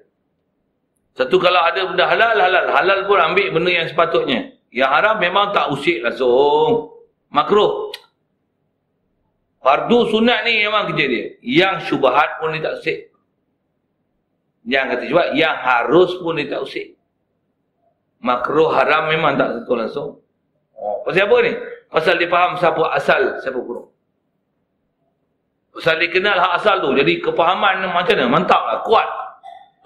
[1.14, 2.66] Satu kalau ada benda halal, halal.
[2.74, 4.56] Halal pun ambil benda yang sepatutnya.
[4.74, 6.96] Yang haram memang tak usik langsung.
[7.30, 7.94] Makruh.
[9.60, 11.26] Fardu sunat ni memang kerja dia.
[11.44, 13.00] Yang syubahat pun dia tak usik.
[14.66, 16.96] Yang kata juga, yang harus pun dia tak usik.
[18.24, 20.10] Makruh haram memang tak sentuh langsung.
[20.80, 21.54] Oh, pasal apa ni?
[21.90, 23.90] Pasal dia faham siapa asal, siapa kurung.
[25.74, 26.94] Pasal dia kenal hak asal tu.
[26.94, 28.26] Jadi kepahaman macam mana?
[28.30, 29.10] Mantap lah, kuat.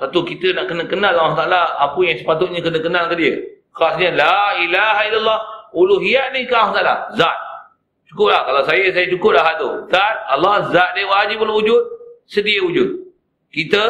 [0.03, 3.33] Satu kita nak kena kenal Allah Ta'ala apa yang sepatutnya kena kenal ke dia.
[3.71, 5.39] Khasnya, La ilaha illallah.
[5.73, 6.95] Uluhiyat ni ke Allah Ta'ala?
[7.15, 7.37] Zat.
[8.11, 8.43] Cukup lah.
[8.45, 9.69] Kalau saya, saya cukup lah hak tu.
[9.87, 11.83] Zat, Allah, zat dia wajib wujud.
[12.27, 12.89] Sedia wujud.
[13.53, 13.83] Kita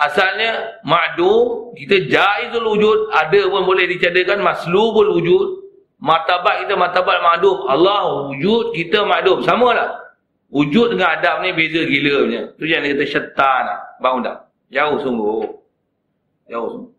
[0.00, 5.63] asalnya ma'dum kita jaizul wujud ada pun boleh dicadakan maslubul wujud
[6.04, 10.04] martabat kita martabat ma'dum Allah wujud kita ma'dum samalah.
[10.52, 12.42] Wujud dengan adab ni beza gila punya.
[12.60, 13.64] Tu yang dia kata syaitan.
[13.98, 15.48] Bang dah jauh sungguh.
[16.52, 16.92] Jauh sungguh.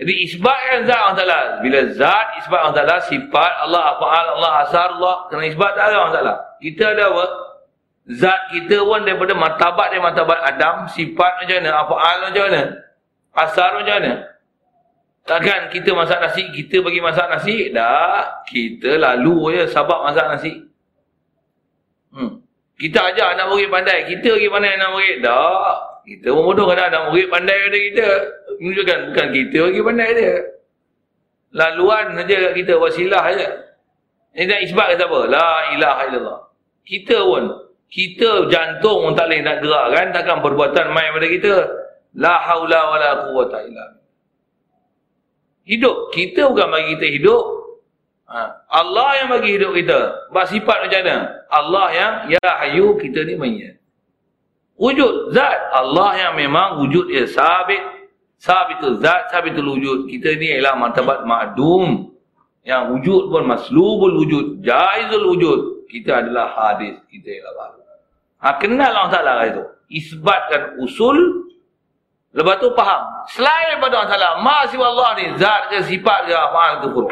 [0.00, 4.88] Jadi isbatkan zat Allah Ta'ala bila zat isbat Allah Ta'ala sifat Allah afa'al Allah asar
[4.96, 7.24] Allah kena isbat tak Allah Ta'ala kita ada apa?
[8.16, 12.62] Zat kita pun daripada martabat dia martabat Adam, sifat macam mana, afa'al macam mana,
[13.38, 14.12] asar macam mana.
[15.30, 20.58] Takkan kita masak nasi, kita bagi masak nasi, dah kita lalu je sabab masak nasi.
[22.10, 22.42] Hmm.
[22.74, 26.02] Kita ajar anak murid pandai, kita bagi pandai anak murid, dah.
[26.02, 28.08] Kita pun bodoh kan anak murid pandai pada kita.
[28.58, 30.34] Menunjukkan bukan kita bagi pandai dia.
[31.54, 33.48] Laluan saja kat kita, wasilah saja.
[34.34, 35.20] Ini dah isbat kata apa?
[35.30, 36.40] La ilaha illallah.
[36.82, 37.44] Kita pun
[37.86, 41.54] kita jantung pun tak boleh nak gerak kan takkan perbuatan main pada kita
[42.18, 43.99] la haula wala quwata illa
[45.70, 47.44] hidup kita bukan bagi kita hidup.
[48.26, 48.40] Ha.
[48.70, 50.00] Allah yang bagi hidup kita.
[50.34, 51.16] Bab sifat macam mana?
[51.50, 53.80] Allah yang ya hayu kita ni mayat
[54.80, 55.60] wujud zat.
[55.76, 57.84] Allah yang memang wujud dia sabit.
[58.40, 60.08] Sabitul zat sabitul wujud.
[60.08, 62.08] Kita ni ialah martabat ma'dum.
[62.64, 65.60] Yang wujud pun maslubul wujud jaizul wujud.
[65.92, 66.96] Kita adalah hadis.
[67.12, 67.78] Kita ialah baru
[68.40, 69.62] Ha, kenal Allah Ta'ala itu.
[69.92, 71.49] Isbatkan usul.
[72.30, 73.26] Lepas tu faham.
[73.26, 74.30] Selain daripada Allah Ta'ala.
[74.38, 75.24] Masih Allah ni.
[75.34, 77.10] Zat ke sifat ke apa ke furuk.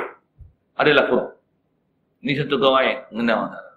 [0.78, 1.28] Adalah furuk.
[2.22, 3.72] Ini satu kawan yang mengenal Allah Ta'ala.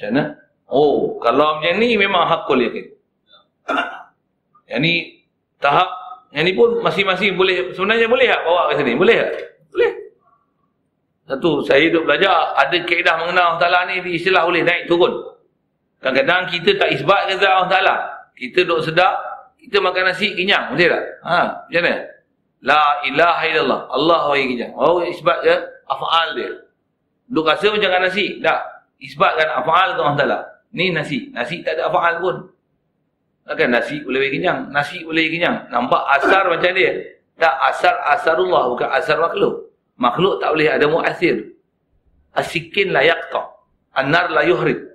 [0.00, 0.24] Macam mana?
[0.70, 2.86] Oh, kalau macam ni memang hakul yakin.
[4.70, 4.94] Yang ni
[5.60, 5.92] tahap,
[6.32, 8.96] yang ni pun masing-masing boleh, sebenarnya boleh tak bawa ke sini?
[8.96, 9.49] Boleh tak?
[11.30, 11.38] Boleh.
[11.38, 15.14] Satu, saya hidup belajar, ada keedah mengenal Allah Ta'ala ni, istilah boleh naik turun.
[16.02, 17.94] Kadang-kadang kita tak isbat ke Allah Ta'ala.
[18.34, 19.14] Kita duduk sedap,
[19.62, 20.74] kita makan nasi, kenyang.
[20.74, 21.04] Betul tak?
[21.22, 21.38] Ha,
[21.70, 21.96] macam mana?
[22.60, 23.80] La ilaha illallah.
[23.94, 24.72] Allah bagi kenyang.
[24.74, 25.54] Oh, isbat ke?
[25.86, 26.50] Afa'al dia.
[27.30, 28.26] Duduk rasa macam makan nasi.
[28.42, 28.60] Tak.
[29.00, 30.38] Isbatkan afa'al ke Allah Ta'ala.
[30.74, 31.30] Ni nasi.
[31.30, 32.36] Nasi tak ada afa'al pun.
[33.44, 34.72] Takkan nasi boleh kenyang.
[34.72, 35.68] Nasi boleh kenyang.
[35.72, 36.90] Nampak asar macam dia.
[37.40, 38.72] Tak, asar asarullah.
[38.72, 39.59] Bukan asar makhluk
[40.00, 41.52] makhluk tak boleh ada mu'athir.
[42.32, 43.52] Asikin la yaqta.
[43.94, 44.90] Anar la yuhrid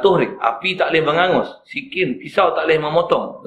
[0.00, 0.40] tuhrik.
[0.40, 1.48] Api tak boleh mengangus.
[1.68, 3.44] Sikin pisau tak boleh memotong.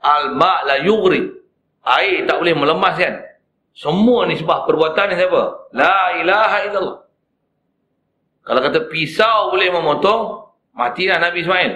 [0.00, 1.36] Al-ma' la yughrid
[1.84, 3.28] air tak boleh melemaskan
[3.76, 5.42] semua ni sebab perbuatan ni siapa?
[5.76, 6.98] La ilaha illallah.
[8.48, 11.72] Kalau kata pisau boleh memotong matilah Nabi Ismail.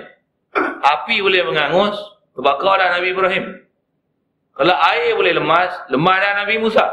[0.97, 1.95] Api boleh mengangus
[2.33, 3.45] terbakarlah Nabi Ibrahim.
[4.53, 6.85] Kalau air boleh lemas lemahlah Nabi Musa.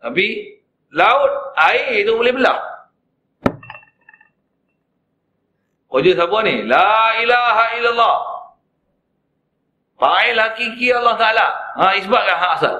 [0.00, 0.55] Tapi
[0.92, 2.58] laut, air itu boleh belah.
[5.90, 6.66] Wajah siapa ni?
[6.68, 8.16] La ilaha illallah.
[9.96, 11.46] Fa'il hakiki Allah Ta'ala.
[11.80, 12.74] Ha, isbatkan hak asal.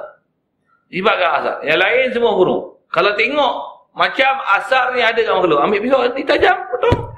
[0.92, 1.56] Isbatkan asal.
[1.64, 2.84] Yang lain semua buruk.
[2.92, 3.54] Kalau tengok,
[3.96, 5.58] macam asal ni ada kat makhluk.
[5.64, 7.08] Ambil pisau, ni tajam, potong.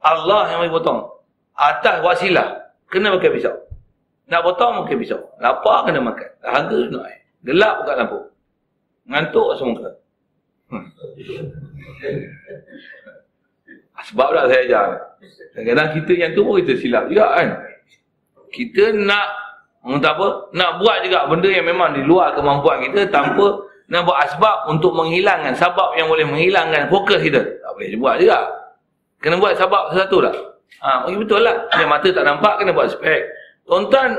[0.00, 1.00] Allah yang bagi potong.
[1.52, 3.52] Atas wasilah, kena pakai pisau.
[4.32, 5.20] Nak potong, pakai pisau.
[5.36, 6.30] Lapar, kena makan.
[6.40, 7.20] Dahaga, kena air.
[7.44, 8.18] Gelap, buka lampu.
[9.06, 9.96] Ngantuk, semua
[10.70, 10.84] hmm.
[13.96, 14.86] Sebab tak saya ajar.
[15.54, 17.48] Kadang-kadang kita yang tu pun kita silap juga kan
[18.56, 19.26] kita nak
[19.86, 20.26] untuk apa?
[20.56, 24.96] Nak buat juga benda yang memang di luar kemampuan kita tanpa nak buat asbab untuk
[24.98, 27.38] menghilangkan sebab yang boleh menghilangkan fokus kita.
[27.38, 28.38] Tak boleh buat juga.
[29.22, 30.34] Kena buat sebab satu lah.
[30.82, 31.70] Ha, betul lah.
[31.78, 33.22] Yang mata tak nampak kena buat spek.
[33.66, 34.10] Tonton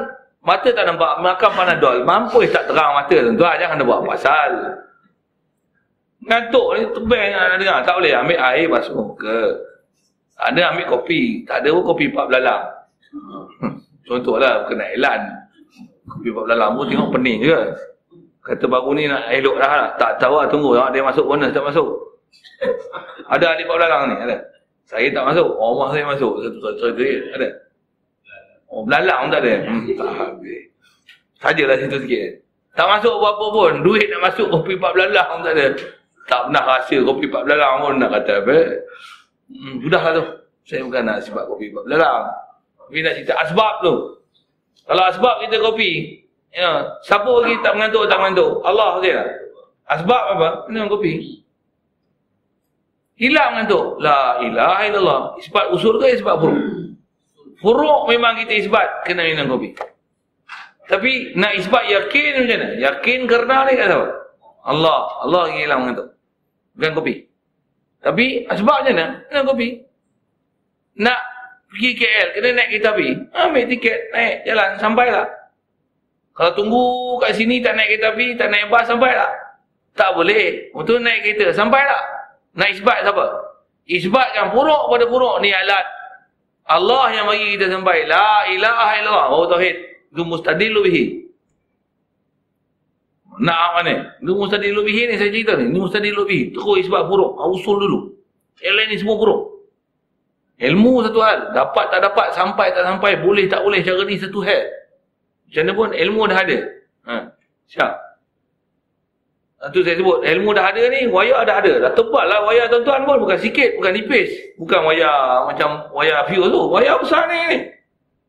[0.47, 1.97] mata tak nampak makan panadol.
[2.07, 3.55] Mampu tak terang mata tuan.
[3.59, 4.51] Jangan buat pasal.
[6.23, 7.77] Ngantuk ni tebang nak dengar.
[7.83, 9.39] Tak boleh ambil air basuh muka.
[10.39, 11.43] Ada ambil kopi.
[11.43, 12.63] Tak ada pun kopi pak belalang.
[13.59, 13.75] Hmm.
[14.07, 15.21] Contohlah kena elan.
[16.07, 17.59] Kopi bab dalam pun tengok pening je.
[18.39, 19.89] Kata baru ni nak elok dah lah.
[19.99, 20.79] Tak tahu lah tunggu.
[20.95, 21.91] Dia masuk mana tak masuk.
[23.35, 24.15] ada ahli bab dalam ni.
[24.23, 24.37] Ada.
[24.87, 25.49] Saya tak masuk.
[25.51, 26.33] Rumah saya masuk.
[26.39, 27.03] Satu-satu.
[27.35, 27.66] Ada.
[28.67, 29.55] Oh, belalang pun tak ada.
[29.63, 30.63] Hmm, tak habis.
[31.39, 32.29] Sajalah situ sikit.
[32.75, 33.71] Tak masuk apa-apa pun.
[33.81, 35.67] Duit nak masuk kopi pak belalang pun tak ada.
[36.27, 38.57] Tak pernah rasa kopi pak belalang pun nak kata apa.
[39.47, 40.25] Hmm, sudahlah tu.
[40.67, 42.23] Saya bukan nak sebab kopi pak belalang.
[42.83, 43.95] Tapi nak cerita asbab tu.
[44.87, 45.91] Kalau asbab kita kopi,
[46.55, 48.51] ya, siapa lagi tak mengantuk tak mengantuk?
[48.63, 49.15] Allah saja.
[49.87, 50.49] Asbab apa?
[50.67, 51.43] Minum kopi.
[53.19, 53.99] Hilang mengantuk.
[54.03, 55.21] La ilaha illallah.
[55.39, 56.86] Isbat usul ke isbat furuk?
[57.57, 59.73] Furuk memang kita isbat kena minum kopi.
[60.87, 62.67] Tapi nak isbat yakin macam mana?
[62.79, 63.99] Yakin kerana ni kata?
[64.67, 64.99] Allah.
[65.25, 66.07] Allah yang hilang mengantuk.
[66.77, 67.15] Bukan kopi.
[67.99, 69.05] Tapi asbab macam mana?
[69.27, 69.69] Minum kopi.
[70.97, 71.19] Nak
[71.69, 73.07] pergi KL, kena naik kereta api.
[73.35, 75.25] Ambil tiket, naik, jalan, sampailah.
[76.33, 76.85] Kalau tunggu
[77.21, 79.31] kat sini tak naik kereta api, tak naik bas, sampailah.
[79.97, 80.71] Tak boleh.
[80.73, 82.01] Untuk naik kereta, sampailah.
[82.57, 83.25] Nak isbat siapa?
[83.87, 85.85] Isbatkan puruk pada puruk ni alat.
[86.67, 88.03] Allah yang bagi kita sampai.
[88.07, 89.27] La ilaha illallah.
[89.31, 89.75] Oh tauhid.
[90.11, 91.03] Itu mustadilu bihi.
[93.37, 94.17] Nak mana?
[94.19, 95.71] Itu mustadilu bihi ni saya cerita ni.
[95.71, 96.51] Ini mustadilu bihi.
[96.51, 97.39] Terus isbat puruk.
[97.39, 97.99] Usul dulu.
[98.59, 99.41] Yang lain ni semua puruk.
[100.57, 101.37] Ilmu satu hal.
[101.53, 104.63] Dapat tak dapat, sampai tak sampai, boleh tak boleh cara ni satu hal.
[105.47, 106.57] Macam mana pun ilmu dah ada.
[107.07, 107.15] Ha.
[107.71, 107.93] Siap.
[109.57, 110.21] Itu saya sebut.
[110.21, 111.73] Ilmu dah ada ni, wayar dah ada.
[111.89, 113.17] Dah tebal lah wayar tuan-tuan pun.
[113.25, 114.29] Bukan sikit, bukan nipis.
[114.61, 116.61] Bukan wayar macam wayar fuse tu.
[116.69, 117.37] Wayar besar ni.
[117.49, 117.59] ni.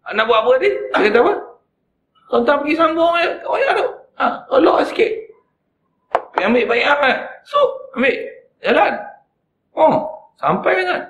[0.08, 0.70] Nak buat apa tadi?
[0.72, 1.34] Nak kata apa?
[2.32, 3.86] Tuan-tuan pergi sambung je wayar tu.
[4.18, 4.26] Ha,
[4.56, 5.12] Allah sikit.
[6.32, 7.16] Pergi ambil baik amat.
[7.44, 7.60] So,
[7.92, 8.16] ambil.
[8.64, 8.92] Jalan.
[9.76, 9.94] Oh,
[10.40, 11.00] sampai kan?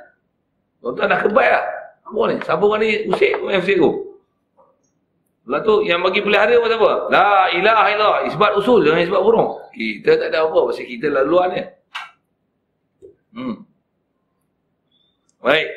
[0.83, 1.65] Tuan-tuan dah kebaik lah.
[2.11, 2.37] Apa ni?
[2.43, 3.91] Siapa orang ni usik usik tu?
[5.49, 6.93] Lepas tu yang bagi pelihara apa apa?
[7.09, 8.21] La ilaha illallah.
[8.29, 9.57] Isbat usul jangan isbat burung.
[9.73, 11.63] Kita tak ada apa pasal kita laluan ni.
[13.33, 13.57] Hmm.
[15.41, 15.69] Baik.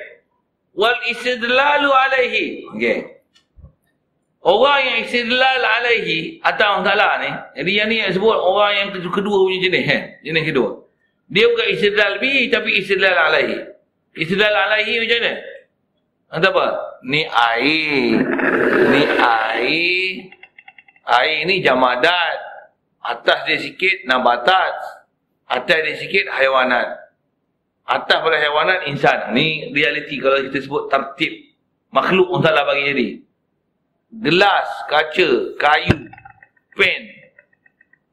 [0.75, 2.67] Wal istidlalu alaihi.
[2.75, 2.99] Okey.
[4.43, 7.31] Orang yang istidlal alaihi Allah Ta'ala ni.
[7.63, 9.85] Jadi yang ni yang sebut orang yang kedua punya jenis.
[9.87, 10.01] Eh?
[10.27, 10.83] Jenis kedua.
[11.31, 13.71] Dia bukan istidlal bi tapi istidlal alaihi.
[14.19, 15.33] Istidlal alaihi macam mana?
[16.27, 16.65] Kata apa?
[17.03, 18.21] Ni air.
[18.91, 20.05] Ni air.
[21.05, 22.37] Air ni jamadat.
[23.01, 24.75] Atas dia sikit nabatat.
[25.49, 27.01] Atas dia sikit haiwanat.
[27.85, 29.33] Atas pada haiwanat insan.
[29.33, 31.33] Ni realiti kalau kita sebut tertib.
[31.91, 33.07] Makhluk pun salah bagi jadi.
[34.11, 35.95] Gelas, kaca, kayu,
[36.75, 37.01] pen,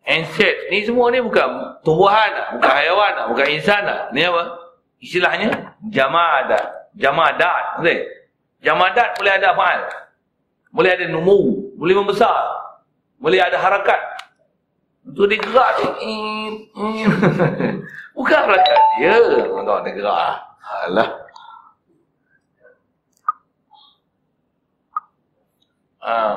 [0.06, 0.70] handset.
[0.70, 3.82] Ni semua ni bukan tumbuhan Bukan haiwan Bukan insan
[4.14, 4.68] Ni apa?
[4.98, 8.02] istilahnya jamadat jamadat betul
[8.60, 9.80] jamadat boleh ada faal
[10.68, 12.34] boleh ada numu boleh membesar.
[13.22, 14.00] Boleh ada harakat.
[15.08, 15.72] Itu dia gerak
[18.18, 19.14] bukan harakat dia.
[19.48, 20.36] Tuan dia gerak
[20.68, 21.10] alah.
[25.98, 26.34] Uh,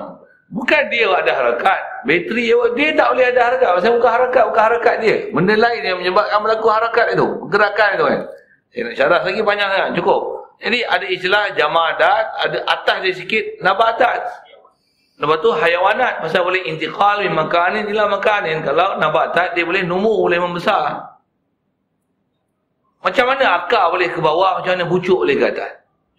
[0.49, 1.80] bukan dia ada harakat.
[2.01, 3.69] Bateri dia, dia tak boleh ada harakat.
[3.78, 5.17] Pasal bukan harakat bukan harakat dia.
[5.36, 7.28] Benda lain yang menyebabkan berlaku harakat itu.
[7.51, 8.22] Gerakan itu kan.
[8.72, 9.89] Saya nak syarah lagi banyak sangat.
[9.99, 10.40] Cukup.
[10.62, 14.22] Jadi ada istilah jamadat, ada atas dia sikit nabatat.
[15.18, 18.62] Lepas tu hayawanat pasal boleh intiqal min makanin ila makanin.
[18.62, 21.18] Kalau nabatat dia boleh numu, boleh membesar.
[23.01, 25.72] Macam mana akar boleh ke bawah, macam mana pucuk boleh ke atas?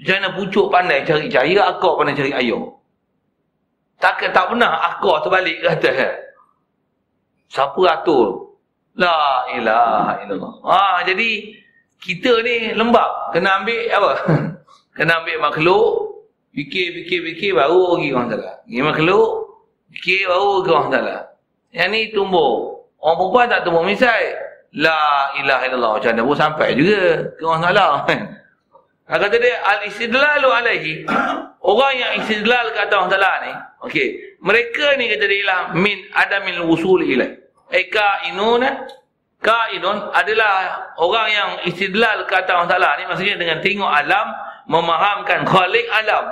[0.03, 2.59] Macam mana pucuk pandai cari cahaya, akar pandai cari air.
[4.03, 5.95] Tak, tak pernah akar terbalik ke atas.
[5.95, 6.15] Eh?
[7.47, 8.59] Siapa atur?
[8.99, 10.53] La ilaha illallah.
[10.67, 11.62] Ha, jadi
[12.03, 13.31] kita ni lembab.
[13.31, 14.13] Kena ambil apa?
[14.99, 15.87] Kena ambil makhluk.
[16.53, 18.55] Fikir, fikir, fikir baru pergi orang salah.
[18.69, 19.29] Ini makhluk.
[19.97, 21.21] Fikir baru pergi orang salah.
[21.73, 22.53] Yang ni tumbuh.
[23.01, 24.37] Orang perempuan tak tumbuh misai.
[24.77, 25.93] La ilaha illallah.
[25.97, 27.89] Macam mana pun sampai juga ke orang salah.
[29.09, 30.93] Ha, kata dia, al-istidlalu alaihi.
[31.63, 33.53] Orang yang istidlal kata orang salah ni.
[33.87, 34.09] Okey.
[34.43, 37.39] Mereka ni kata dia ialah min adamil wusul ilaih.
[37.71, 38.83] Eka inuna
[39.43, 44.27] kainun adalah orang yang istidlal kata orang salah ni maksudnya dengan tengok alam
[44.71, 46.25] memahamkan khalik alam.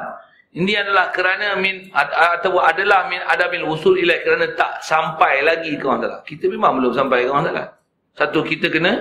[0.51, 5.85] Ini adalah kerana min atau adalah min adamil usul ilai kerana tak sampai lagi ke
[5.87, 6.21] orang salah.
[6.27, 7.67] Kita memang belum sampai ke orang salah.
[8.19, 8.99] Satu kita kena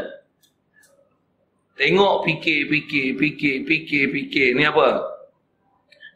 [1.73, 4.47] tengok fikir fikir fikir fikir fikir.
[4.53, 5.01] Ni apa?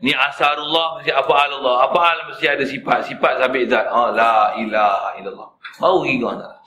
[0.06, 1.76] Ni asarullah mesti apa Allah.
[1.90, 3.10] Apa hal mesti ada sifat.
[3.10, 3.90] Sifat sabit zat.
[3.90, 5.50] Oh la ilaha illallah.
[5.82, 6.64] Baru pergi ke orang salah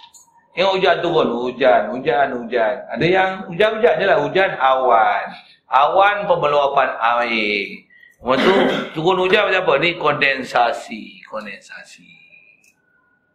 [0.56, 2.74] yang hujan turun, hujan, hujan, hujan.
[2.88, 5.24] Ada yang hujan-hujan je lah, hujan awan.
[5.68, 7.84] Awan pemeluapan air.
[8.16, 8.52] Lepas tu,
[8.96, 9.72] turun hujan macam apa?
[9.84, 12.08] Ni kondensasi, kondensasi.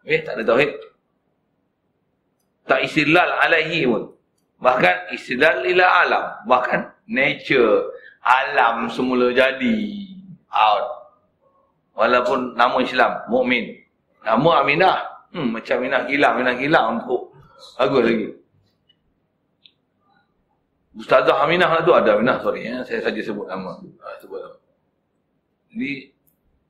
[0.09, 0.74] Eh, tak ada tauhid.
[2.65, 4.17] Tak istilal alaihi pun.
[4.57, 6.26] Bahkan istilal ila alam.
[6.49, 7.86] Bahkan nature,
[8.26, 9.78] alam semula jadi.
[10.49, 11.13] Out.
[11.93, 13.78] Walaupun nama Islam, mukmin.
[14.26, 14.97] Nama Aminah,
[15.32, 17.32] Hmm, macam minah hilang, minah hilang untuk
[17.80, 18.28] bagus lagi.
[20.92, 22.84] Ustazah Aminah lah tu ada Aminah, sorry ya.
[22.84, 23.80] Saya saja sebut nama.
[23.80, 24.58] Ha, sebut nama.
[25.72, 26.12] Jadi,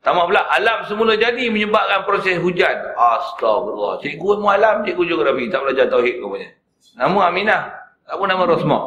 [0.06, 2.94] tambah pula, alam semula jadi menyebabkan proses hujan.
[2.94, 3.98] Astagfirullah.
[4.06, 5.50] Cikgu ilmu alam, cikgu geografi.
[5.50, 6.54] Tak belajar tauhid rupanya.
[7.02, 7.62] Nama Aminah.
[8.06, 8.80] Tak pun nama Rosma.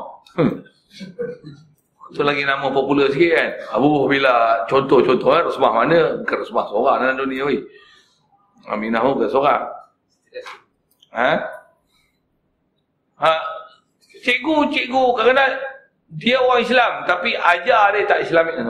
[2.14, 3.49] Itu lagi nama popular sikit kan.
[3.75, 6.22] Abu bila contoh-contoh kan, Rosmah mana?
[6.22, 7.43] Bukan Rosmah seorang dalam dunia.
[7.43, 7.59] Weh.
[8.68, 9.62] Aminah pun bukan seorang.
[11.12, 11.30] Ha?
[13.20, 13.32] Ha?
[14.24, 15.52] Cikgu, cikgu kadang-kadang
[16.14, 18.64] dia orang Islam tapi ajar dia tak Islamik tu.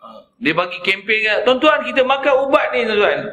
[0.00, 0.06] Ha.
[0.40, 1.38] Dia bagi kempen kan.
[1.44, 3.28] Tuan-tuan kita makan ubat ni tuan-tuan.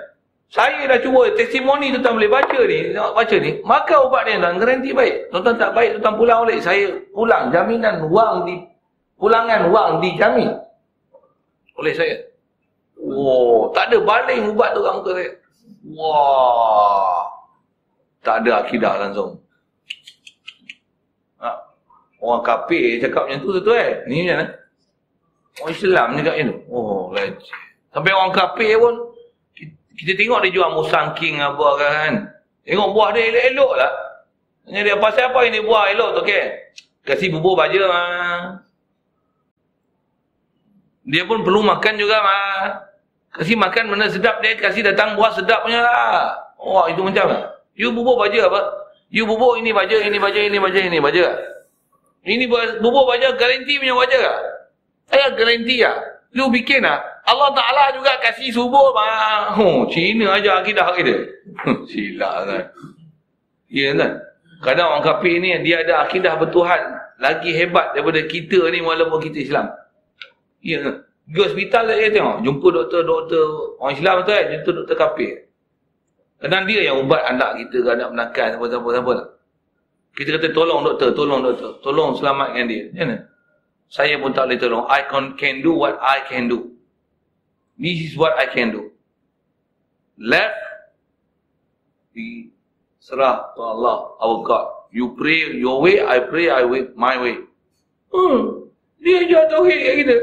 [0.47, 2.79] Saya dah cuba testimoni tuan-tuan boleh baca ni.
[2.91, 3.51] Tengok baca ni.
[3.63, 4.55] Makan ubat ni tuan.
[4.59, 5.15] Garanti baik.
[5.31, 6.59] Tuan-tuan tak baik tuan-tuan pulang balik.
[6.59, 6.85] Saya
[7.15, 7.43] pulang.
[7.55, 8.55] Jaminan wang di.
[9.15, 10.51] Pulangan wang dijamin.
[11.79, 12.26] Oleh saya.
[13.17, 15.31] Wow, tak ada baling ubat tu muka saya.
[15.97, 17.25] Wah.
[18.21, 19.41] Tak ada akidah langsung.
[21.41, 21.49] Ha.
[22.21, 24.05] Orang kafir cakap macam tu tu eh.
[24.05, 24.45] Ni macam mana?
[25.57, 26.57] Orang Islam cakap macam tu.
[26.69, 27.61] Oh, leceh.
[27.89, 28.93] Sampai orang kafir pun
[29.97, 32.11] kita tengok dia jual musang king apa kan.
[32.67, 33.93] Tengok buah dia elok-elok lah.
[34.67, 36.45] Tanya dia pasal apa ini buah elok tu okey.
[37.07, 38.61] Kasih bubur baja mah.
[41.07, 42.86] Dia pun perlu makan juga mah.
[43.37, 46.33] Kasih makan mana sedap dia kasih datang buah sedap punya lah.
[46.57, 47.37] Wah itu macam apa?
[47.77, 48.61] You bubur baja apa?
[49.13, 51.25] You bubur ini baja, ini baja, ini baja, ini baja.
[52.25, 52.43] Ini
[52.81, 54.37] bubur baja garanti punya baja tak?
[55.13, 55.95] Saya garanti lah.
[56.35, 56.99] You bikin lah.
[57.23, 59.55] Allah Ta'ala juga kasih subur mah.
[59.55, 61.15] Oh, Cina aja akidah kita.
[61.87, 62.63] Silap kan.
[63.71, 64.11] Ya kan?
[64.59, 66.79] Kadang orang kafir ni dia ada akidah bertuhan
[67.21, 69.71] lagi hebat daripada kita ni walaupun kita Islam.
[70.59, 70.95] Ya kan?
[71.27, 72.37] Pergi hospital saya tengok.
[72.39, 73.45] Jumpa doktor-doktor
[73.83, 74.43] orang Islam tu kan.
[74.47, 75.33] Jumpa doktor kafir.
[76.39, 79.15] Kadang dia yang ubat anak kita ke anak menakan apa-apa-apa.
[80.15, 81.83] Kita kata tolong doktor, tolong doktor.
[81.83, 82.87] Tolong selamatkan dia.
[82.95, 83.27] Mana?
[83.91, 84.85] Saya pun tak boleh tolong.
[84.87, 86.71] I can, can do what I can do.
[87.75, 88.95] This is what I can do.
[90.15, 90.55] Left.
[92.15, 92.49] Di
[93.03, 94.65] serah to Allah, our God.
[94.95, 97.43] You pray your way, I pray I way, my way.
[98.15, 98.71] Hmm.
[99.03, 100.17] Dia tauhid kat kita.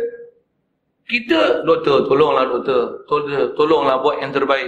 [1.14, 3.06] Kita, doktor, tolonglah doktor.
[3.06, 4.66] Tolong, tolonglah buat yang terbaik.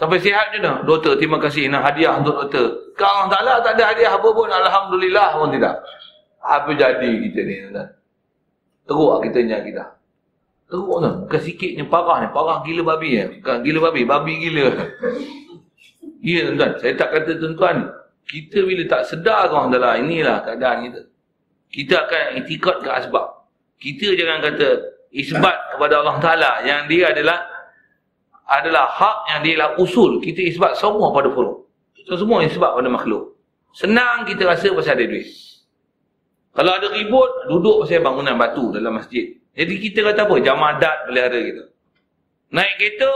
[0.00, 0.80] Sampai sihat je dah.
[0.80, 1.68] Doktor, terima kasih.
[1.68, 2.96] Nak hadiah untuk doktor.
[2.96, 4.48] Kalau tak lah, tak ada hadiah apa pun.
[4.48, 5.76] Alhamdulillah pun tidak.
[6.40, 7.54] Apa jadi kita ni?
[8.88, 9.84] Teruk lah kita nyak kita.
[10.72, 11.10] Teruk tu.
[11.28, 12.28] Bukan sikitnya parah ni.
[12.32, 13.24] Parah gila babi ya.
[13.28, 14.02] Bukan gila babi.
[14.08, 14.66] Babi gila.
[16.26, 16.74] Ya tuan-tuan.
[16.82, 17.86] Saya tak kata tuan-tuan.
[18.26, 21.00] Kita bila tak sedar kau adalah inilah keadaan kita.
[21.70, 23.46] Kita akan itikad ke asbab.
[23.78, 27.38] Kita jangan kata isbat kepada Allah Ta'ala yang dia adalah
[28.46, 30.22] adalah hak yang dia adalah usul.
[30.22, 31.66] Kita isbat semua pada furu.
[31.98, 33.34] Itu semua isbat pada makhluk.
[33.74, 35.26] Senang kita rasa pasal ada duit.
[36.56, 39.36] Kalau ada ribut duduk pasal bangunan batu dalam masjid.
[39.52, 40.34] Jadi kita kata apa?
[40.40, 41.64] Jamadat pelihara kita.
[42.54, 43.12] Naik kereta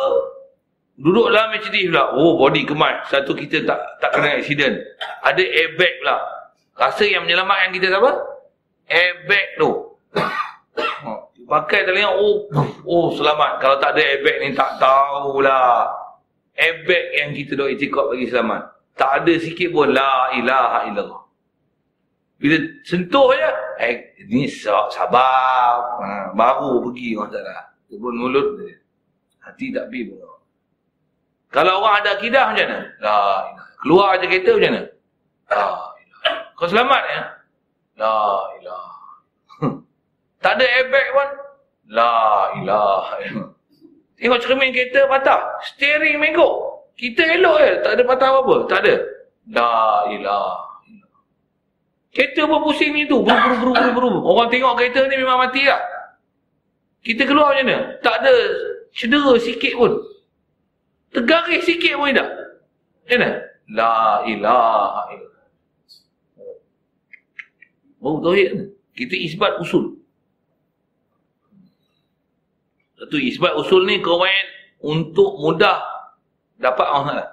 [0.99, 2.05] duduk dalam masjid pula.
[2.18, 4.76] Oh body kemat satu kita tak tak kena accident.
[5.24, 6.18] Ada airbag pula.
[6.76, 8.12] Rasa yang menyelamatkan kita apa
[8.91, 9.70] airbag tu
[11.51, 12.46] Pakai telinga, oh,
[12.86, 13.59] oh selamat.
[13.59, 15.90] Kalau tak ada airbag ni tak tahulah.
[16.55, 18.70] Airbag yang kita dah itikot bagi selamat.
[18.94, 21.22] Tak ada sikit pun la ilaha illallah.
[22.38, 23.51] Bila sentuh je,
[23.82, 25.98] eh, ni sabar.
[25.98, 27.66] Ha, baru pergi orang tak.
[27.90, 28.78] Kebun mulut dia.
[29.42, 30.22] Hati tak pergi pun.
[31.51, 32.80] Kalau orang ada akidah macam mana?
[33.03, 33.18] La
[33.51, 33.74] ilaha.
[33.82, 34.82] Keluar je kereta macam mana?
[35.51, 35.66] La
[35.98, 36.32] ilaha.
[36.55, 37.22] Kau selamat ya?
[37.98, 38.14] La
[38.62, 38.99] ilaha.
[40.41, 41.28] Tak ada airbag pun?
[41.93, 42.14] La
[42.57, 43.20] ilaha.
[44.16, 45.41] Tengok cermin kereta patah.
[45.68, 46.88] Steering mengkok.
[46.97, 47.72] Kita elok je.
[47.84, 48.57] Tak ada patah apa-apa.
[48.68, 48.95] Tak ada.
[49.53, 49.72] La
[50.09, 50.70] ilaha.
[52.11, 53.22] Kereta pun pusing ni tu.
[53.22, 54.20] Buru, buru, buru, buru, buru.
[54.26, 55.80] Orang tengok kereta ni memang mati tak?
[57.01, 57.78] Kita keluar macam mana?
[58.05, 58.34] Tak ada
[58.93, 59.93] cedera sikit pun.
[61.14, 62.28] Tergaris sikit pun tak?
[63.07, 63.30] Macam mana?
[63.70, 65.49] La ilaha illallah.
[68.01, 69.99] Oh, tauhid Kita isbat usul.
[73.01, 74.44] Satu isbat usul ni kawan
[74.84, 75.80] untuk mudah
[76.61, 77.32] dapat Allah.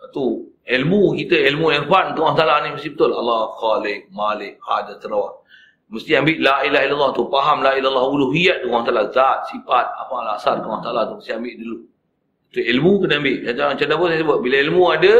[0.00, 3.12] Satu ilmu kita, ilmu irfan tu Allah Ta'ala ni mesti betul.
[3.12, 5.44] Allah Khalik, Malik, Hadir, Terawat.
[5.92, 7.28] Mesti ambil la ilaha illallah tu.
[7.28, 9.04] Faham la ilaha uluhiyat tu Allah Ta'ala.
[9.12, 11.14] Zat, sifat, apa lah asal tu Allah Ta'ala tu.
[11.20, 11.78] Mesti ambil dulu.
[12.48, 13.36] Itu ilmu kena ambil.
[13.44, 14.38] Macam, macam apa saya sebut.
[14.40, 15.14] Bila ilmu ada,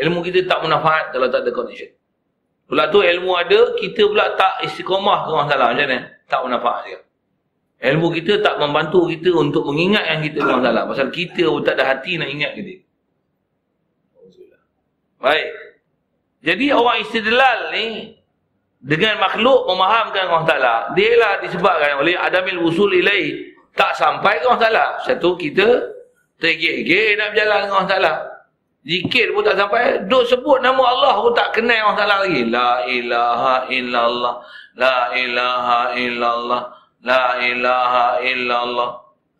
[0.00, 1.92] ilmu kita tak menafaat kalau tak ada connection.
[2.64, 5.64] Pula tu ilmu ada, kita pula tak istiqomah ke Allah Ta'ala.
[5.76, 5.98] Macam mana?
[6.24, 6.98] Tak menafaat dia.
[7.84, 10.82] Ilmu kita tak membantu kita untuk mengingat yang kita Allah Ta'ala.
[10.88, 12.80] Pasal kita pun tak ada hati nak ingat kita.
[15.20, 15.48] Baik.
[16.44, 18.16] Jadi orang istidlal ni
[18.80, 24.48] dengan makhluk memahamkan Allah Taala, dia lah disebabkan oleh adamil usul ilai tak sampai ke
[24.48, 24.86] Allah Taala.
[25.04, 25.64] Satu kita
[26.40, 28.14] tergigit nak berjalan dengan Allah Taala.
[28.84, 32.44] Zikir pun tak sampai, duk sebut nama Allah pun tak kenal Allah Taala lagi.
[32.52, 34.34] La ilaha illallah,
[34.76, 36.62] la ilaha illallah,
[37.04, 38.90] la ilaha illallah.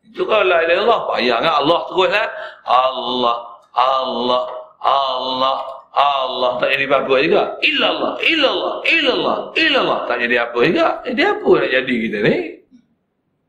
[0.04, 2.28] Itu kalau la ilaha illallah, payah kan Allah teruslah.
[2.64, 3.36] Allah,
[3.74, 4.42] Allah,
[4.84, 5.56] Allah,
[5.94, 7.42] Allah tak jadi apa-apa juga.
[7.64, 9.98] Illallah, illallah, illallah, illallah.
[10.06, 10.88] Tak jadi apa juga.
[11.08, 12.36] Jadi apa nak jadi kita ni?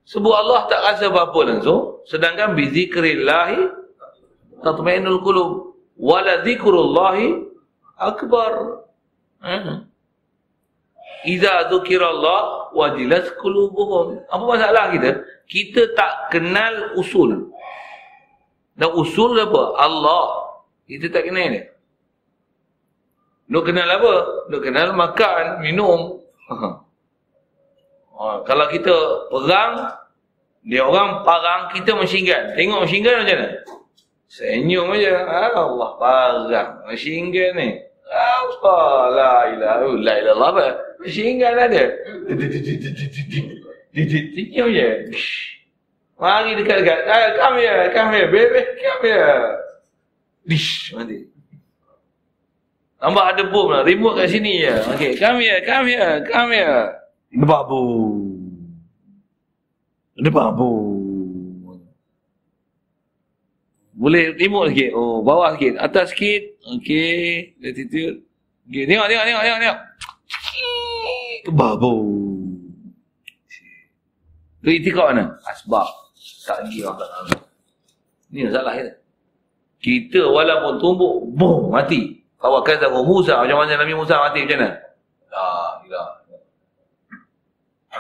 [0.06, 2.06] Sebab Allah tak rasa apa-apa langsung.
[2.06, 3.60] Sedangkan bizikrillahi
[4.62, 5.52] tatmainul qulub.
[5.98, 7.50] Wala zikrullahi
[7.98, 8.84] akbar.
[9.42, 9.90] Hmm.
[11.26, 14.22] Iza dzukirallah wajilat qulubuhum.
[14.30, 15.26] Apa masalah kita?
[15.50, 17.50] Kita tak kenal usul.
[18.78, 19.78] Dan usul apa?
[19.82, 20.26] Allah.
[20.86, 21.64] Kita tak kenal dia.
[23.50, 24.14] Lu kenal apa?
[24.50, 26.22] Lu kenal makan, minum.
[28.18, 28.94] ha, kalau kita
[29.30, 29.74] perang,
[30.66, 32.26] dia orang parang kita mesin
[32.58, 33.48] Tengok mesin macam mana?
[34.26, 35.14] Senyum aja.
[35.30, 37.70] Ah, Allah parang mesin ni.
[38.06, 40.66] La ilaha la ilaha apa?
[41.02, 41.84] Mesin ada.
[43.96, 44.90] Senyum je.
[46.16, 47.00] Mari dekat-dekat.
[47.12, 49.36] Ah, come here, come here, baby, come here.
[50.48, 51.28] Dish, mati.
[53.06, 53.84] Nampak ada bom lah.
[53.84, 54.74] Remote kat sini je.
[54.96, 55.14] Okay.
[55.20, 55.62] Come here.
[55.62, 56.26] Come here.
[56.26, 56.96] Come here.
[57.36, 57.84] Ada babu.
[60.16, 60.95] Ada babu.
[63.96, 64.92] Boleh remote sikit.
[64.92, 65.80] Oh, bawah sikit.
[65.80, 66.60] Atas sikit.
[66.80, 67.56] Okay.
[67.64, 68.28] Latitude.
[68.68, 68.84] Okay.
[68.84, 69.60] Tengok, tengok, tengok, tengok.
[69.64, 69.80] tengok.
[71.56, 71.96] Babu.
[74.66, 75.38] Tu itikak mana?
[75.46, 75.86] Asbab.
[76.46, 77.28] Tak lagi orang tak tahu.
[78.34, 78.94] Ni masalah kita.
[79.78, 82.26] Kita walaupun tumbuk, boom, mati.
[82.42, 84.70] Bawa kata Musa macam mana Nabi Musa mati macam mana?
[85.34, 85.46] La
[85.86, 86.10] ilah.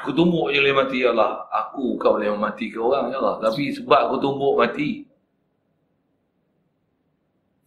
[0.02, 1.46] Aku tumbuk je boleh mati ya Allah.
[1.50, 3.42] Aku kau boleh mati ke orang ya Allah.
[3.42, 5.05] Tapi sebab aku tumbuk mati.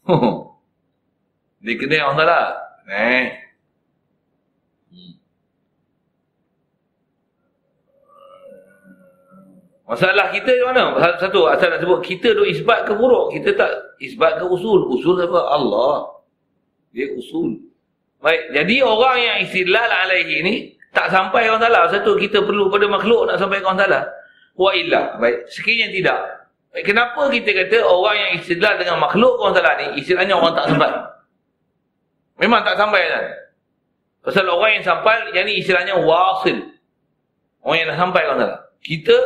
[1.64, 2.46] Dia kena orang tak lah.
[2.88, 3.26] Eh.
[9.88, 10.92] Masalah kita di mana?
[11.16, 13.32] Satu, asal nak sebut, kita duk isbat ke buruk.
[13.32, 13.72] Kita tak
[14.04, 14.84] isbat ke usul.
[14.92, 15.48] Usul apa?
[15.48, 16.12] Allah.
[16.92, 17.56] Dia usul.
[18.20, 20.54] Baik, jadi orang yang istilal alaihi ni
[20.92, 21.88] tak sampai orang salah.
[21.88, 24.04] Satu kita perlu pada makhluk nak sampai orang salah.
[24.60, 25.16] Wa illa.
[25.16, 26.20] Baik, sekiranya tidak.
[26.72, 30.90] Kenapa kita kata orang yang istilal dengan makhluk orang salah ni istilahnya orang tak sampai.
[32.38, 33.24] Memang tak sampai kan?
[34.22, 36.58] Pasal orang yang sampai ni istilahnya wasil.
[37.64, 38.60] Orang yang nak sampai orang salah.
[38.84, 39.16] Kita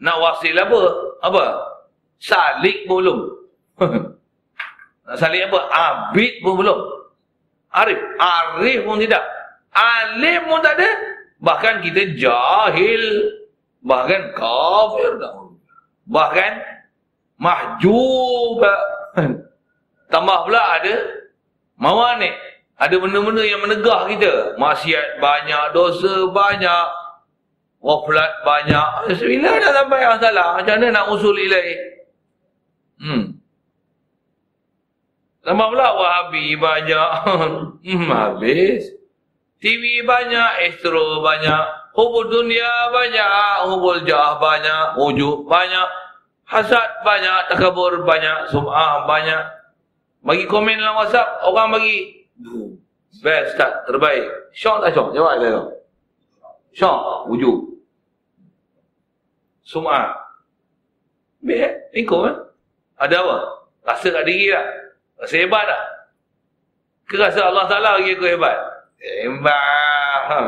[0.00, 0.80] nak wasil apa?
[1.22, 1.42] Apa?
[2.22, 3.18] Salik belum.
[5.02, 5.58] Nak salih apa?
[5.68, 6.78] Abid pun belum.
[7.74, 7.98] Arif.
[8.22, 9.24] Arif pun tidak.
[9.74, 10.90] Alim pun tak ada.
[11.42, 13.04] Bahkan kita jahil.
[13.82, 15.10] Bahkan kafir.
[16.06, 16.52] Bahkan
[17.38, 18.62] mahjub.
[20.12, 20.94] Tambah pula ada
[21.78, 22.34] mawanik.
[22.78, 24.58] Ada benda-benda yang menegah kita.
[24.58, 26.86] Maksiat banyak, dosa banyak.
[27.82, 29.18] Waflat banyak.
[29.18, 30.48] Bila dah sampai yang salah?
[30.58, 31.78] Macam mana nak usul ilaih?
[33.02, 33.42] Hmm.
[35.42, 37.08] Tambah pula Wahabi banyak.
[37.86, 38.86] hmm, habis.
[39.58, 41.81] TV banyak, Astro banyak.
[41.92, 45.88] Hubul dunia banyak, hubul jah banyak, wujud banyak.
[46.48, 49.44] Hasad banyak, takabur banyak, sum'ah banyak.
[50.24, 52.28] Bagi komen dalam WhatsApp, orang bagi.
[53.20, 54.24] Best tak, terbaik.
[54.56, 55.08] Syok tak syok?
[55.12, 55.60] Jawab saya.
[56.72, 57.58] Syok, wujud.
[59.62, 60.16] Sum'ah.
[61.44, 62.36] Best, ikut kan?
[63.04, 63.36] Ada apa?
[63.84, 64.66] Rasa kat diri tak?
[65.20, 65.82] Rasa hebat tak?
[67.04, 68.56] Ke rasa Allah Ta'ala bagi aku hebat?
[68.96, 70.20] Hebat.
[70.32, 70.38] Ha.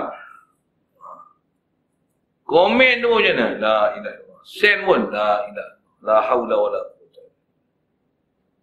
[2.44, 3.46] Komen tu macam mana?
[3.56, 4.14] La ilah.
[4.44, 5.08] Send pun.
[5.08, 5.68] La ilah.
[6.04, 6.80] La hawla wa la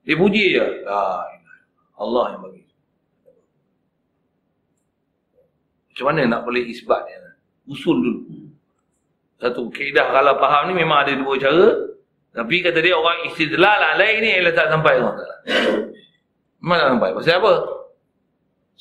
[0.05, 0.65] Dia puji je.
[0.85, 1.57] La ilah.
[1.97, 2.63] Allah yang bagi.
[5.91, 7.33] Macam mana nak boleh isbat dia?
[7.65, 8.21] Usul dulu.
[9.41, 11.89] Satu keedah kalau faham ni memang ada dua cara.
[12.31, 14.93] Tapi kata dia orang istidlal lain ni ialah tak sampai.
[16.61, 17.09] Mana sampai?
[17.17, 17.80] Pasal apa?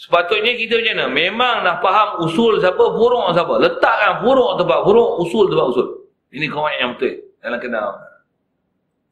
[0.01, 1.07] Sepatutnya kita macam mana?
[1.12, 3.55] Memang nak faham usul siapa, furuk siapa.
[3.61, 6.09] Letakkan furuk tempat furuk, usul tempat usul.
[6.32, 7.20] Ini kawan yang betul.
[7.44, 7.88] Dalam kenal.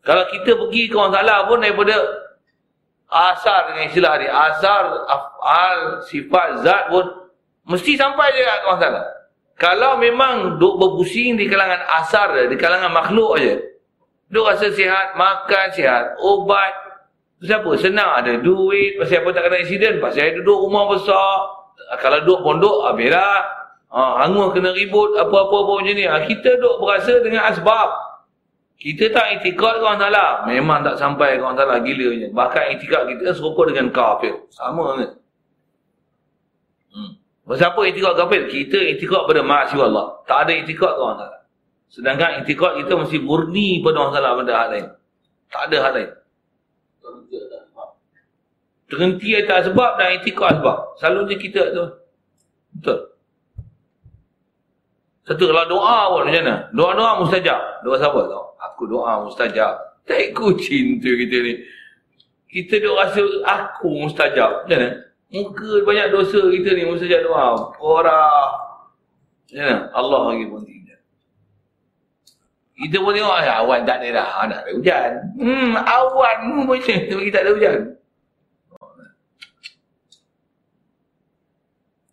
[0.01, 1.97] Kalau kita pergi ke orang salah pun daripada
[3.05, 4.27] asar dengan istilah ni.
[4.33, 5.79] Asar, af'al,
[6.09, 7.05] sifat, zat pun
[7.69, 9.07] mesti sampai je kat orang salah.
[9.61, 13.61] Kalau memang duk berpusing di kalangan asar, di kalangan makhluk aja.
[14.33, 16.88] Duk rasa sihat, makan sihat, obat,
[17.39, 17.71] Pasal apa?
[17.79, 18.99] Senang ada duit.
[18.99, 20.03] Pasal apa tak kena insiden?
[20.03, 21.31] Pasal saya duduk rumah besar.
[22.03, 23.47] Kalau duduk pondok, habislah.
[23.89, 26.05] Ha, hangus kena ribut, apa-apa macam ni.
[26.05, 27.89] Ha, kita duduk berasa dengan asbab.
[28.79, 30.47] Kita tak itikad ke orang salah.
[30.47, 31.79] Memang tak sampai ke orang salah.
[31.83, 32.29] Gila je.
[32.31, 34.35] Bahkan itikad kita serupa dengan kafir.
[34.55, 35.19] Sama kan?
[36.95, 37.11] Hmm.
[37.43, 38.47] Pasal apa itikad kafir?
[38.47, 40.07] Kita itikad pada masyarakat Allah.
[40.31, 41.41] Tak ada itikad ke orang salah.
[41.91, 44.87] Sedangkan itikad kita mesti murni pada orang salah pada hal lain.
[45.51, 46.11] Tak ada hal lain.
[48.89, 50.97] Terhenti atas sebab dan itikad sebab.
[50.97, 51.85] Selalunya kita tu.
[52.73, 52.99] Betul.
[55.29, 56.57] Satu kalau doa pun macam mana?
[56.73, 57.61] Doa-doa mustajab.
[57.85, 58.57] Doa siapa tau?
[58.65, 59.77] Aku doa mustajab.
[60.09, 61.55] Tak ikut cinta kita ni.
[62.49, 64.65] Kita duk rasa aku mustajab.
[64.65, 64.91] Macam mana?
[65.29, 67.77] Muka banyak dosa kita ni mustajab doa.
[67.77, 68.57] Korah.
[69.45, 69.77] Macam mana?
[69.93, 71.01] Allah lagi pun tidak.
[72.79, 74.29] Kita pun tengok, awan tak ada dah.
[74.49, 75.11] Nak ada hujan.
[75.37, 77.21] Hmm, awan pun macam tu.
[77.21, 77.98] Kita ada hujan.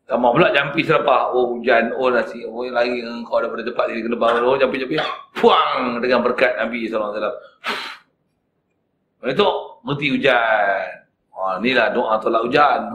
[0.05, 1.33] Tambah pula jampi selepas.
[1.33, 1.89] Oh hujan.
[1.97, 2.45] Oh nasi.
[2.45, 4.45] Oh lari kau daripada tempat sini kena bangun.
[4.45, 5.01] Oh jampi-jampi.
[5.33, 7.17] Puang dengan berkat Nabi SAW.
[7.17, 9.49] Lepas itu
[9.81, 10.85] mesti hujan.
[11.33, 12.93] Oh, inilah doa tolak hujan.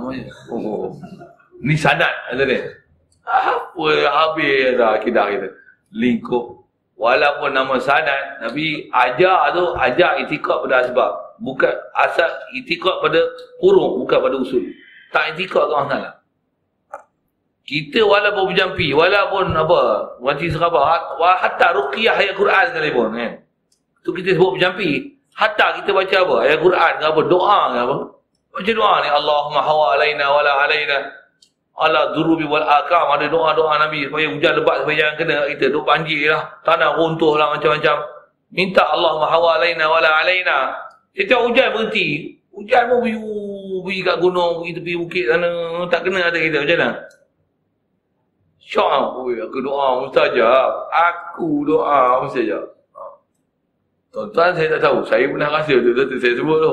[0.55, 0.95] Oh,
[1.59, 2.31] ni sadat.
[2.31, 2.79] Kata dia.
[3.27, 5.51] Apa habis dah akidah kita.
[5.91, 6.63] Lingkup.
[6.95, 8.47] Walaupun nama sadat.
[8.47, 11.43] Tapi ajar tu ajar itikad pada sebab.
[11.43, 13.19] Bukan asal itikad pada
[13.59, 13.99] huruf.
[14.07, 14.63] Bukan pada usul.
[15.11, 16.20] Tak itikad tu orang salah.
[17.71, 19.83] Kita walaupun berjampi, walaupun apa,
[20.19, 23.33] wajib serabah, hatta ruqiyah ayat Quran sekalipun kan.
[24.03, 25.15] Tu kita sebut berjampi.
[25.39, 26.37] Hatta kita baca apa?
[26.51, 27.21] Ayat Quran ke apa?
[27.31, 27.97] Doa ke apa?
[28.51, 29.09] Baca doa ni.
[29.15, 30.99] Allahumma hawa alaina wala alaina.
[31.79, 33.07] Ala durubi wal akam.
[33.15, 35.65] Ada doa-doa Nabi supaya hujan lebat supaya jangan kena kita.
[35.71, 36.43] Duk banjir lah.
[36.67, 37.97] Tanah runtuh lah macam-macam.
[38.51, 40.75] Minta Allahumma hawa alaina wala alaina.
[41.15, 42.35] Setiap hujan berhenti.
[42.51, 42.99] Hujan pun
[43.87, 45.49] pergi kat gunung, pergi tepi bukit sana.
[45.87, 46.59] Tak kena ada kita.
[46.67, 46.91] Macam mana?
[48.71, 50.71] Syok Oi, aku doa mustajab.
[50.95, 52.71] Aku doa mustajab.
[52.95, 53.03] Ha.
[54.15, 55.03] Tuan-tuan saya tak tahu.
[55.11, 55.91] Saya pernah rasa tu.
[55.91, 56.73] tu saya sebut tu.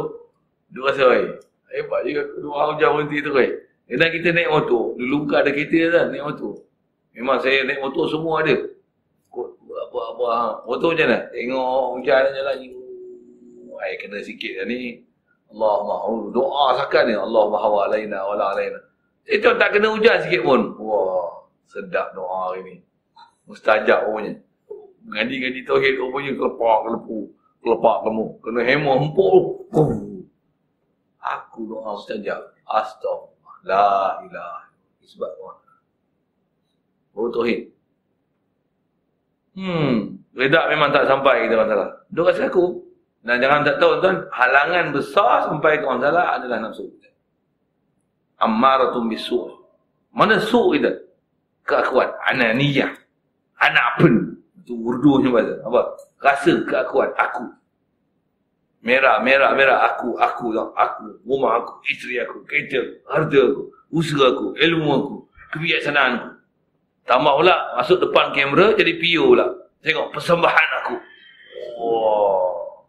[0.78, 1.26] Dia rasa oi.
[1.74, 3.50] Hebat juga aku doa hujan berhenti tu oi.
[3.90, 4.94] Dan kita naik motor.
[4.94, 6.54] Dulu bukan ada kereta kan naik motor.
[7.18, 8.56] Memang saya naik motor semua ada.
[9.90, 10.26] Apa-apa.
[10.30, 10.42] Ha.
[10.70, 11.20] Motor macam mana?
[11.34, 12.68] Tengok hujan jalan ni.
[13.78, 15.02] Ay, kena sikit lah ni.
[15.50, 17.16] Allah mahu doa sakan ni.
[17.18, 18.78] Allah mahu alaina wala alaina.
[19.26, 20.78] Itu tak kena hujan sikit pun.
[20.78, 21.38] Wah.
[21.68, 22.76] Sedap doa hari ni.
[23.48, 24.36] Mustajab punya.
[25.08, 27.18] Ngaji-ngaji tauhid rupanya kelepak kelepu.
[27.64, 28.26] Kelepak kemu.
[28.44, 29.68] Kena hema empuk.
[31.20, 32.56] Aku doa mustajab.
[32.68, 33.56] Astaghfirullah.
[33.68, 34.68] La ilah.
[35.04, 35.54] Sebab doa.
[37.16, 37.72] Oh tauhid.
[39.58, 40.22] Hmm.
[40.38, 41.90] Redak memang tak sampai kita masalah.
[42.14, 42.66] Dia rasa aku.
[43.26, 44.24] Dan jangan tak tahu tuan.
[44.32, 46.88] Halangan besar sampai ke masalah adalah nafsu.
[48.38, 49.50] Ammaratun bisuh.
[50.14, 51.07] Mana suh kita?
[51.68, 52.96] Keakuan ananiyah
[53.60, 54.14] anak pun
[54.64, 55.82] itu urdu macam mana apa?
[56.20, 57.46] Rasa keakuan aku.
[58.84, 59.78] Merah merah merah.
[59.94, 65.16] Aku aku aku rumah aku isteri aku kereta harta aku usaha aku ilmu aku
[65.56, 66.30] kebijaksanaan aku.
[67.08, 69.48] Tambah pula masuk depan kamera jadi PO pula.
[69.80, 70.96] Tengok persembahan aku.
[71.80, 72.84] Wah.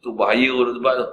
[0.00, 1.06] Tu bahaya tu tempat tu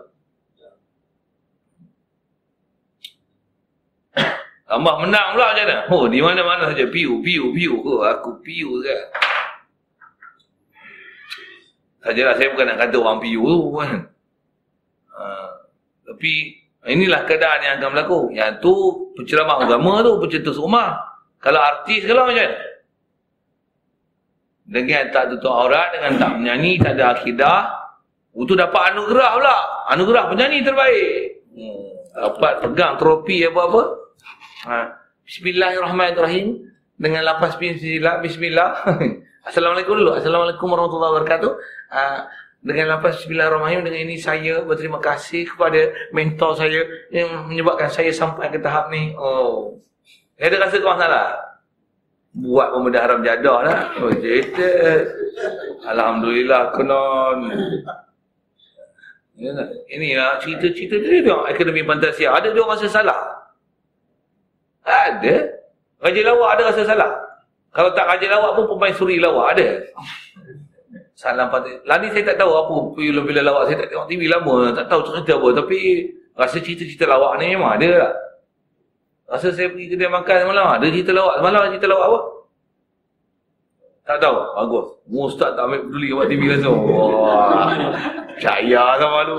[4.68, 5.78] Tambah menang pula macam mana?
[5.88, 6.84] Oh, di mana-mana saja.
[6.92, 7.80] Piu, piu, piu.
[7.88, 9.04] Oh, aku piu kan.
[12.04, 13.92] Sajalah saya bukan nak kata orang piu tu kan.
[15.16, 15.24] Ha,
[16.04, 16.32] tapi
[16.84, 18.20] inilah keadaan yang akan berlaku.
[18.36, 18.74] Yang tu
[19.16, 21.00] penceramah agama tu, pencetus rumah.
[21.40, 22.60] Kalau artis kalau macam mana?
[24.68, 27.60] Dengan tak tutup aurat, dengan tak menyanyi, tak ada akidah.
[28.36, 29.58] Itu dapat anugerah pula.
[29.96, 31.16] Anugerah penyanyi terbaik.
[31.56, 31.88] Hmm.
[32.20, 34.07] Dapat pegang trofi apa-apa.
[34.66, 34.98] Ha.
[35.28, 36.66] Bismillahirrahmanirrahim.
[36.98, 38.26] Dengan lapas bismillah.
[38.26, 38.70] Bismillah.
[39.48, 40.18] Assalamualaikum dulu.
[40.18, 41.52] Assalamualaikum warahmatullahi wabarakatuh.
[41.94, 42.04] Ha.
[42.66, 43.86] Dengan lapas bismillahirrahmanirrahim.
[43.86, 46.82] Dengan ini saya berterima kasih kepada mentor saya
[47.14, 49.14] yang menyebabkan saya sampai ke tahap ni.
[49.14, 49.78] Oh.
[50.42, 51.30] Saya ada rasa kau salah.
[52.38, 53.80] Buat pemuda haram jadah lah.
[53.98, 54.70] Oh, cerita.
[55.86, 57.40] Alhamdulillah, kenon.
[59.90, 62.34] Inilah cerita-cerita dia tengok Akademi Pantasia.
[62.34, 63.37] Ada dia rasa salah.
[64.88, 65.36] Ada.
[66.00, 67.12] Raja lawak ada rasa salah.
[67.76, 69.68] Kalau tak raja lawak pun pemain suri lawak ada.
[71.18, 71.68] Salam pada.
[71.84, 73.68] Lani saya tak tahu apa film-film lawak.
[73.68, 74.72] Saya tak tengok TV lama.
[74.72, 75.48] Tak tahu cerita apa.
[75.60, 75.78] Tapi
[76.38, 78.14] rasa cerita-cerita lawak ni memang ada lah.
[79.28, 80.66] Rasa saya pergi kedai makan semalam.
[80.78, 81.36] Ada cerita lawak.
[81.42, 82.20] Semalam cerita lawak apa?
[84.08, 84.38] Tak tahu.
[84.56, 84.86] Bagus.
[85.10, 86.80] Ustaz tak ambil peduli buat TV langsung.
[86.86, 87.68] Wah.
[88.38, 89.36] Percaya sama lu.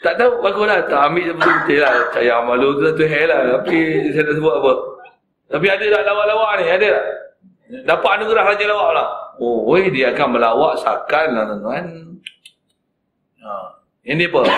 [0.00, 1.92] Tak tahu baguslah tak ambil je betul-betul lah.
[2.16, 3.40] Saya malu tu satu hal lah.
[3.60, 3.76] Tapi
[4.16, 4.72] saya nak sebut apa.
[5.50, 6.64] Tapi ada tak lawak-lawak ni?
[6.72, 7.06] Ada tak?
[7.70, 9.08] Dapat anugerah Raja Lawak lah.
[9.38, 11.84] Oh, weh, dia akan melawak sakan lah tuan-tuan.
[13.44, 13.52] Ha.
[14.04, 14.42] Ini apa?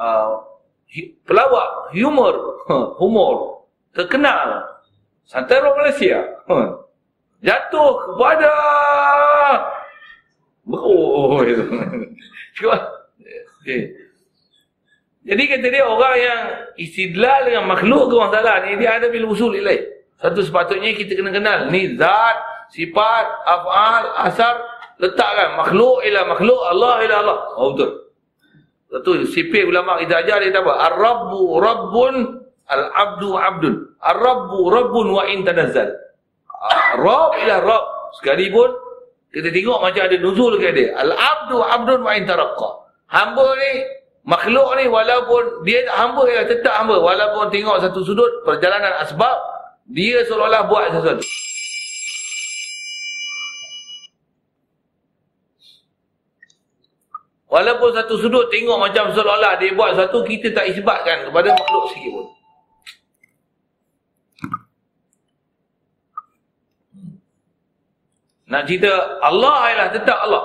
[0.00, 0.32] Uh,
[1.28, 2.64] pelawak, humor.
[2.96, 3.68] humor.
[3.92, 4.64] Terkenal.
[5.28, 6.24] Santero Malaysia.
[6.48, 6.56] Ha.
[7.44, 8.50] Jatuh kepada...
[10.72, 11.68] Oh, itu.
[12.56, 12.80] Cuba.
[13.60, 13.92] Okay.
[15.30, 16.40] Jadi kata dia orang yang
[16.74, 19.78] istidlal dengan makhluk ke orang salah ni dia ada bil usul ilai.
[20.18, 22.36] Satu sepatutnya kita kena kenal ni zat,
[22.74, 24.58] sifat, af'al, asar
[24.98, 27.38] letakkan makhluk ila makhluk, Allah ila Allah.
[27.54, 27.90] Oh betul.
[28.90, 30.72] Satu sipir ulama kita ajar dia apa?
[30.90, 32.14] Ar-Rabbu Rabbun
[32.70, 33.74] Al-Abdu Abdun.
[34.02, 35.94] Ar-Rabbu Rabbun wa in tanazzal.
[36.98, 37.86] Rabb ila Rabb.
[38.18, 38.70] Sekalipun
[39.30, 40.90] kita tengok macam ada nuzul ke dia.
[40.98, 42.70] Al-Abdu Abdun wa in taraqqa.
[43.14, 43.72] Hamba ni
[44.20, 49.36] Makhluk ni walaupun dia hamba ya tetap hamba walaupun tengok satu sudut perjalanan asbab
[49.88, 51.24] dia seolah-olah buat sesuatu.
[57.50, 62.12] Walaupun satu sudut tengok macam seolah-olah dia buat sesuatu kita tak isbatkan kepada makhluk sikit
[62.14, 62.26] pun.
[68.50, 68.90] Nak cerita
[69.22, 70.44] Allah ialah tetap Allah.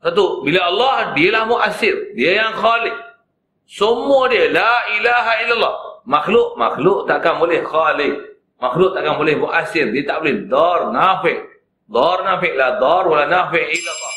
[0.00, 2.12] Satu, bila Allah, dialah mu'asir.
[2.16, 2.96] Dia yang khalik.
[3.64, 5.74] Semua dia, la ilaha illallah.
[6.04, 8.14] Makhluk, makhluk takkan boleh khalik.
[8.60, 9.88] Makhluk takkan boleh mu'asir.
[9.88, 11.38] Dia tak boleh dar, nafik.
[11.88, 12.76] Dar, nafik lah.
[12.76, 14.14] Dar, wala nafik illallah.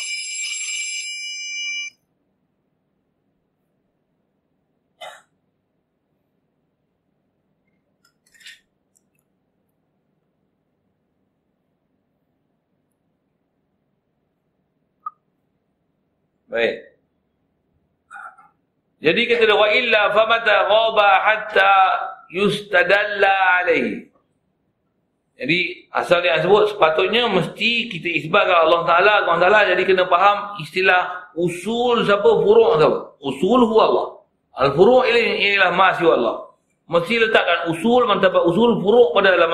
[16.47, 16.86] Baik.
[18.97, 21.73] Jadi kata dia wa illa famata ghaba hatta
[22.33, 24.09] yustadalla alaihi.
[25.37, 30.57] Jadi asal dia sebut sepatutnya mesti kita isbatkan Allah Taala Allah Taala jadi kena faham
[30.57, 32.99] istilah usul siapa furu' siapa.
[33.21, 34.07] Usul huwa Allah.
[34.57, 36.35] Al furu' ini ialah ma Allah.
[36.89, 39.51] Mesti letakkan usul mantap usul furu' pada dalam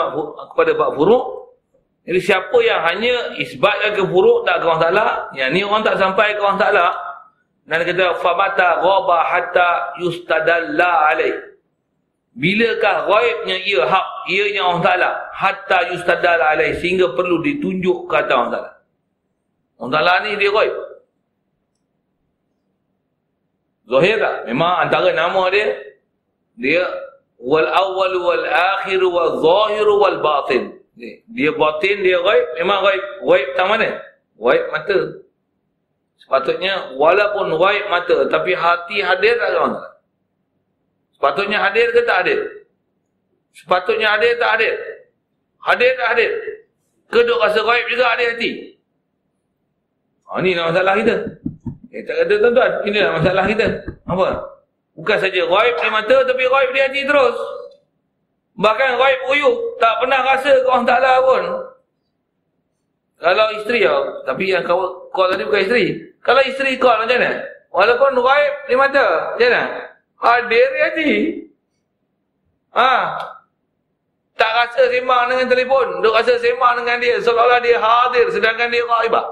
[0.55, 1.43] kepada bab furu'
[2.03, 5.07] Jadi siapa yang hanya isbatkan ke buruk tak ke Allah Ta'ala,
[5.39, 6.85] yang ni orang tak sampai ke Allah Ta'ala,
[7.63, 11.55] dan kata famata ghaba hatta yustadalla alaih.
[12.33, 15.11] Bilakah ghaibnya ia hak, ianya Allah Ta'ala.
[15.31, 16.75] Hatta yustadal alaih.
[16.81, 18.71] Sehingga perlu ditunjuk kata Allah Ta'ala.
[19.79, 20.75] Allah Ta'ala ni dia ghaib.
[23.83, 24.35] Zahir tak?
[24.49, 25.67] Memang antara nama dia.
[26.59, 26.83] Dia.
[27.43, 30.63] Wal awal wal akhir wal zahir wal batin.
[31.31, 32.45] Dia batin, dia ghaib.
[32.59, 33.03] Memang ghaib.
[33.23, 33.89] Ghaib tak mana?
[34.35, 34.99] Ghaib mata.
[36.23, 39.73] Sepatutnya, walaupun gaib mata, tapi hati hadir tak kawan?
[41.19, 42.39] Sepatutnya hadir ke tak hadir?
[43.51, 44.73] Sepatutnya hadir tak hadir?
[45.59, 46.31] Hadir tak hadir?
[47.11, 48.51] Keduk rasa gaib juga hadir hati?
[50.31, 51.15] Ha, ini lah masalah kita.
[51.93, 53.67] Eh, tak kata tuan-tuan, inilah masalah kita.
[54.07, 54.27] Apa?
[54.95, 57.37] Bukan saja gaib di mata, tapi gaib di hati terus.
[58.53, 59.57] Bahkan gaib uyuk.
[59.81, 61.43] Tak pernah rasa ke Allah Ta'ala pun.
[63.17, 63.95] Kalau isteri ya.
[64.27, 66.12] Tapi yang kau call tadi bukan isteri.
[66.23, 67.43] Kalau isteri call macam mana?
[67.69, 69.07] Walaupun gaib di mata.
[69.35, 69.63] Macam mana?
[70.23, 71.11] Hadir di hati.
[72.73, 72.91] Ha.
[74.39, 75.87] rasa sembang dengan telefon.
[75.99, 77.19] Duk rasa sembang dengan dia.
[77.19, 79.27] Seolah-olah dia hadir sedangkan dia ghaibah.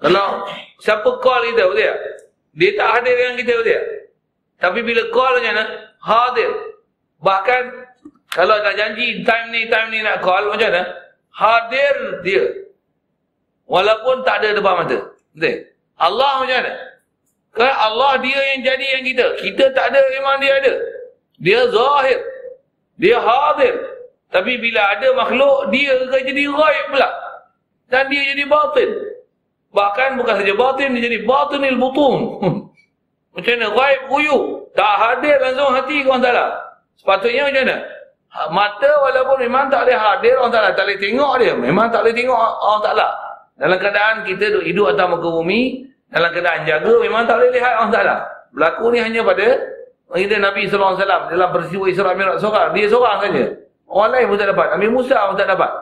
[0.00, 0.48] Kalau
[0.80, 1.96] siapa call kita betul tak?
[2.56, 3.84] Dia tak hadir dengan kita betul tak?
[4.56, 5.64] Tapi bila call macam mana?
[6.00, 6.50] Hadir.
[7.20, 7.62] Bahkan
[8.32, 10.82] kalau nak janji time ni, time ni nak call macam mana?
[11.36, 11.94] Hadir
[12.24, 12.44] dia.
[13.68, 15.15] Walaupun tak ada depan mata.
[15.36, 15.68] Betul?
[16.00, 16.74] Allah macam mana?
[17.56, 19.26] Kan Allah dia yang jadi yang kita.
[19.40, 20.74] Kita tak ada memang dia ada.
[21.40, 22.20] Dia zahir.
[22.96, 23.74] Dia hadir.
[24.32, 27.08] Tapi bila ada makhluk, dia akan jadi ghaib pula.
[27.88, 28.90] Dan dia jadi batin.
[29.72, 32.20] Bahkan bukan saja batin, dia jadi batinil butun.
[33.36, 33.66] macam mana?
[33.72, 34.38] Ghaib kuyu.
[34.76, 36.36] Tak hadir langsung hati orang tak
[37.00, 37.76] Sepatutnya macam mana?
[38.52, 41.52] Mata walaupun memang tak boleh hadir, orang tak tak boleh tengok dia.
[41.56, 42.94] Memang tak boleh tengok orang tak
[43.56, 47.92] Dalam keadaan kita hidup atas muka bumi, dalam keadaan jaga, memang tak boleh lihat orang
[47.92, 48.04] tak
[48.52, 49.46] Berlaku ni hanya pada
[50.06, 52.70] Baginda Nabi SAW dalam peristiwa Isra Mi'raj seorang.
[52.72, 53.44] Dia seorang saja.
[53.90, 54.66] Orang lain pun tak dapat.
[54.78, 55.72] Nabi Musa pun tak dapat.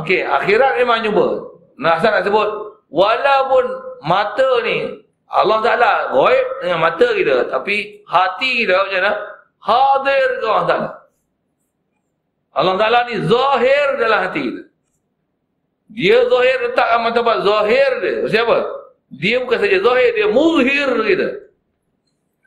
[0.00, 1.26] Okey, akhirat memang jumpa.
[1.78, 2.48] Nasa nak sebut,
[2.88, 3.64] walaupun
[4.06, 7.36] mata ni, Allah Ta'ala goib dengan mata kita.
[7.52, 9.12] Tapi hati kita macam mana?
[9.64, 10.90] Hadir ke Allah Ta'ala.
[12.54, 14.62] Allah Ta'ala ni zahir dalam hati kita.
[15.94, 18.14] Dia zahir letakkan mata zahir dia.
[18.26, 18.56] Siapa?
[19.14, 21.28] Dia bukan saja zahir, dia muzhir kita.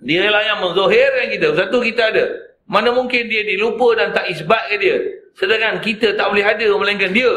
[0.04, 1.48] Dia lah yang menzohirkan kita.
[1.58, 2.26] Satu kita ada.
[2.68, 5.00] Mana mungkin dia dilupa dan tak isbatkan dia.
[5.40, 7.32] Sedangkan kita tak boleh ada melainkan dia.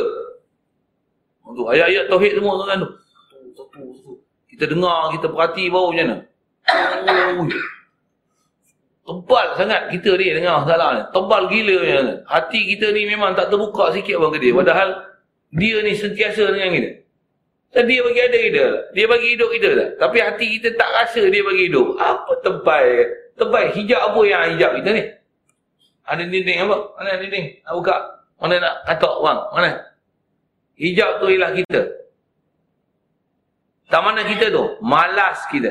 [1.47, 2.91] Untuk ayat-ayat tauhid semua tuan tu.
[4.51, 6.17] Kita dengar, kita perhati bau macam mana.
[9.01, 11.03] Tebal sangat kita ni dengar salah ni.
[11.11, 12.15] Tebal gila mana.
[12.29, 14.53] Hati kita ni memang tak terbuka sikit pun ke dia.
[14.55, 15.10] Padahal
[15.51, 16.91] dia ni sentiasa dengan kita.
[17.71, 18.65] Dan dia bagi ada kita.
[18.99, 19.91] Dia bagi hidup kita tak?
[20.03, 21.95] Tapi hati kita tak rasa dia bagi hidup.
[22.03, 22.87] Apa tebal?
[23.39, 25.05] Tebal hijab apa yang hijab kita ni?
[26.11, 26.77] Ada dinding apa?
[26.99, 27.47] Mana dinding?
[27.63, 27.97] Nak buka?
[28.43, 29.41] Mana nak katok bang?
[29.55, 29.71] Mana?
[30.75, 31.81] Hijab tu ialah kita.
[33.91, 34.65] Tak mana kita tu?
[34.83, 35.71] Malas kita.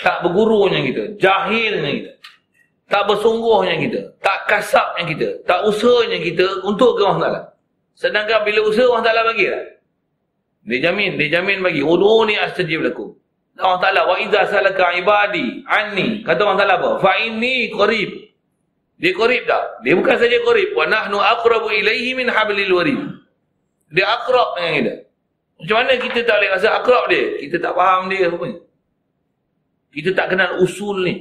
[0.00, 1.02] Tak bergurunya kita.
[1.20, 2.12] Jahilnya kita.
[2.88, 4.00] Tak bersungguhnya kita.
[4.20, 5.28] Tak kasapnya kita.
[5.48, 7.51] Tak usahanya kita untuk ke Ta'ala.
[7.94, 9.64] Sedangkan bila usaha Allah Ta'ala bagi lah.
[10.62, 11.82] Dia jamin, dia jamin bagi.
[11.82, 13.14] Udhuni astajib lakum.
[13.58, 16.22] Allah Ta'ala, wa idha salaka ibadi anni.
[16.24, 16.90] Kata Allah Ta'ala apa?
[17.02, 18.10] Fa inni qarib.
[19.02, 19.82] Dia qarib tak?
[19.82, 20.72] Dia bukan saja qarib.
[20.78, 23.00] Wa nahnu aqrabu ilaihi min hablil warid.
[23.92, 24.94] Dia akrab dengan kita.
[25.62, 27.24] Macam mana kita tak boleh rasa akrab dia?
[27.44, 28.56] Kita tak faham dia apa ni.
[29.92, 31.14] Kita tak kenal usul ni.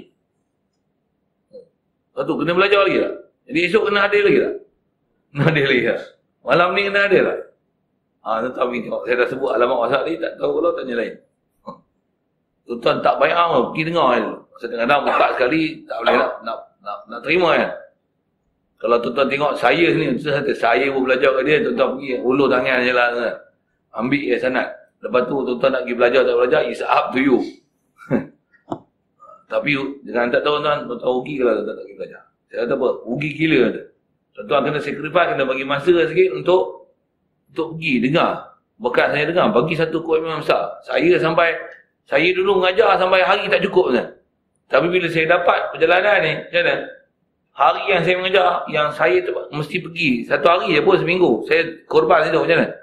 [2.15, 3.13] Satu, kena belajar lagi tak?
[3.51, 4.55] Jadi esok kena hadir lagi tak?
[5.31, 5.99] Kena hadir lagi tak?
[6.41, 7.39] Malam ni kena hadir tak?
[8.21, 11.15] Ha, tetapi tengok, saya dah sebut alamat WhatsApp ni, tak tahu kalau tanya lain.
[12.69, 14.25] Tuan-tuan tak baik amat, pergi dengar kan.
[14.61, 17.71] Kadang-kadang buka sekali, tak boleh nak, nak, nak, nak terima kan.
[18.77, 22.77] Kalau tuan-tuan tengok saya ni, saya, saya pun belajar ke dia, tuan-tuan pergi, ulur tangan
[22.85, 23.07] je lah.
[23.09, 23.35] Kan.
[23.97, 24.67] Ambil ya sanat.
[25.01, 27.37] Lepas tu, tuan-tuan nak pergi belajar, tak belajar, it's up to you.
[29.51, 29.71] Tapi,
[30.05, 32.21] jangan tak tahu tuan, tuan-tuan rugi kalau tuan-tuan tak pergi belajar.
[32.53, 32.89] Saya kata apa?
[33.09, 33.61] Rugi gila.
[34.41, 36.89] Tuan-tuan kena sacrifice, kena bagi masa sikit untuk
[37.53, 38.57] untuk pergi dengar.
[38.81, 40.81] Bekas saya dengar, bagi satu komitmen besar.
[40.81, 41.53] Saya sampai,
[42.09, 43.93] saya dulu mengajar sampai hari tak cukup.
[43.93, 44.17] Kan?
[44.73, 46.75] Tapi bila saya dapat perjalanan ni, macam mana?
[47.51, 49.21] Hari yang saya mengajar, yang saya
[49.53, 50.25] mesti pergi.
[50.25, 51.45] Satu hari je pun seminggu.
[51.45, 52.73] Saya korban itu macam mana?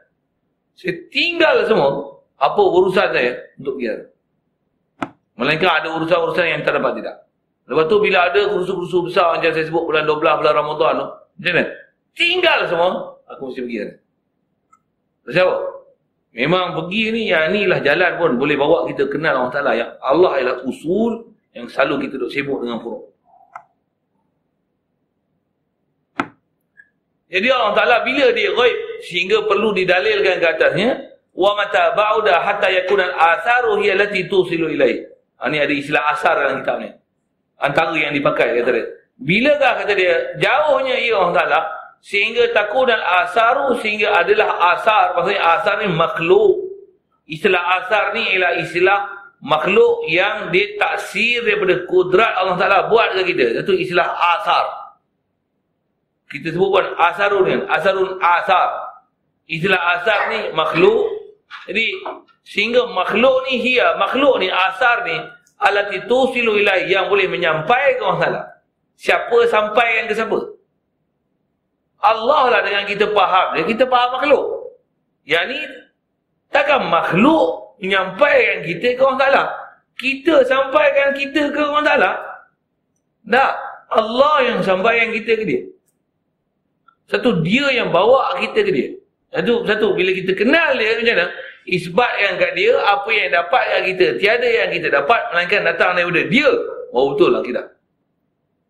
[0.79, 4.07] Saya tinggal semua apa urusan saya untuk pergi.
[5.35, 7.27] Melainkan ada urusan-urusan yang tak dapat tidak.
[7.67, 11.09] Lepas tu bila ada kursus-kursus besar macam saya sebut bulan 12, bulan Ramadan tu.
[11.39, 11.65] Macam mana?
[12.19, 12.91] Tinggal semua,
[13.31, 13.79] aku mesti pergi.
[15.31, 15.55] Siapa?
[16.35, 19.73] Memang pergi ni, yang inilah jalan pun boleh bawa kita kenal Allah Ta'ala.
[19.79, 21.13] Yang Allah ialah usul
[21.55, 23.09] yang selalu kita duduk sibuk dengan furuk.
[27.29, 30.91] Jadi Allah Ta'ala bila dia ghaib sehingga perlu didalilkan ke atasnya
[31.37, 35.05] wa mata ba'uda hatta yakuna al-atharu hiya allati tusilu ilai.
[35.39, 36.91] Ha, ini ada istilah asar dalam kitab ni.
[37.61, 38.85] Antara yang dipakai kata dia.
[39.19, 41.61] Bilakah kata dia jauhnya ia Allah Ta'ala
[41.99, 45.19] sehingga takut dan asaru sehingga adalah asar.
[45.19, 46.55] Maksudnya asar ni makhluk.
[47.27, 48.99] Istilah asar ni ialah istilah
[49.43, 53.67] makhluk yang dia taksir daripada kudrat Allah Ta'ala buat ke kita.
[53.67, 54.65] Itu istilah asar.
[56.31, 58.69] Kita sebut pun asarun kan asarun asar.
[59.51, 61.11] Istilah asar ni makhluk.
[61.67, 61.91] Jadi
[62.47, 65.17] sehingga makhluk ni hia makhluk ni asar ni
[65.59, 68.43] alati tusilu ilai yang boleh menyampaikan Allah Ta'ala
[68.99, 70.59] siapa sampai yang ke siapa
[71.99, 73.65] Allah lah dengan kita faham dia.
[73.67, 74.45] Kita faham makhluk.
[75.27, 75.61] Yang ni,
[76.55, 79.45] takkan makhluk menyampaikan kita ke orang Ta'ala.
[79.99, 82.13] Kita sampaikan kita ke orang Ta'ala.
[83.27, 83.53] Tak.
[83.89, 85.63] Allah yang sampaikan kita ke dia.
[87.09, 88.89] Satu, dia yang bawa kita ke dia.
[89.33, 91.27] Satu, satu bila kita kenal dia macam mana?
[91.69, 94.07] Isbat yang kat dia, apa yang dapat kat kita.
[94.21, 96.49] Tiada yang kita dapat, melainkan datang daripada dia.
[96.93, 97.63] Baru betul lah kita.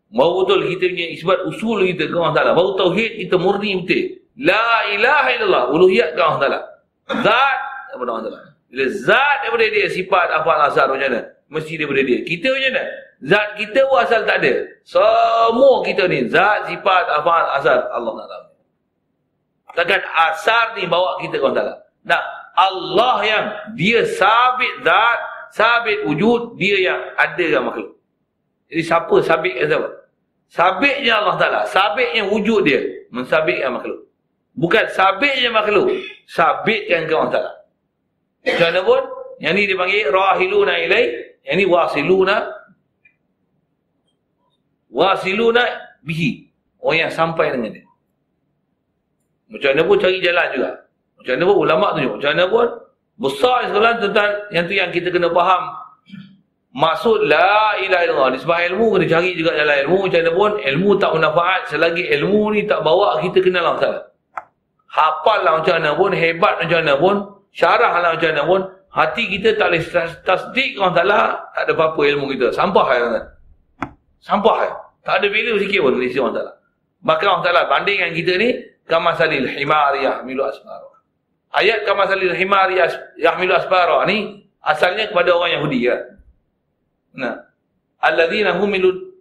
[0.09, 2.53] Baru betul kita punya isbat usul kita ke Allah Ta'ala.
[2.57, 4.25] Baru tauhid kita murni betul.
[4.41, 5.65] La ilaha illallah.
[5.75, 6.61] Uluhiyat ke Allah Ta'ala.
[7.21, 7.59] Zat
[7.93, 8.41] daripada Allah Ta'ala.
[8.69, 11.21] Bila zat daripada dia, sifat apa asal macam mana?
[11.49, 12.19] Mesti daripada dia.
[12.25, 12.85] Kita macam mana?
[13.19, 14.55] Zat kita pun asal tak ada.
[14.87, 18.39] Semua kita ni, zat, sifat, apa asal Allah Ta'ala.
[19.77, 21.75] Takkan asar ni bawa kita ke Allah Ta'ala.
[22.09, 22.23] Nah,
[22.57, 23.45] Allah yang
[23.77, 25.19] dia sabit zat,
[25.53, 27.98] sabit wujud, dia yang ada dalam makhluk.
[28.69, 29.89] Jadi siapa sabit yang siapa?
[30.49, 31.61] Sabitnya Allah Ta'ala.
[31.69, 32.81] Sabitnya wujud dia.
[33.13, 34.09] Mensabitkan makhluk.
[34.57, 35.93] Bukan sabitnya makhluk.
[36.25, 37.53] Sabitkan ke Allah Ta'ala.
[38.49, 39.01] Macam mana pun,
[39.45, 41.05] yang ni dipanggil rahiluna ilai,
[41.45, 42.37] yang ni wasiluna
[44.89, 45.63] wasiluna
[46.01, 46.49] bihi.
[46.81, 47.87] Orang yang sampai dengan dia.
[49.53, 50.71] Macam mana pun cari jalan juga.
[51.19, 52.13] Macam mana pun ulama tunjuk.
[52.21, 52.67] Macam mana pun
[53.19, 55.63] besar sekalian tentang yang tu yang kita kena faham.
[56.69, 58.31] Maksud la ilaha illallah.
[58.37, 59.99] Disebab ilmu kena cari juga jalan ilmu.
[60.05, 64.01] Macam mana pun ilmu tak bermanfaat selagi ilmu ni tak bawa kita kenal Allah Ta'ala.
[64.89, 67.17] Hafal lah macam mana pun, hebat macam mana pun,
[67.53, 69.85] syarah lah macam mana pun, hati kita tak boleh
[70.25, 71.21] tasdik Allah Ta'ala,
[71.53, 72.53] tak ada apa-apa ilmu kita.
[72.57, 73.01] Sampah kan?
[74.21, 74.73] Sampah kan?
[75.05, 76.53] Tak ada value sikit pun dari Allah Ta'ala.
[77.05, 78.49] Maka Allah Ta'ala bandingkan kita ni,
[78.89, 80.89] kama salil himar yahmilu asmara.
[81.53, 82.73] Ayat kama salil himar
[83.21, 85.97] yahmilu asmara ni asalnya kepada orang Yahudi ya.
[87.99, 89.15] Alladzina humilu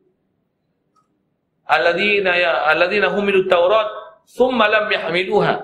[1.67, 3.87] Alladzina ya alladzina humilu Taurat
[4.27, 5.55] thumma lam yahmiluha.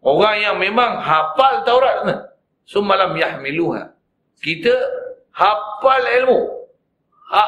[0.00, 2.16] Orang yang memang hafal Taurat ni,
[2.64, 3.92] thumma lam yahmiluha.
[4.40, 4.72] Kita
[5.36, 6.40] hafal ilmu.
[7.28, 7.42] Ha,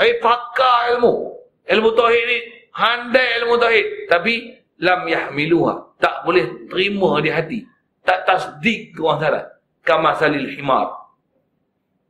[0.00, 1.36] eh pakar ilmu.
[1.68, 2.38] Ilmu tauhid ni
[2.72, 7.58] handai ilmu tauhid tapi lam yahmiluha tak boleh terima di hati
[8.06, 9.44] tak tasdik orang salah
[9.82, 10.94] kama salil himar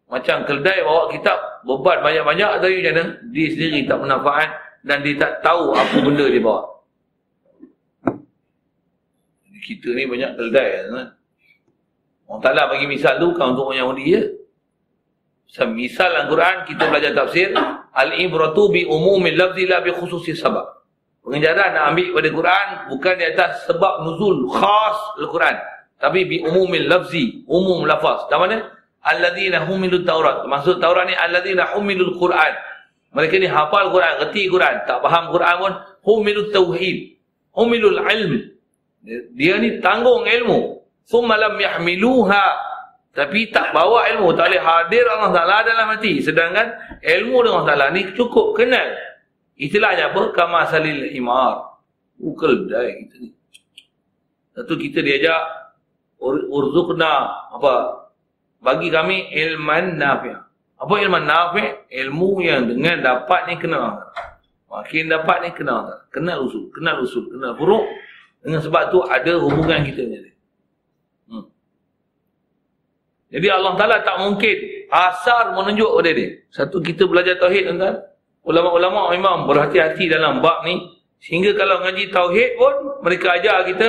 [0.09, 1.37] macam keldai bawa kitab
[1.69, 3.05] beban banyak-banyak tapi macam mana?
[3.29, 4.51] Dia sendiri tak bermanfaat
[4.89, 6.63] dan dia tak tahu apa benda dia bawa.
[9.69, 11.13] Kita ni banyak keldai kan?
[12.29, 14.23] orang taklah bagi misal tu bukan untuk orang Yahudi ya?
[15.69, 17.53] Misal Al-Quran kita belajar tafsir
[17.93, 20.65] al-ibratu bi umumil lafzi la bi khususi sabab.
[21.21, 22.67] Pengejaran nak ambil pada Quran
[22.97, 25.57] bukan di atas sebab nuzul khas Al-Quran
[26.01, 28.25] tapi bi umumil lafzi umum lafaz.
[28.33, 28.57] Dan mana
[29.09, 30.45] alladzina humilut taurat.
[30.45, 32.53] Maksud taurat ni alladzina humilul Quran.
[33.17, 34.85] Mereka ni hafal Quran reti Quran.
[34.85, 35.73] Tak faham Quran pun
[36.05, 37.17] humilut tauhid.
[37.57, 38.33] Humilul ilm.
[39.33, 40.85] Dia ni tanggung ilmu.
[41.09, 42.47] Thumma lam yahmiluha.
[43.17, 44.37] Tapi tak bawa ilmu.
[44.37, 46.21] Tak boleh hadir Allah Taala dalam hati.
[46.21, 48.93] Sedangkan ilmu dengan Taala ni cukup kenal.
[49.59, 50.31] Istilahnya apa?
[50.37, 51.81] Kama salil himar.
[52.21, 53.31] Ukul dai kita ni.
[54.55, 55.43] Satu kita diajak
[56.21, 57.47] ur urzukna.
[57.57, 57.75] Apa?
[58.59, 60.35] Bagi kami ilman nafi'.
[60.79, 61.91] Apa ilman nafi'?
[61.91, 64.03] Ilmu yang dengan dapat ni kenal.
[64.69, 66.05] Makin dapat ni kenal.
[66.11, 67.87] Kenal usul, kenal usul, kenal furuk.
[68.43, 70.19] Dengan sebab tu ada hubungan kita ni.
[71.31, 71.47] Hmm.
[73.35, 74.57] Jadi Allah Ta'ala tak mungkin
[74.89, 76.29] asar menunjuk pada dia.
[76.49, 78.09] Satu kita belajar tauhid tuan-tuan
[78.49, 80.81] ulama-ulama memang berhati-hati dalam bab ni
[81.21, 82.75] sehingga kalau ngaji tauhid pun
[83.05, 83.89] mereka ajar kita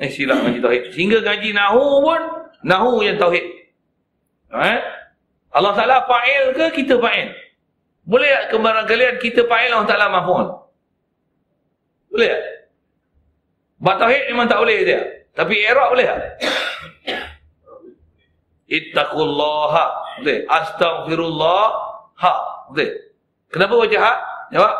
[0.00, 2.20] eh silap ngaji tauhid sehingga ngaji nahu pun
[2.64, 3.44] nahu yang tauhid
[4.54, 4.78] eh
[5.50, 7.34] Allah Taala fa'il ke kita fa'il
[8.06, 10.46] boleh tak kembaran kalian kita fa'il Allah Taala maf'ul
[12.10, 12.42] boleh tak
[13.80, 15.00] bab tauhid memang tak boleh dia
[15.34, 16.20] tapi i'rab boleh tak
[18.70, 19.84] ittaqullaha
[20.22, 21.64] boleh astaghfirullah
[22.18, 22.32] ha
[22.70, 23.10] boleh
[23.50, 24.18] Kenapa baca hak?
[24.54, 24.74] Jawab.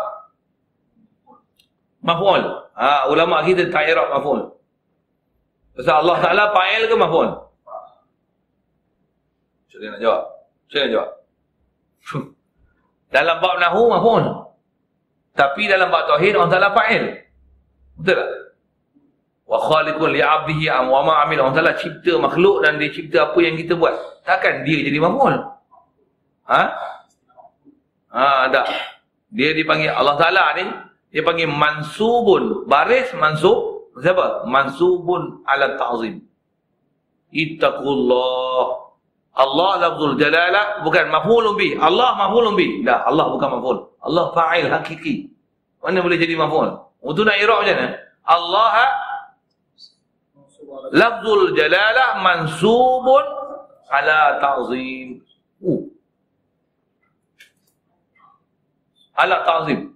[2.06, 2.42] Maf'ul.
[2.78, 4.40] Ha, ulama kita tak irab maf'ul.
[5.76, 7.28] Pasal Allah Ta'ala fa'il ke maf'ul?
[9.80, 10.22] Saya nak jawab.
[10.68, 11.10] Saya nak jawab.
[13.16, 14.24] dalam bab nahu maf'ul.
[15.32, 17.04] Tapi dalam bab tauhid Allah Ta'ala fa'il.
[17.96, 18.30] Betul tak?
[19.48, 23.38] Wa khaliqun li'abdihi am wa ma amil Allah Ta'ala cipta makhluk dan dia cipta apa
[23.40, 23.96] yang kita buat.
[24.28, 25.34] Takkan dia jadi maf'ul?
[26.44, 26.62] Ha?
[28.12, 28.68] Ha, dah.
[29.32, 30.68] Dia dipanggil Allah Ta'ala ni,
[31.08, 32.68] dia panggil mansubun.
[32.68, 33.90] Baris mansub.
[33.96, 34.44] Siapa?
[34.44, 36.20] Mansubun ala ta'zim.
[37.32, 38.89] Ittaqullah.
[39.34, 41.78] Allah lafzul jalalah bukan maf'ulun bi.
[41.78, 42.82] Allah maf'ulun bi.
[42.82, 43.78] Tak, Allah bukan maf'ul.
[44.02, 45.30] Allah fa'il hakiki.
[45.80, 46.76] Mana boleh jadi maf'ul?
[47.00, 47.88] Untuk nak iraq macam mana?
[48.26, 48.74] Allah
[50.92, 53.24] lafzul jalalah mansubun
[53.88, 55.22] ala ta'zim.
[55.62, 55.82] Uh,
[59.16, 59.94] ala ta'zim.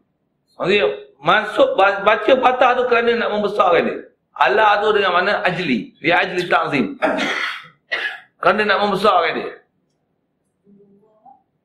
[0.55, 3.97] Maksudnya Masuk baca patah tu kerana nak membesarkan dia.
[4.36, 5.40] Allah tu dengan mana?
[5.40, 5.97] Ajli.
[5.97, 7.01] Dia ajli ta'zim.
[8.45, 9.53] Kerana nak membesarkan dia.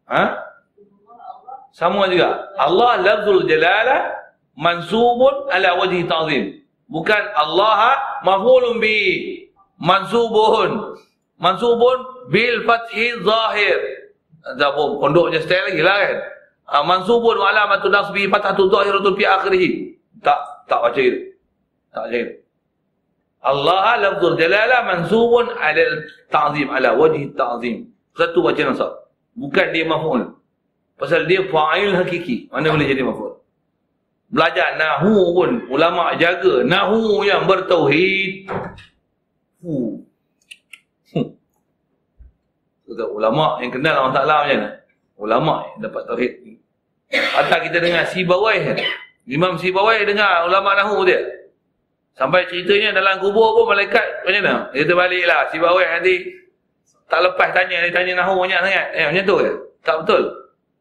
[0.08, 0.24] Ha?
[1.76, 2.56] Sama juga.
[2.56, 4.16] Allah lafzul jalala
[4.56, 6.44] mansubun ala wajhi ta'zim.
[6.88, 8.96] Bukan Allah maf'ulun bi
[9.76, 10.96] mansubun.
[11.36, 13.80] Mansubun bil fathi zahir.
[14.56, 16.18] Tak apa, pondoknya style lagi lah kan.
[16.70, 20.00] Uh, mansubun wa alamatu nasbi fathatu zahiratun fi akhirih.
[20.24, 20.40] Tak
[20.72, 21.36] tak baca itu.
[21.92, 22.34] Tak baca itu.
[23.40, 25.84] Allah lafzul jalala mansubun ala
[26.28, 27.88] ta'zim ala wajhi ta'zim.
[28.12, 28.92] Satu baca nasab.
[29.40, 30.36] Bukan dia maf'ul.
[31.00, 32.52] Pasal dia fa'il hakiki.
[32.52, 33.40] Mana boleh jadi maf'ul?
[34.30, 38.52] Belajar nahu pun ulama jaga nahu yang bertauhid.
[39.64, 40.04] Hu.
[42.90, 44.70] Kata ulama yang kenal Allah Taala macam mana?
[45.20, 46.34] Ulama yang dapat tauhid.
[47.10, 48.76] Atau kita dengar si bawai.
[49.30, 51.39] Imam si bawai dengar ulama nahu dia.
[52.20, 54.56] Sampai ceritanya dalam kubur pun malaikat macam mana?
[54.76, 56.16] Dia terbaliklah si bawai nanti
[57.08, 58.88] tak lepas tanya dia tanya nahu banyak sangat.
[58.92, 59.52] Eh macam tu ke?
[59.88, 60.24] Tak betul.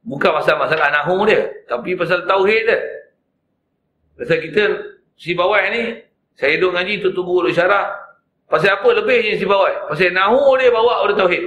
[0.02, 2.78] Bukan pasal masalah nahu dia, tapi pasal tauhid dia.
[4.18, 4.64] Pasal kita
[5.14, 6.02] si bawah ni
[6.34, 7.86] saya duduk ngaji tu tunggu dulu syarah.
[8.50, 9.94] Pasal apa lebihnya si bawah?
[9.94, 11.44] Pasal nahu dia bawa oleh tauhid.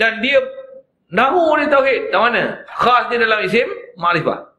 [0.00, 0.40] Dan dia
[1.12, 2.00] nahu dia tauhid.
[2.08, 2.64] Tak mana?
[2.64, 3.68] Khas dia dalam isim
[4.00, 4.56] ma'rifah.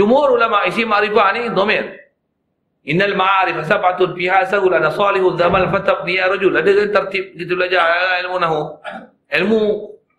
[0.00, 1.99] Jumhur ulama isim ma'rifah ni domir.
[2.80, 6.56] Innal ma'arif sab'atun fiha sahul ana salihun zamal fatab dia rajul.
[6.56, 7.84] Ada kan tertib kita belajar
[8.24, 8.60] ilmu nahu.
[9.28, 9.60] Ilmu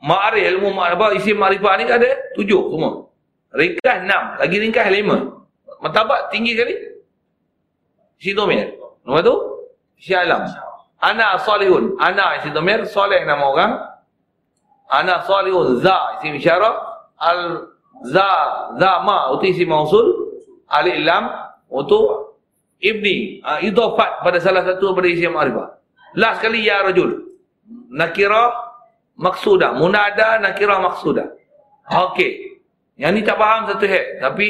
[0.06, 3.10] ma'arif, ilmu ma'rifah, isim ma'rifah ni ada tujuh semua.
[3.58, 5.18] Ringkas enam, lagi ringkas lima.
[5.82, 6.76] Martabat tinggi kali.
[8.22, 8.78] Si domir.
[9.02, 9.36] Nombor tu?
[9.98, 10.46] Si alam.
[11.02, 11.98] Ana salihun.
[11.98, 13.74] Ana si domir, soleh nama orang.
[14.86, 16.78] Ana salihun, za isim isyarah.
[17.18, 17.66] Al
[18.06, 18.30] za,
[18.78, 20.30] za ma, itu isim mausul.
[20.70, 21.28] Alif lam,
[21.68, 22.00] itu
[22.82, 25.68] ibni uh, idhafat pada salah satu daripada isi ma'rifah.
[26.18, 27.30] Last sekali ya rajul.
[27.94, 28.52] Nakira
[29.16, 31.30] maksuda munada nakira maksuda
[32.12, 32.58] okey.
[32.98, 34.48] Yang ni tak faham satu hal tapi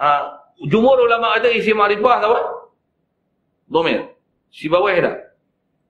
[0.00, 0.22] uh,
[0.64, 2.40] jumhur ulama ada isi ma'rifah apa
[3.68, 4.10] domir.
[4.48, 5.16] Si bawah dah.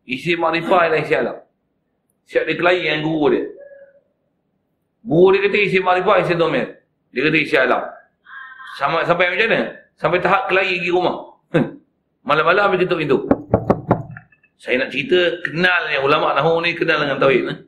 [0.05, 1.37] Isi ma'rifah ialah isi alam.
[2.25, 3.45] Siap dia kelahi dengan guru dia.
[5.05, 6.67] Guru dia kata isi ma'rifah isi domir.
[7.15, 7.83] Dia kata isi alam.
[8.75, 11.35] Sama sampai macam mana Sampai tahap kelahi pergi rumah.
[12.25, 13.19] Malam-malam dia tutup pintu.
[14.57, 17.45] Saya nak cerita kenal yang ulama Nahu ni kenal dengan Tauhid.
[17.53, 17.59] Eh?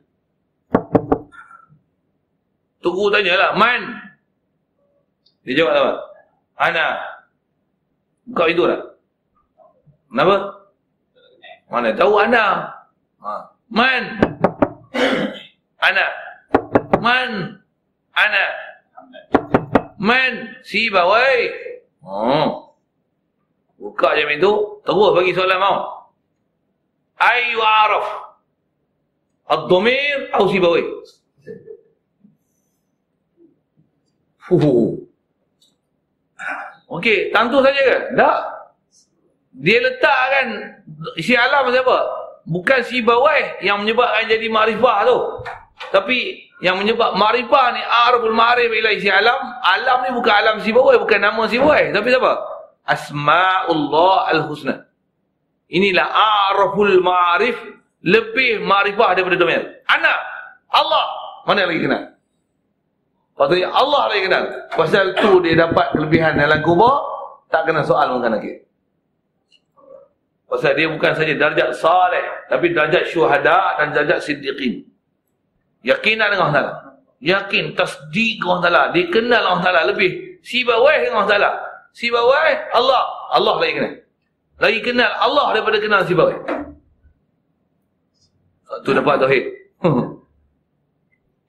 [2.81, 3.51] Tunggu tanya lah.
[3.53, 3.81] Man?
[5.45, 5.93] Dia jawab apa?
[6.57, 6.87] Ana.
[8.25, 8.81] Buka pintu lah.
[10.09, 10.35] Kenapa?
[11.69, 12.45] Mana tahu Ana?
[13.21, 13.31] Ha.
[13.69, 14.03] Man?
[15.85, 16.05] Ana.
[16.97, 17.31] Man?
[18.17, 18.45] Ana.
[20.01, 20.33] Man?
[20.65, 21.66] Si bawai.
[22.07, 22.71] Oh.
[23.75, 25.77] Buka je pintu, terus bagi soalan mau.
[27.19, 28.07] Ayu araf.
[29.47, 30.83] Ad-dhamir atau sibawi?
[34.47, 35.03] Fuhu.
[36.87, 37.97] Okey, tentu saja ke?
[38.15, 38.37] Tak.
[39.59, 40.47] Dia letakkan
[41.19, 41.97] si alam siapa?
[42.47, 45.17] Bukan si bawai yang menyebabkan jadi makrifah tu.
[45.91, 50.73] Tapi yang menyebab ma'rifah ni arabul ma'rif ila isi alam alam ni bukan alam si
[50.73, 51.77] bawah bukan nama si bawah.
[51.77, 52.33] Tapi siapa?
[52.87, 54.89] Asmaullah al-husna.
[55.69, 56.07] Inilah
[56.49, 57.57] araful ma'rif
[58.01, 60.19] lebih ma'rifah daripada domir anak
[60.73, 61.05] Allah.
[61.45, 62.03] Mana lagi kenal?
[63.37, 64.43] Patutnya Allah lagi kenal.
[64.73, 67.05] Pasal tu dia dapat kelebihan dalam kubur
[67.53, 68.65] tak kena soal mungkin lagi.
[70.49, 74.96] Pasal dia bukan saja darjat saleh tapi darjat syuhada dan darjat siddiqin
[75.87, 76.73] Yakinan dengan Allah Ta'ala.
[77.23, 78.83] Yakin, tasdik Allah Ta'ala.
[78.91, 80.43] Dikenal Allah Ta'ala lebih.
[80.43, 81.51] Si bawah dengan Allah Ta'ala.
[81.95, 82.43] Si bawah,
[82.75, 83.03] Allah.
[83.31, 83.93] Allah lagi kenal.
[84.57, 86.35] Lagi kenal Allah daripada kenal si bawah.
[88.83, 89.45] Tu dapat tauhid.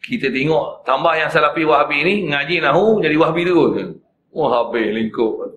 [0.09, 3.61] Kita tengok tambah yang salafi wahabi ni ngaji nahu jadi wahabi tu.
[4.33, 5.53] Wahabi lingkup.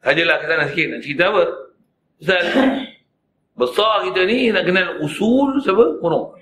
[0.00, 1.42] Sajalah ke sana sikit nak cerita apa?
[2.16, 2.44] Ustaz,
[3.60, 6.00] besar kita ni nak kenal usul siapa?
[6.00, 6.37] Kurung.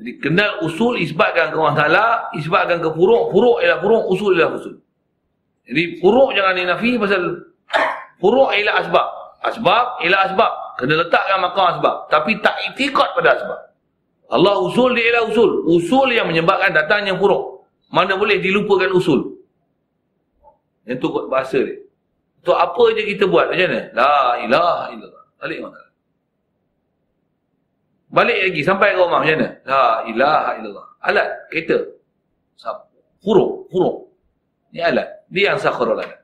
[0.00, 4.80] Jadi kenal usul isbatkan ke Ta'ala, isbatkan ke furuk, furuk ialah furuk, usul ialah usul.
[5.68, 7.22] Jadi furuk jangan dinafi pasal
[8.16, 9.08] furuk ialah asbab.
[9.44, 10.52] Asbab ialah asbab.
[10.80, 12.08] Kena letakkan makam asbab.
[12.08, 13.60] Tapi tak itikad pada asbab.
[14.32, 15.68] Allah usul dia ialah usul.
[15.68, 17.68] Usul yang menyebabkan datangnya furuk.
[17.92, 19.36] Mana boleh dilupakan usul.
[20.88, 21.76] Yang tu bahasa dia.
[22.40, 23.82] Tu apa je kita buat macam mana?
[23.92, 25.24] La ilaha illallah.
[25.36, 25.89] Balik mana?
[28.10, 29.48] Balik lagi sampai ke rumah macam mana?
[29.62, 30.86] La ilaha illallah.
[31.06, 31.78] Alat kereta.
[33.22, 33.96] Huruf, huruf.
[34.74, 35.06] Ni alat.
[35.30, 36.18] Dia yang sakharul alat.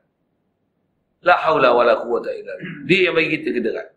[1.23, 2.53] La haula wa la quwata illa.
[2.83, 3.89] Dia yang bagi kita kenderaan.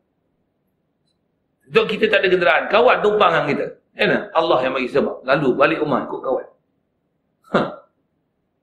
[1.71, 3.67] Untuk kita tak ada kenderaan, kawan tumpang dengan kita.
[3.95, 5.23] Ya Allah yang bagi sebab.
[5.27, 6.47] Lalu balik rumah ikut kawan.
[7.55, 7.61] Ha.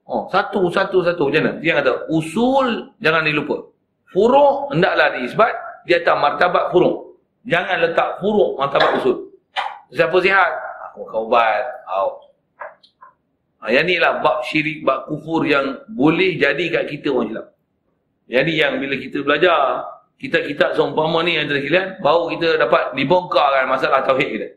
[0.08, 1.28] Oh, satu, satu, satu.
[1.28, 1.52] Macam mana?
[1.60, 3.60] Dia kata, usul jangan dilupa.
[4.08, 5.52] Furuk, hendaklah diisbat.
[5.84, 7.07] Dia tak martabat furuk.
[7.48, 9.32] Jangan letak furuk martabat usul.
[9.90, 10.52] Siapa sihat?
[10.92, 11.64] Kau ubat.
[11.88, 12.20] Oh.
[13.58, 17.46] Ha, yang ni lah bab syirik, bab kufur yang boleh jadi kat kita orang silap.
[18.28, 19.82] Jadi yang bila kita belajar,
[20.20, 24.48] kita-kita seumpama ni yang terkilian, baru kita dapat dibongkarkan masalah tauhid kita.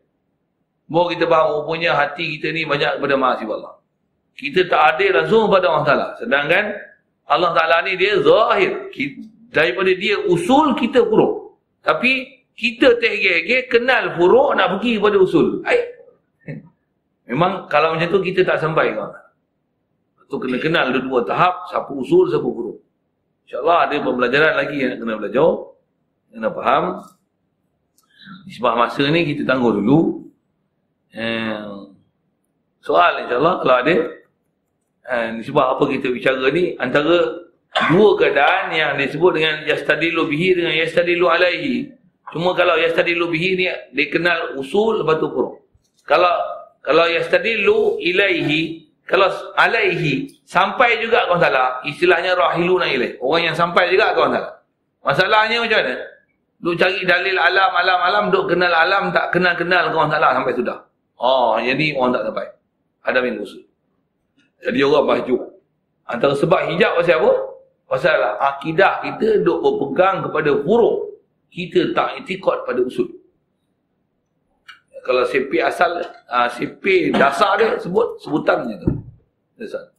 [0.92, 3.74] Baru kita faham rupanya hati kita ni banyak kepada mahasiswa Allah.
[4.36, 6.08] Kita tak adil langsung pada Allah Ta'ala.
[6.20, 6.66] Sedangkan
[7.32, 8.92] Allah Ta'ala ni dia zahir.
[9.56, 11.56] Daripada dia usul kita buruk.
[11.80, 15.66] Tapi kita tehge kenal furuk nak pergi kepada usul.
[15.66, 15.82] Ay.
[17.26, 18.94] Memang kalau macam tu kita tak sampai.
[20.30, 21.66] Tu kena kenal dua-dua tahap.
[21.74, 22.78] Siapa usul, siapa furuk.
[23.50, 25.50] InsyaAllah ada pembelajaran lagi yang kena belajar.
[26.30, 26.86] Kena faham.
[28.46, 30.30] Di sebuah masa ni kita tangguh dulu.
[31.18, 31.66] Eh,
[32.86, 33.96] soal insyaAllah kalau ada.
[35.02, 36.78] Eh, di sebuah apa kita bicara ni.
[36.78, 37.42] Antara
[37.90, 42.01] dua keadaan yang disebut dengan yastadilu bihi dengan yastadilu alaihi.
[42.32, 45.60] Cuma kalau yastadilu bihi ni dia kenal usul lepas tu pun.
[46.08, 46.32] Kalau
[46.80, 49.28] kalau yastadilu ilaihi kalau
[49.60, 54.64] alaihi sampai juga kau salah istilahnya rahiluna ilaih orang yang sampai juga kau salah.
[55.04, 55.96] Masalahnya macam mana?
[56.62, 60.56] Duk cari dalil alam alam alam duk kenal alam tak kenal kenal kau salah sampai
[60.56, 60.78] sudah.
[61.20, 62.48] Oh jadi orang tak sampai.
[63.04, 63.68] Ada min usul.
[64.64, 65.36] Jadi orang baju.
[66.08, 67.32] Antara sebab hijab pasal apa?
[67.92, 71.12] Pasal akidah kita duk berpegang kepada huruf
[71.52, 73.12] kita tak itikad pada usul.
[75.04, 78.90] Kalau CP asal uh, ah, CP dasar dia sebut sebutannya tu.
[79.60, 79.92] Dasar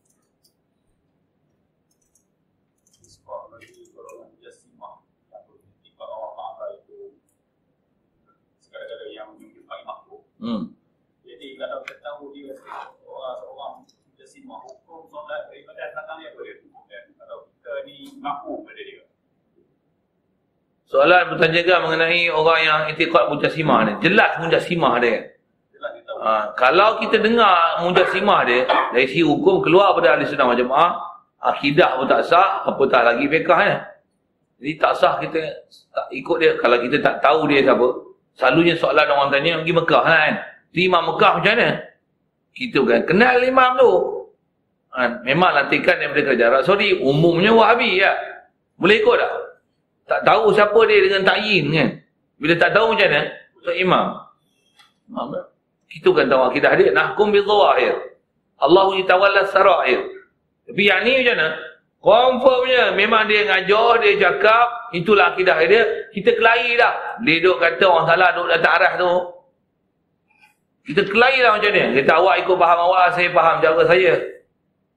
[10.43, 10.75] Hmm.
[11.23, 13.75] Jadi kalau kita tahu dia seorang seorang
[14.19, 16.59] jasimah hukum solat daripada datang dia boleh
[17.15, 18.82] kalau kita ni mampu pada.
[20.93, 23.93] Soalan bertanyakan mengenai orang yang itikad mujasimah ni.
[24.05, 25.25] Jelas mujasimah dia.
[26.21, 31.01] Ha, kalau kita dengar mujasimah dia, dari si hukum keluar pada ahli sunnah majemaah,
[31.41, 33.77] akidah pun tak sah, apatah lagi fiqah ni.
[34.61, 35.41] Jadi tak sah kita
[35.97, 36.61] tak ikut dia.
[36.61, 37.89] Kalau kita tak tahu dia siapa,
[38.37, 40.33] selalunya soalan orang tanya, pergi Mekah kan?
[40.77, 41.69] Imam Mekah macam mana?
[42.53, 43.93] Kita bukan kenal imam tu.
[44.93, 47.01] Ha, memang lantikan daripada Arab Saudi.
[47.01, 48.13] Umumnya wahabi ya.
[48.77, 49.52] Boleh ikut tak?
[50.13, 51.89] Tak tahu siapa dia dengan ta'yin kan.
[52.37, 53.23] Bila tak tahu macam mana,
[53.57, 54.07] Ustaz Imam.
[55.89, 56.91] Kita kan tahu akidah dia.
[56.93, 57.97] Nahkum bil zawahir.
[58.61, 60.01] Allah yitawalla sarair.
[60.69, 61.49] Tapi yang ni macam mana?
[62.03, 66.11] Confirmnya memang dia ngajar, dia cakap, itulah akidah dia.
[66.11, 67.23] Kita kelahi dah.
[67.23, 69.13] Dia duduk kata orang salah duduk datang arah tu.
[70.91, 71.83] Kita kelahi dah macam ni.
[72.03, 74.13] Kita awak ikut faham awak, saya faham cara saya.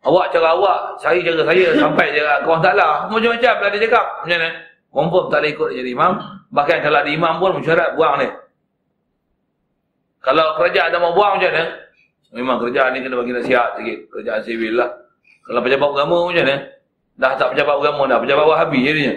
[0.02, 1.68] Awak cara awak, saya cara saya.
[1.78, 2.94] Sampai cara kawan salah.
[3.14, 4.06] Macam-macam lah dia cakap.
[4.26, 4.50] Macam mana?
[4.96, 6.14] Confirm tak boleh ikut jadi imam.
[6.56, 8.32] Bahkan kalau ada imam pun mesyuarat buang ni.
[10.24, 11.64] Kalau kerajaan tak mau buang macam mana?
[12.32, 14.00] Memang kerajaan ni kena bagi nasihat sikit.
[14.08, 14.90] Kerajaan sivil lah.
[15.44, 16.56] Kalau pejabat agama macam mana?
[17.20, 18.18] Dah tak pejabat agama dah.
[18.24, 19.14] Pejabat wahabi je dia.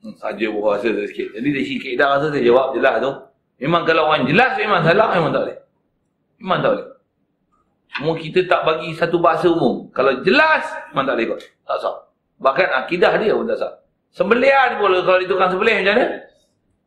[0.00, 1.28] Hmm, saja berkuasa sikit.
[1.36, 3.12] Jadi dari sikit dah rasa saya jawab jelas tu.
[3.60, 5.58] Memang kalau orang jelas memang salah memang tak boleh.
[6.40, 6.86] Memang tak boleh.
[7.92, 9.92] Cuma kita tak bagi satu bahasa umum.
[9.92, 10.64] Kalau jelas
[10.96, 11.40] memang tak boleh ikut.
[11.68, 11.96] Tak sah.
[12.40, 13.72] Bahkan akidah dia pun tak sah.
[14.12, 16.06] Sembelihan pula kalau ditukang sembelih macam mana?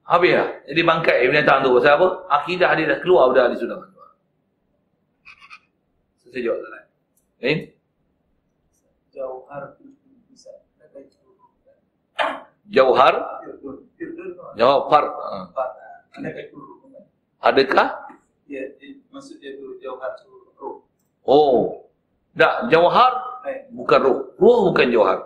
[0.01, 0.47] Habis lah.
[0.67, 2.07] Jadi bangkai binatang tu pasal apa?
[2.41, 3.79] Akidah dia dah keluar dari sunnah.
[6.31, 6.71] Saya jawab tak
[7.41, 7.59] Lain?
[9.11, 9.63] Jauhar
[12.71, 13.15] Jauhar
[14.55, 15.03] Jauhar
[17.41, 17.87] Adakah?
[18.45, 18.63] Ya,
[19.09, 20.13] maksud dia tu jauhar
[20.59, 20.85] roh.
[21.25, 21.89] Oh.
[22.37, 23.11] Tak, jauhar
[23.73, 24.17] bukan roh.
[24.37, 25.19] Roh bukan jauhar.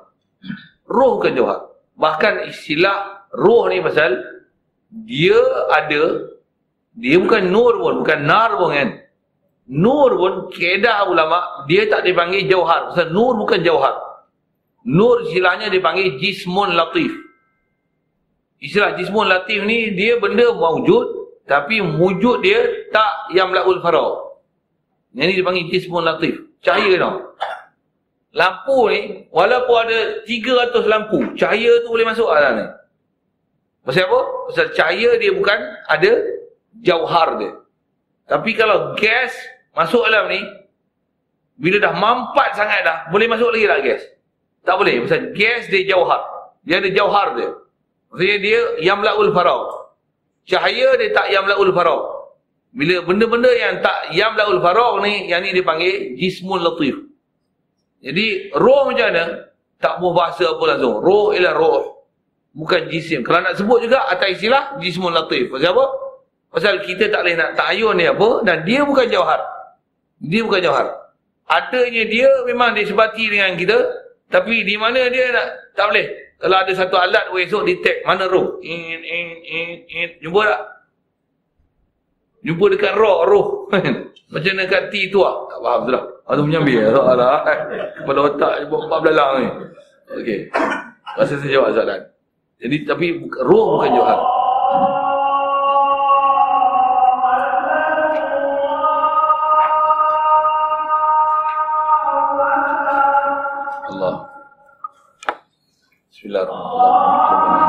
[0.88, 1.75] Roh bukan jauhar.
[1.96, 4.20] Bahkan istilah roh ni pasal
[5.08, 5.40] dia
[5.72, 6.36] ada
[6.96, 8.90] dia bukan nur pun, bukan nar pun kan.
[9.66, 12.92] Nur pun kedah ulama dia tak dipanggil jauhar.
[12.92, 13.96] Pasal nur bukan jauhar.
[14.86, 17.12] Nur istilahnya dipanggil jismun latif.
[18.62, 24.40] Istilah jismun latif ni dia benda wujud tapi wujud dia tak yang laul farau.
[25.16, 26.40] Yang ni dipanggil jismun latif.
[26.60, 27.16] Cahaya tau.
[28.36, 32.68] Lampu ni, walaupun ada 300 lampu, cahaya tu boleh masuk dalam ni.
[33.88, 34.20] Pasal apa?
[34.52, 35.56] Pasal cahaya dia bukan
[35.88, 36.12] ada
[36.84, 37.52] jauhar dia.
[38.28, 39.32] Tapi kalau gas
[39.72, 40.44] masuk dalam ni,
[41.56, 44.02] Bila dah mampat sangat dah, boleh masuk lagi tak gas?
[44.68, 45.08] Tak boleh.
[45.08, 46.22] Pasal gas dia jauhar.
[46.68, 47.50] Dia ada jauhar dia.
[48.12, 49.60] Maksudnya dia yamla'ul farau.
[50.44, 52.00] Cahaya dia tak yamla'ul farau.
[52.76, 57.08] Bila benda-benda yang tak yamla'ul farau ni, yang ni dipanggil jismun latif.
[58.06, 59.26] Jadi roh macam mana?
[59.82, 61.02] Tak boleh bahasa apa langsung.
[61.02, 62.06] Roh ialah roh.
[62.54, 63.26] Bukan jisim.
[63.26, 65.50] Kalau nak sebut juga atas istilah jismun latif.
[65.50, 65.86] Pasal apa?
[66.54, 68.46] Pasal kita tak boleh nak ta'ayun ni apa.
[68.46, 69.42] Dan dia bukan jauhar.
[70.22, 70.88] Dia bukan jauhar.
[71.50, 73.76] Adanya dia memang disebati dengan kita.
[74.30, 76.08] Tapi di mana dia nak, tak boleh.
[76.40, 78.62] Kalau ada satu alat esok detect mana roh.
[78.62, 80.08] In, in, in, in.
[80.22, 80.62] Jumpa tak?
[82.46, 83.46] Jumpa dekat roh, roh.
[84.34, 85.50] Macam dekat T tu lah.
[85.50, 86.04] Tak faham tu lah.
[86.30, 86.94] Itu menyambil lah.
[86.94, 87.42] Soalah.
[87.98, 89.48] Kepala otak buat empat belalang ni.
[90.22, 90.40] Okey.
[91.18, 92.02] Rasa saya jawab soalan.
[92.62, 94.20] Jadi tapi roh bukan Johar.
[103.90, 104.16] Allah.
[106.14, 107.65] Bismillahirrahmanirrahim.